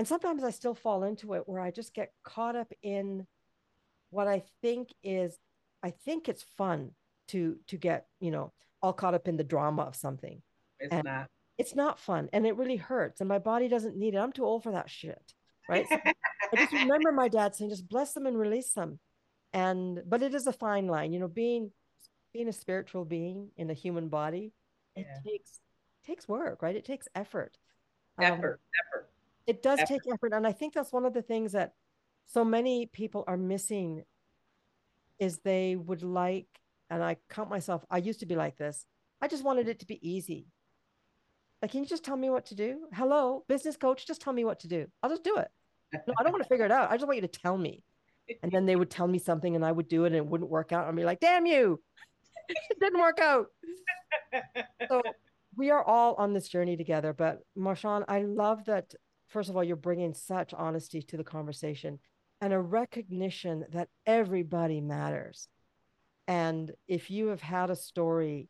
and 0.00 0.08
sometimes 0.08 0.42
I 0.42 0.50
still 0.50 0.74
fall 0.74 1.04
into 1.04 1.34
it 1.34 1.42
where 1.44 1.60
I 1.60 1.70
just 1.70 1.92
get 1.92 2.12
caught 2.22 2.56
up 2.56 2.72
in 2.82 3.26
what 4.08 4.28
I 4.28 4.44
think 4.62 4.88
is 5.02 5.38
I 5.82 5.90
think 5.90 6.26
it's 6.26 6.42
fun 6.56 6.92
to 7.28 7.56
to 7.66 7.76
get, 7.76 8.06
you 8.18 8.30
know, 8.30 8.52
all 8.82 8.94
caught 8.94 9.12
up 9.12 9.28
in 9.28 9.36
the 9.36 9.44
drama 9.44 9.82
of 9.82 9.94
something. 9.94 10.40
It's 10.78 10.90
and 10.90 11.04
not. 11.04 11.28
It's 11.60 11.74
not 11.74 11.98
fun 11.98 12.28
and 12.32 12.46
it 12.46 12.56
really 12.56 12.76
hurts 12.76 13.20
and 13.20 13.28
my 13.28 13.38
body 13.38 13.68
doesn't 13.68 13.96
need 13.96 14.14
it. 14.14 14.18
I'm 14.18 14.32
too 14.32 14.44
old 14.44 14.62
for 14.62 14.72
that 14.72 14.90
shit. 14.90 15.34
Right? 15.68 15.86
So 15.88 15.98
I 16.04 16.56
just 16.56 16.72
remember 16.84 17.12
my 17.12 17.28
dad 17.28 17.54
saying 17.54 17.70
just 17.70 17.88
bless 17.88 18.12
them 18.12 18.26
and 18.26 18.38
release 18.38 18.72
them. 18.72 18.98
And 19.52 20.02
but 20.06 20.22
it 20.22 20.34
is 20.34 20.46
a 20.46 20.52
fine 20.52 20.86
line, 20.86 21.12
you 21.12 21.20
know, 21.20 21.28
being 21.28 21.70
being 22.32 22.48
a 22.48 22.52
spiritual 22.52 23.04
being 23.04 23.50
in 23.56 23.70
a 23.70 23.74
human 23.74 24.08
body, 24.08 24.52
it 24.96 25.06
yeah. 25.08 25.30
takes 25.30 25.60
takes 26.04 26.28
work, 26.28 26.62
right? 26.62 26.76
It 26.76 26.84
takes 26.84 27.08
effort. 27.14 27.58
Effort, 28.20 28.34
um, 28.34 28.40
effort. 28.42 28.60
It 29.46 29.62
does 29.62 29.80
effort. 29.80 29.88
take 29.88 30.02
effort. 30.12 30.32
And 30.32 30.46
I 30.46 30.52
think 30.52 30.74
that's 30.74 30.92
one 30.92 31.04
of 31.04 31.14
the 31.14 31.22
things 31.22 31.52
that 31.52 31.72
so 32.26 32.44
many 32.44 32.86
people 32.86 33.24
are 33.26 33.36
missing 33.36 34.04
is 35.18 35.38
they 35.38 35.76
would 35.76 36.02
like, 36.02 36.46
and 36.88 37.02
I 37.02 37.16
count 37.28 37.50
myself, 37.50 37.84
I 37.90 37.98
used 37.98 38.20
to 38.20 38.26
be 38.26 38.36
like 38.36 38.56
this. 38.56 38.86
I 39.20 39.28
just 39.28 39.44
wanted 39.44 39.68
it 39.68 39.80
to 39.80 39.86
be 39.86 39.98
easy. 40.08 40.46
Like, 41.62 41.72
can 41.72 41.80
you 41.80 41.86
just 41.86 42.04
tell 42.04 42.16
me 42.16 42.30
what 42.30 42.46
to 42.46 42.54
do? 42.54 42.86
Hello, 42.94 43.44
business 43.48 43.76
coach, 43.76 44.06
just 44.06 44.22
tell 44.22 44.32
me 44.32 44.44
what 44.44 44.60
to 44.60 44.68
do. 44.68 44.86
I'll 45.02 45.10
just 45.10 45.24
do 45.24 45.36
it. 45.36 45.48
No, 45.92 46.14
I 46.18 46.22
don't 46.22 46.32
want 46.32 46.42
to 46.42 46.48
figure 46.48 46.64
it 46.64 46.72
out. 46.72 46.90
I 46.90 46.96
just 46.96 47.06
want 47.06 47.16
you 47.16 47.26
to 47.26 47.28
tell 47.28 47.56
me. 47.56 47.82
And 48.44 48.52
then 48.52 48.64
they 48.64 48.76
would 48.76 48.90
tell 48.90 49.08
me 49.08 49.18
something 49.18 49.56
and 49.56 49.64
I 49.64 49.72
would 49.72 49.88
do 49.88 50.04
it 50.04 50.08
and 50.08 50.14
it 50.14 50.24
wouldn't 50.24 50.50
work 50.50 50.70
out. 50.70 50.86
I'd 50.86 50.94
be 50.94 51.02
like, 51.02 51.18
damn 51.18 51.46
you. 51.46 51.82
it 52.48 52.78
didn't 52.78 53.00
work 53.00 53.18
out. 53.18 53.48
So 54.88 55.02
we 55.56 55.70
are 55.70 55.82
all 55.82 56.14
on 56.14 56.32
this 56.32 56.46
journey 56.46 56.76
together. 56.76 57.12
But 57.12 57.40
Marshawn, 57.58 58.04
I 58.06 58.22
love 58.22 58.66
that, 58.66 58.94
first 59.26 59.50
of 59.50 59.56
all, 59.56 59.64
you're 59.64 59.74
bringing 59.74 60.14
such 60.14 60.54
honesty 60.54 61.02
to 61.02 61.16
the 61.16 61.24
conversation 61.24 61.98
and 62.40 62.52
a 62.52 62.60
recognition 62.60 63.64
that 63.72 63.88
everybody 64.06 64.80
matters. 64.80 65.48
And 66.28 66.70
if 66.86 67.10
you 67.10 67.28
have 67.28 67.42
had 67.42 67.70
a 67.70 67.74
story 67.74 68.48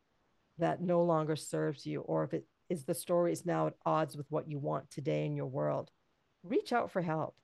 that 0.59 0.83
no 0.83 1.05
longer 1.05 1.37
serves 1.37 1.87
you, 1.87 2.03
or 2.03 2.25
if 2.25 2.35
it 2.35 2.45
is 2.71 2.85
the 2.85 2.95
story 2.95 3.33
is 3.33 3.45
now 3.45 3.67
at 3.67 3.75
odds 3.85 4.17
with 4.17 4.27
what 4.31 4.49
you 4.49 4.59
want 4.59 4.91
today 4.91 5.27
in 5.27 5.37
your 5.37 5.47
world, 5.47 5.91
reach 6.45 6.73
out 6.73 6.91
for 6.91 7.03
help. 7.03 7.35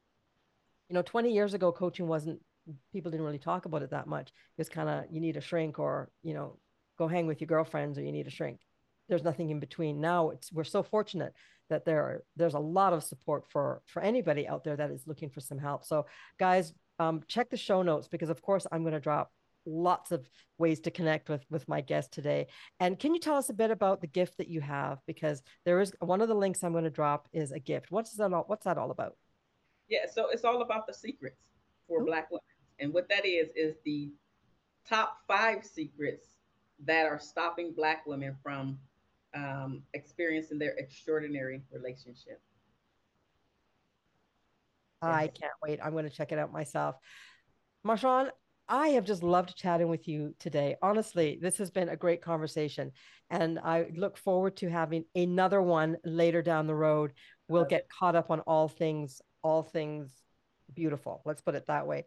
You 0.89 0.95
know, 0.95 1.03
20 1.03 1.33
years 1.33 1.53
ago, 1.53 1.72
coaching 1.72 2.07
wasn't, 2.07 2.41
people 2.93 3.11
didn't 3.11 3.27
really 3.27 3.39
talk 3.39 3.64
about 3.64 3.83
it 3.83 3.91
that 3.91 4.07
much. 4.07 4.29
It 4.29 4.59
was 4.59 4.68
kind 4.68 4.89
of, 4.89 5.05
you 5.11 5.20
need 5.20 5.37
a 5.37 5.41
shrink 5.41 5.81
or, 5.81 6.11
you 6.22 6.33
know, 6.33 6.59
go 6.97 7.09
hang 7.09 7.27
with 7.27 7.41
your 7.41 7.49
girlfriends 7.49 7.99
or 7.99 8.03
you 8.03 8.12
need 8.12 8.29
a 8.29 8.31
shrink. 8.31 8.61
There's 9.09 9.24
nothing 9.24 9.51
in 9.51 9.61
between. 9.61 10.01
Now 10.01 10.31
it's, 10.31 10.53
we're 10.53 10.64
so 10.64 10.83
fortunate 10.83 11.35
that 11.68 11.85
there 11.85 12.01
are, 12.03 12.24
there's 12.37 12.55
a 12.55 12.61
lot 12.61 12.93
of 12.93 13.03
support 13.03 13.45
for, 13.51 13.83
for 13.87 14.01
anybody 14.01 14.47
out 14.47 14.62
there 14.62 14.77
that 14.77 14.93
is 14.93 15.07
looking 15.07 15.29
for 15.29 15.41
some 15.41 15.59
help. 15.59 15.85
So 15.85 16.07
guys, 16.39 16.72
um, 17.01 17.22
check 17.27 17.51
the 17.51 17.57
show 17.57 17.83
notes 17.83 18.07
because 18.09 18.31
of 18.31 18.41
course 18.41 18.66
I'm 18.70 18.83
going 18.83 18.95
to 18.95 19.01
drop 19.01 19.33
lots 19.66 20.12
of 20.12 20.28
ways 20.58 20.80
to 20.80 20.90
connect 20.90 21.28
with 21.28 21.44
with 21.50 21.68
my 21.68 21.80
guest 21.80 22.12
today. 22.12 22.46
And 22.80 22.98
can 22.98 23.14
you 23.14 23.20
tell 23.20 23.36
us 23.36 23.48
a 23.48 23.54
bit 23.54 23.70
about 23.70 24.00
the 24.00 24.06
gift 24.06 24.38
that 24.38 24.48
you 24.48 24.60
have? 24.60 25.00
Because 25.06 25.42
there 25.64 25.80
is 25.80 25.92
one 26.00 26.20
of 26.20 26.28
the 26.28 26.34
links 26.34 26.62
i'm 26.62 26.72
going 26.72 26.84
to 26.84 26.90
drop 26.90 27.28
is 27.32 27.52
a 27.52 27.58
gift. 27.58 27.90
What's 27.90 28.12
that 28.16 28.32
all 28.32 28.44
what's 28.46 28.64
that 28.64 28.78
all 28.78 28.90
about? 28.90 29.16
Yeah 29.88 30.06
so 30.10 30.28
it's 30.30 30.44
all 30.44 30.62
about 30.62 30.86
the 30.86 30.94
secrets 30.94 31.42
for 31.88 32.02
Ooh. 32.02 32.06
black 32.06 32.30
women. 32.30 32.42
And 32.78 32.92
what 32.92 33.08
that 33.08 33.24
is 33.24 33.48
is 33.56 33.76
the 33.84 34.10
top 34.88 35.18
five 35.26 35.64
secrets 35.64 36.26
that 36.84 37.06
are 37.06 37.18
stopping 37.18 37.72
black 37.74 38.06
women 38.06 38.36
from 38.42 38.78
um, 39.34 39.82
experiencing 39.94 40.58
their 40.58 40.74
extraordinary 40.76 41.62
relationship. 41.70 42.40
I 45.02 45.28
can't 45.28 45.52
wait. 45.62 45.78
I'm 45.82 45.92
going 45.92 46.08
to 46.08 46.10
check 46.10 46.32
it 46.32 46.38
out 46.38 46.52
myself. 46.52 46.96
Marshawn 47.86 48.30
I 48.68 48.88
have 48.88 49.04
just 49.04 49.22
loved 49.22 49.56
chatting 49.56 49.88
with 49.88 50.08
you 50.08 50.34
today. 50.38 50.76
Honestly, 50.82 51.38
this 51.40 51.58
has 51.58 51.70
been 51.70 51.88
a 51.88 51.96
great 51.96 52.20
conversation. 52.20 52.90
And 53.30 53.58
I 53.58 53.86
look 53.94 54.18
forward 54.18 54.56
to 54.56 54.68
having 54.68 55.04
another 55.14 55.62
one 55.62 55.96
later 56.04 56.42
down 56.42 56.66
the 56.66 56.74
road. 56.74 57.12
We'll 57.48 57.64
get 57.64 57.88
caught 57.88 58.16
up 58.16 58.30
on 58.30 58.40
all 58.40 58.68
things, 58.68 59.22
all 59.42 59.62
things 59.62 60.10
beautiful. 60.74 61.22
Let's 61.24 61.42
put 61.42 61.54
it 61.54 61.66
that 61.68 61.86
way. 61.86 62.06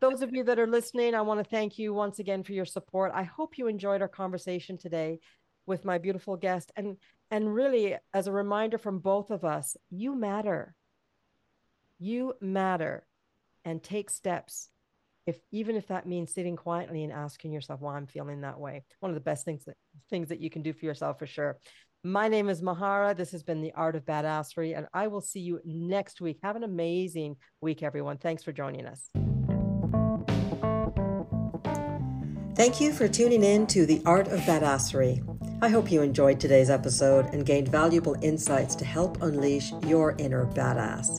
Those 0.00 0.20
of 0.20 0.34
you 0.34 0.44
that 0.44 0.58
are 0.58 0.66
listening, 0.66 1.14
I 1.14 1.22
want 1.22 1.42
to 1.42 1.50
thank 1.50 1.78
you 1.78 1.94
once 1.94 2.18
again 2.18 2.42
for 2.42 2.52
your 2.52 2.66
support. 2.66 3.12
I 3.14 3.22
hope 3.22 3.56
you 3.56 3.66
enjoyed 3.66 4.02
our 4.02 4.08
conversation 4.08 4.76
today 4.76 5.20
with 5.66 5.86
my 5.86 5.96
beautiful 5.98 6.36
guest. 6.36 6.70
And 6.76 6.98
and 7.30 7.52
really, 7.52 7.96
as 8.12 8.26
a 8.26 8.32
reminder 8.32 8.76
from 8.76 8.98
both 8.98 9.30
of 9.30 9.44
us, 9.44 9.76
you 9.90 10.14
matter. 10.14 10.74
You 11.98 12.34
matter 12.40 13.06
and 13.64 13.82
take 13.82 14.10
steps 14.10 14.68
if 15.26 15.38
even 15.52 15.76
if 15.76 15.88
that 15.88 16.06
means 16.06 16.34
sitting 16.34 16.56
quietly 16.56 17.04
and 17.04 17.12
asking 17.12 17.52
yourself 17.52 17.80
why 17.80 17.96
I'm 17.96 18.06
feeling 18.06 18.42
that 18.42 18.60
way. 18.60 18.84
One 19.00 19.10
of 19.10 19.14
the 19.14 19.20
best 19.20 19.44
things 19.44 19.64
that 19.64 19.76
things 20.10 20.28
that 20.28 20.40
you 20.40 20.50
can 20.50 20.62
do 20.62 20.72
for 20.72 20.84
yourself 20.84 21.18
for 21.18 21.26
sure. 21.26 21.58
My 22.06 22.28
name 22.28 22.50
is 22.50 22.60
Mahara. 22.60 23.16
This 23.16 23.32
has 23.32 23.42
been 23.42 23.62
the 23.62 23.72
Art 23.72 23.96
of 23.96 24.04
Badassery, 24.04 24.76
and 24.76 24.86
I 24.92 25.06
will 25.06 25.22
see 25.22 25.40
you 25.40 25.60
next 25.64 26.20
week. 26.20 26.38
Have 26.42 26.54
an 26.54 26.62
amazing 26.62 27.36
week, 27.62 27.82
everyone. 27.82 28.18
Thanks 28.18 28.42
for 28.42 28.52
joining 28.52 28.84
us. 28.84 29.08
Thank 32.56 32.80
you 32.80 32.92
for 32.92 33.08
tuning 33.08 33.42
in 33.42 33.66
to 33.68 33.86
the 33.86 34.02
Art 34.04 34.28
of 34.28 34.40
Badassery. 34.40 35.22
I 35.62 35.70
hope 35.70 35.90
you 35.90 36.02
enjoyed 36.02 36.38
today's 36.38 36.68
episode 36.68 37.32
and 37.32 37.46
gained 37.46 37.68
valuable 37.68 38.16
insights 38.20 38.74
to 38.76 38.84
help 38.84 39.22
unleash 39.22 39.72
your 39.86 40.14
inner 40.18 40.44
badass. 40.44 41.18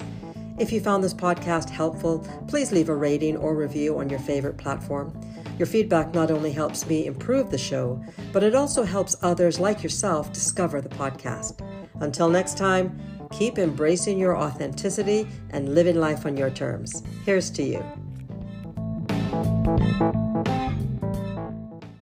If 0.58 0.72
you 0.72 0.80
found 0.80 1.03
this 1.03 1.14
podcast 1.14 1.70
helpful, 1.70 2.26
please 2.47 2.72
leave 2.72 2.88
a 2.88 2.95
rating 2.95 3.36
or 3.36 3.56
review 3.56 3.99
on 3.99 4.10
your 4.10 4.20
favorite 4.20 4.58
platform. 4.58 5.20
Your 5.58 5.66
feedback 5.66 6.14
not 6.14 6.32
only 6.32 6.51
helps 6.51 6.86
me 6.86 7.06
improve 7.08 7.49
the 7.49 7.58
show, 7.58 8.01
but 8.32 8.43
it 8.43 8.56
also 8.56 8.84
helps 8.84 9.16
others 9.22 9.60
like 9.60 9.84
yourself 9.84 10.32
discover 10.32 10.80
the 10.80 10.89
podcast. 10.89 11.60
Until 12.01 12.30
next 12.30 12.58
time, 12.58 12.99
keep 13.32 13.58
embracing 13.58 14.18
your 14.18 14.38
authenticity 14.38 15.28
and 15.49 15.76
living 15.76 15.95
life 15.95 16.26
on 16.26 16.38
your 16.38 16.49
terms. 16.49 17.03
Here's 17.26 17.49
to 17.51 17.64
you. 17.64 17.84